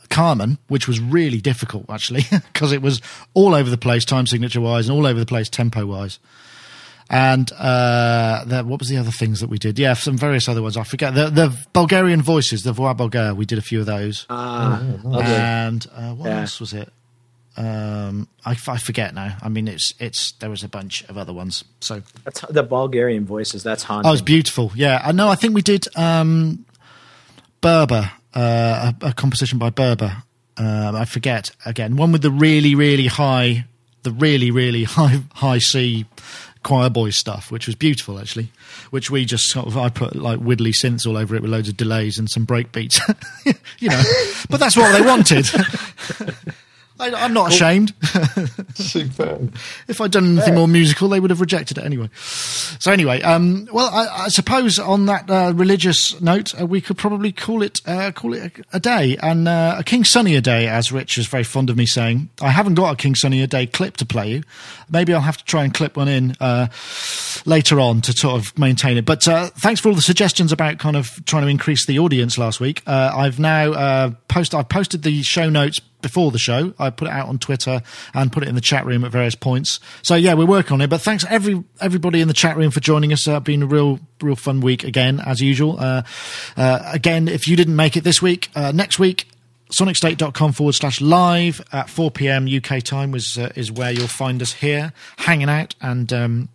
Carmen, 0.10 0.60
which 0.70 0.88
was 0.88 1.02
really 1.02 1.42
difficult 1.42 1.90
actually 1.90 2.24
because 2.54 2.72
it 2.72 2.82
was 2.82 3.02
all 3.34 3.54
over 3.54 3.70
the 3.70 3.78
place, 3.78 4.06
time 4.06 4.28
signature 4.28 4.62
wise, 4.62 4.88
and 4.88 4.98
all 4.98 5.06
over 5.06 5.20
the 5.20 5.26
place, 5.26 5.50
tempo 5.50 5.86
wise 5.86 6.20
and 7.10 7.52
uh, 7.54 8.44
the, 8.46 8.64
what 8.64 8.80
was 8.80 8.90
the 8.90 8.98
other 8.98 9.12
things 9.12 9.40
that 9.42 9.50
we 9.50 9.58
did? 9.58 9.78
Yeah, 9.78 9.94
some 9.94 10.18
various 10.18 10.48
other 10.48 10.62
ones. 10.62 10.78
I 10.78 10.84
forget 10.84 11.14
the 11.14 11.30
the 11.30 11.56
Bulgarian 11.74 12.22
voices, 12.22 12.64
the 12.64 12.74
Voix 12.74 12.94
Bulgare. 12.94 13.36
We 13.36 13.46
did 13.46 13.60
a 13.60 13.62
few 13.62 13.80
of 13.82 13.86
those. 13.86 14.26
Ah, 14.30 14.82
uh, 15.06 15.20
and 15.20 15.86
uh, 15.94 16.14
what 16.14 16.30
yeah. 16.30 16.42
else 16.42 16.60
was 16.60 16.74
it? 16.74 16.92
Um, 17.56 18.28
I, 18.46 18.52
I, 18.68 18.78
forget 18.78 19.14
now. 19.14 19.38
I 19.42 19.50
mean, 19.50 19.68
it's 19.68 19.94
it's 20.00 20.32
there 20.34 20.50
was 20.50 20.64
a 20.64 20.68
bunch 20.68 21.04
of 21.04 21.20
other 21.20 21.34
ones. 21.34 21.64
So 21.82 22.02
that's 22.24 22.42
the 22.42 22.64
Bulgarian 22.64 23.26
voices. 23.26 23.62
That's 23.62 23.84
haunting. 23.84 24.10
Oh, 24.10 24.14
it's 24.14 24.24
beautiful. 24.24 24.72
Yeah, 24.76 25.00
I 25.04 25.12
know. 25.12 25.30
I 25.30 25.36
think 25.36 25.54
we 25.54 25.62
did 25.62 25.88
um, 25.96 26.66
Berber, 27.62 28.12
uh, 28.34 28.94
a, 29.02 29.08
a, 29.08 29.14
composition 29.14 29.60
by 29.60 29.70
Berber. 29.70 30.24
Um, 30.58 30.96
I 30.96 31.06
forget 31.06 31.52
again. 31.64 31.96
One 31.96 32.12
with 32.12 32.24
the 32.24 32.32
really 32.32 32.74
really 32.74 33.06
high, 33.06 33.66
the 34.02 34.12
really 34.12 34.50
really 34.50 34.84
high 34.86 35.22
high 35.34 35.60
C 35.60 36.06
choir 36.64 36.90
boy 36.90 37.12
stuff, 37.12 37.52
which 37.52 37.68
was 37.68 37.76
beautiful 37.76 38.20
actually. 38.20 38.52
Which 38.90 39.12
we 39.12 39.26
just 39.26 39.50
sort 39.50 39.68
of 39.68 39.78
I 39.78 39.90
put 39.90 40.16
like 40.16 40.40
widdly 40.40 40.72
synths 40.72 41.06
all 41.06 41.18
over 41.18 41.36
it 41.36 41.44
with 41.44 41.52
loads 41.52 41.70
of 41.70 41.78
delays 41.78 42.18
and 42.18 42.28
some 42.28 42.46
break 42.46 42.72
beats, 42.72 43.00
you 43.78 43.90
know. 43.90 44.02
but 44.50 44.60
that's 44.60 44.76
what 44.76 44.92
they 44.92 45.06
wanted. 45.06 45.46
I, 47.12 47.26
am 47.26 47.34
not 47.34 47.52
ashamed. 47.52 47.94
Superb. 48.76 49.56
if 49.88 50.00
I'd 50.00 50.12
done 50.12 50.26
anything 50.26 50.54
yeah. 50.54 50.60
more 50.60 50.68
musical, 50.68 51.10
they 51.10 51.20
would 51.20 51.30
have 51.30 51.42
rejected 51.42 51.78
it 51.78 51.84
anyway. 51.84 52.10
So 52.16 52.92
anyway, 52.92 53.22
um, 53.22 53.68
well, 53.72 53.90
I, 53.92 54.26
I, 54.26 54.28
suppose 54.30 54.80
on 54.80 55.06
that 55.08 55.30
uh, 55.30 55.54
religious 55.56 56.20
note, 56.22 56.60
uh, 56.60 56.66
we 56.66 56.82
could 56.82 56.98
probably 56.98 57.32
call 57.32 57.62
it 57.62 57.82
uh, 57.86 58.12
call 58.12 58.34
it 58.34 58.58
a, 58.58 58.78
a 58.78 58.80
day 58.80 59.18
and 59.22 59.48
uh, 59.48 59.76
a 59.80 59.84
King 59.84 60.04
Sunny 60.04 60.40
Adé, 60.40 60.68
as 60.68 60.92
Rich 60.92 61.18
is 61.18 61.28
very 61.28 61.44
fond 61.44 61.70
of 61.70 61.78
me 61.78 61.86
saying. 61.86 62.30
I 62.42 62.50
haven't 62.50 62.76
got 62.76 62.94
a 62.94 62.96
King 62.96 63.16
Sunny 63.16 63.46
Adé 63.46 63.72
clip 63.72 63.98
to 63.98 64.06
play 64.06 64.30
you. 64.32 64.44
Maybe 64.90 65.14
I'll 65.14 65.22
have 65.22 65.38
to 65.38 65.46
try 65.46 65.64
and 65.64 65.74
clip 65.74 65.98
one 65.98 66.08
in 66.08 66.36
uh, 66.40 66.68
later 67.46 67.80
on 67.80 68.02
to 68.02 68.14
sort 68.14 68.36
of 68.36 68.58
maintain 68.58 68.98
it. 68.98 69.06
But 69.06 69.28
uh, 69.28 69.50
thanks 69.58 69.82
for 69.82 69.90
all 69.90 69.96
the 69.96 70.02
suggestions 70.02 70.52
about 70.52 70.80
kind 70.80 70.96
of 70.96 71.24
trying 71.26 71.44
to 71.44 71.50
increase 71.50 71.86
the 71.86 72.00
audience 72.00 72.38
last 72.38 72.60
week. 72.60 72.82
I've 72.88 73.40
now 73.40 74.16
post 74.28 74.56
I've 74.56 74.70
posted 74.70 75.04
the 75.04 75.24
show 75.24 75.50
notes 75.50 75.80
before 76.04 76.30
the 76.30 76.38
show. 76.38 76.76
I 76.78 76.92
put 76.92 77.08
it 77.08 77.12
out 77.12 77.28
on 77.28 77.40
Twitter 77.40 77.82
and 78.14 78.32
put 78.32 78.44
it 78.44 78.50
in 78.50 78.54
the 78.54 78.62
chat 78.62 78.86
room 78.86 79.04
at 79.04 79.12
various 79.12 79.34
points. 79.34 79.80
So 80.04 80.14
yeah, 80.14 80.36
we're 80.36 80.46
working 80.46 80.74
on 80.74 80.82
it. 80.82 80.90
But 80.92 81.02
thanks 81.02 81.26
every 81.28 81.64
everybody 81.82 82.22
in 82.22 82.28
the 82.28 82.34
chat 82.36 82.56
room 82.56 82.70
for 82.70 82.80
joining 82.80 83.12
us. 83.12 83.28
Uh, 83.28 83.40
been 83.40 83.64
a 83.64 83.66
real 83.66 84.00
real 84.22 84.36
fun 84.36 84.62
week 84.62 84.84
again 84.84 85.20
as 85.20 85.42
usual. 85.42 85.80
Uh, 85.80 86.04
uh, 86.56 86.80
again, 86.94 87.28
if 87.28 87.48
you 87.48 87.56
didn't 87.56 87.76
make 87.76 87.98
it 87.98 88.04
this 88.04 88.22
week, 88.22 88.52
uh, 88.56 88.72
next 88.72 89.00
week. 89.00 89.28
SonicState.com 89.72 90.52
forward 90.52 90.74
slash 90.74 91.02
live 91.02 91.60
at 91.72 91.90
4 91.90 92.12
p.m. 92.12 92.48
UK 92.48 92.84
time 92.84 93.10
was 93.10 93.40
uh, 93.40 93.52
is 93.56 93.72
where 93.72 93.92
you'll 93.92 94.08
find 94.08 94.40
us 94.44 94.54
here 94.54 94.94
hanging 95.18 95.50
out 95.50 95.74
and 95.82 96.14
um, 96.14 96.50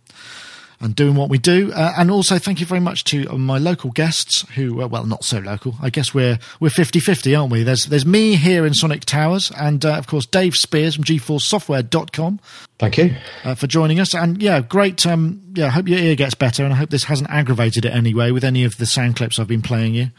and 0.81 0.95
doing 0.95 1.15
what 1.15 1.29
we 1.29 1.37
do. 1.37 1.71
Uh, 1.73 1.93
and 1.97 2.09
also, 2.09 2.37
thank 2.37 2.59
you 2.59 2.65
very 2.65 2.79
much 2.79 3.03
to 3.05 3.25
my 3.37 3.57
local 3.57 3.91
guests 3.91 4.45
who, 4.55 4.81
uh, 4.81 4.87
well, 4.87 5.05
not 5.05 5.23
so 5.23 5.39
local. 5.39 5.75
I 5.81 5.89
guess 5.89 6.13
we're 6.13 6.39
we're 6.59 6.69
50-50, 6.69 7.37
aren't 7.37 7.51
we? 7.51 7.63
There's 7.63 7.85
there's 7.85 8.05
me 8.05 8.35
here 8.35 8.65
in 8.65 8.73
Sonic 8.73 9.05
Towers, 9.05 9.51
and 9.57 9.85
uh, 9.85 9.95
of 9.95 10.07
course 10.07 10.25
Dave 10.25 10.55
Spiers 10.55 10.95
from 10.95 11.03
GForceSoftware.com. 11.03 12.39
Thank 12.77 12.97
you 12.97 13.15
uh, 13.43 13.55
for 13.55 13.67
joining 13.67 13.99
us. 13.99 14.13
And 14.13 14.41
yeah, 14.41 14.61
great. 14.61 15.05
Um, 15.05 15.41
yeah, 15.53 15.67
I 15.67 15.69
hope 15.69 15.87
your 15.87 15.99
ear 15.99 16.15
gets 16.15 16.35
better, 16.35 16.63
and 16.63 16.73
I 16.73 16.77
hope 16.77 16.89
this 16.89 17.05
hasn't 17.05 17.29
aggravated 17.29 17.85
it 17.85 17.93
anyway 17.93 18.31
with 18.31 18.43
any 18.43 18.63
of 18.63 18.77
the 18.77 18.85
sound 18.85 19.15
clips 19.15 19.39
I've 19.39 19.47
been 19.47 19.61
playing 19.61 19.95
you. 19.95 20.11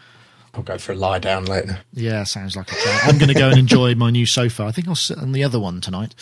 I'll 0.55 0.63
go 0.63 0.79
for 0.79 0.93
a 0.93 0.97
lie 0.97 1.19
down 1.21 1.45
later. 1.45 1.81
Yeah, 1.93 2.25
sounds 2.25 2.57
like 2.57 2.71
a 2.73 2.75
plan. 2.75 3.01
I'm 3.05 3.19
going 3.19 3.29
to 3.29 3.35
go 3.39 3.49
and 3.51 3.59
enjoy 3.59 3.95
my 3.95 4.11
new 4.11 4.27
sofa. 4.27 4.65
I 4.65 4.73
think 4.73 4.89
I'll 4.89 4.95
sit 4.97 5.19
on 5.19 5.33
the 5.33 5.45
other 5.45 5.61
one 5.61 5.81
tonight. 5.81 6.15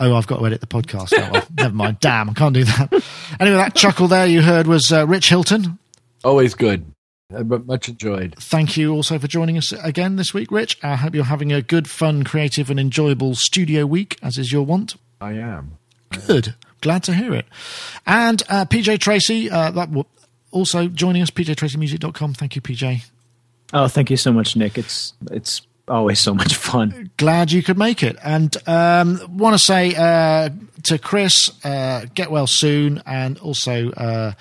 Oh, 0.00 0.14
I've 0.16 0.26
got 0.26 0.38
to 0.40 0.46
edit 0.46 0.60
the 0.60 0.66
podcast. 0.66 1.12
Oh, 1.16 1.30
well, 1.32 1.46
never 1.56 1.74
mind. 1.74 1.98
Damn, 2.00 2.28
I 2.30 2.32
can't 2.32 2.54
do 2.54 2.64
that. 2.64 2.92
Anyway, 3.38 3.56
that 3.56 3.74
chuckle 3.76 4.08
there 4.08 4.26
you 4.26 4.42
heard 4.42 4.66
was 4.66 4.92
uh, 4.92 5.06
Rich 5.06 5.28
Hilton. 5.28 5.78
Always 6.24 6.54
good. 6.54 6.86
uh, 7.32 7.44
but 7.44 7.66
much 7.66 7.88
enjoyed. 7.88 8.34
Thank 8.38 8.76
you 8.76 8.92
also 8.92 9.16
for 9.18 9.28
joining 9.28 9.56
us 9.56 9.70
again 9.72 10.16
this 10.16 10.34
week, 10.34 10.50
Rich. 10.50 10.78
I 10.82 10.96
hope 10.96 11.14
you're 11.14 11.24
having 11.24 11.52
a 11.52 11.62
good, 11.62 11.88
fun, 11.88 12.24
creative, 12.24 12.70
and 12.70 12.80
enjoyable 12.80 13.36
studio 13.36 13.86
week, 13.86 14.18
as 14.22 14.38
is 14.38 14.50
your 14.50 14.64
want. 14.66 14.96
I 15.20 15.34
am. 15.34 15.78
Good. 16.26 16.54
Glad 16.80 17.04
to 17.04 17.14
hear 17.14 17.32
it. 17.34 17.46
And 18.06 18.42
uh, 18.48 18.64
PJ 18.64 18.98
Tracy, 18.98 19.48
uh, 19.50 19.70
that 19.70 19.86
w- 19.90 20.04
also 20.50 20.88
joining 20.88 21.22
us, 21.22 21.30
pjtracymusic.com. 21.30 22.34
Thank 22.34 22.56
you, 22.56 22.62
PJ. 22.62 23.04
Oh, 23.72 23.88
thank 23.88 24.10
you 24.10 24.16
so 24.16 24.32
much, 24.32 24.56
Nick. 24.56 24.78
It's 24.78 25.12
it's 25.30 25.62
always 25.88 26.20
so 26.20 26.34
much 26.34 26.54
fun. 26.54 27.10
Glad 27.16 27.52
you 27.52 27.62
could 27.62 27.78
make 27.78 28.02
it. 28.02 28.16
And 28.22 28.56
um, 28.66 29.20
want 29.36 29.54
to 29.54 29.58
say 29.58 29.94
uh, 29.94 30.50
to 30.84 30.98
Chris, 30.98 31.50
uh, 31.64 32.06
get 32.14 32.30
well 32.30 32.46
soon, 32.46 33.02
and 33.06 33.38
also 33.38 33.90
uh, 33.90 34.32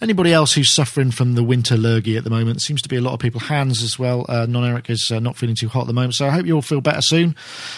anybody 0.00 0.32
else 0.32 0.52
who's 0.52 0.70
suffering 0.72 1.10
from 1.10 1.34
the 1.34 1.42
winter 1.42 1.76
lurgy 1.76 2.16
at 2.16 2.24
the 2.24 2.30
moment. 2.30 2.60
Seems 2.62 2.82
to 2.82 2.88
be 2.88 2.96
a 2.96 3.00
lot 3.00 3.14
of 3.14 3.20
people. 3.20 3.40
Hans 3.40 3.82
as 3.82 3.98
well. 3.98 4.26
Uh, 4.28 4.46
Non 4.46 4.64
Eric 4.64 4.90
is 4.90 5.10
uh, 5.12 5.20
not 5.20 5.36
feeling 5.36 5.56
too 5.56 5.68
hot 5.68 5.82
at 5.82 5.86
the 5.86 5.92
moment, 5.92 6.14
so 6.14 6.26
I 6.26 6.30
hope 6.30 6.46
you 6.46 6.54
all 6.54 6.62
feel 6.62 6.80
better 6.80 7.02
soon. 7.02 7.34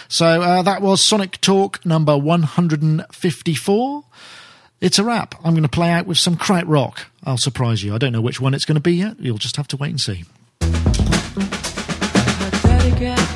So 0.07 0.41
uh, 0.41 0.61
that 0.63 0.81
was 0.81 1.03
Sonic 1.03 1.39
Talk 1.41 1.85
number 1.85 2.17
154. 2.17 4.03
It's 4.81 4.97
a 4.97 5.03
wrap. 5.03 5.35
I'm 5.43 5.53
going 5.53 5.63
to 5.63 5.69
play 5.69 5.91
out 5.91 6.05
with 6.07 6.17
some 6.17 6.37
Krautrock. 6.37 6.99
I'll 7.25 7.37
surprise 7.37 7.83
you. 7.83 7.93
I 7.93 7.97
don't 7.97 8.13
know 8.13 8.21
which 8.21 8.39
one 8.39 8.53
it's 8.53 8.63
going 8.63 8.75
to 8.75 8.81
be 8.81 8.93
yet. 8.95 9.19
You'll 9.19 9.37
just 9.37 9.57
have 9.57 9.67
to 9.69 9.77
wait 9.77 9.89
and 9.89 9.99
see. 9.99 10.23
Yeah. 12.99 13.28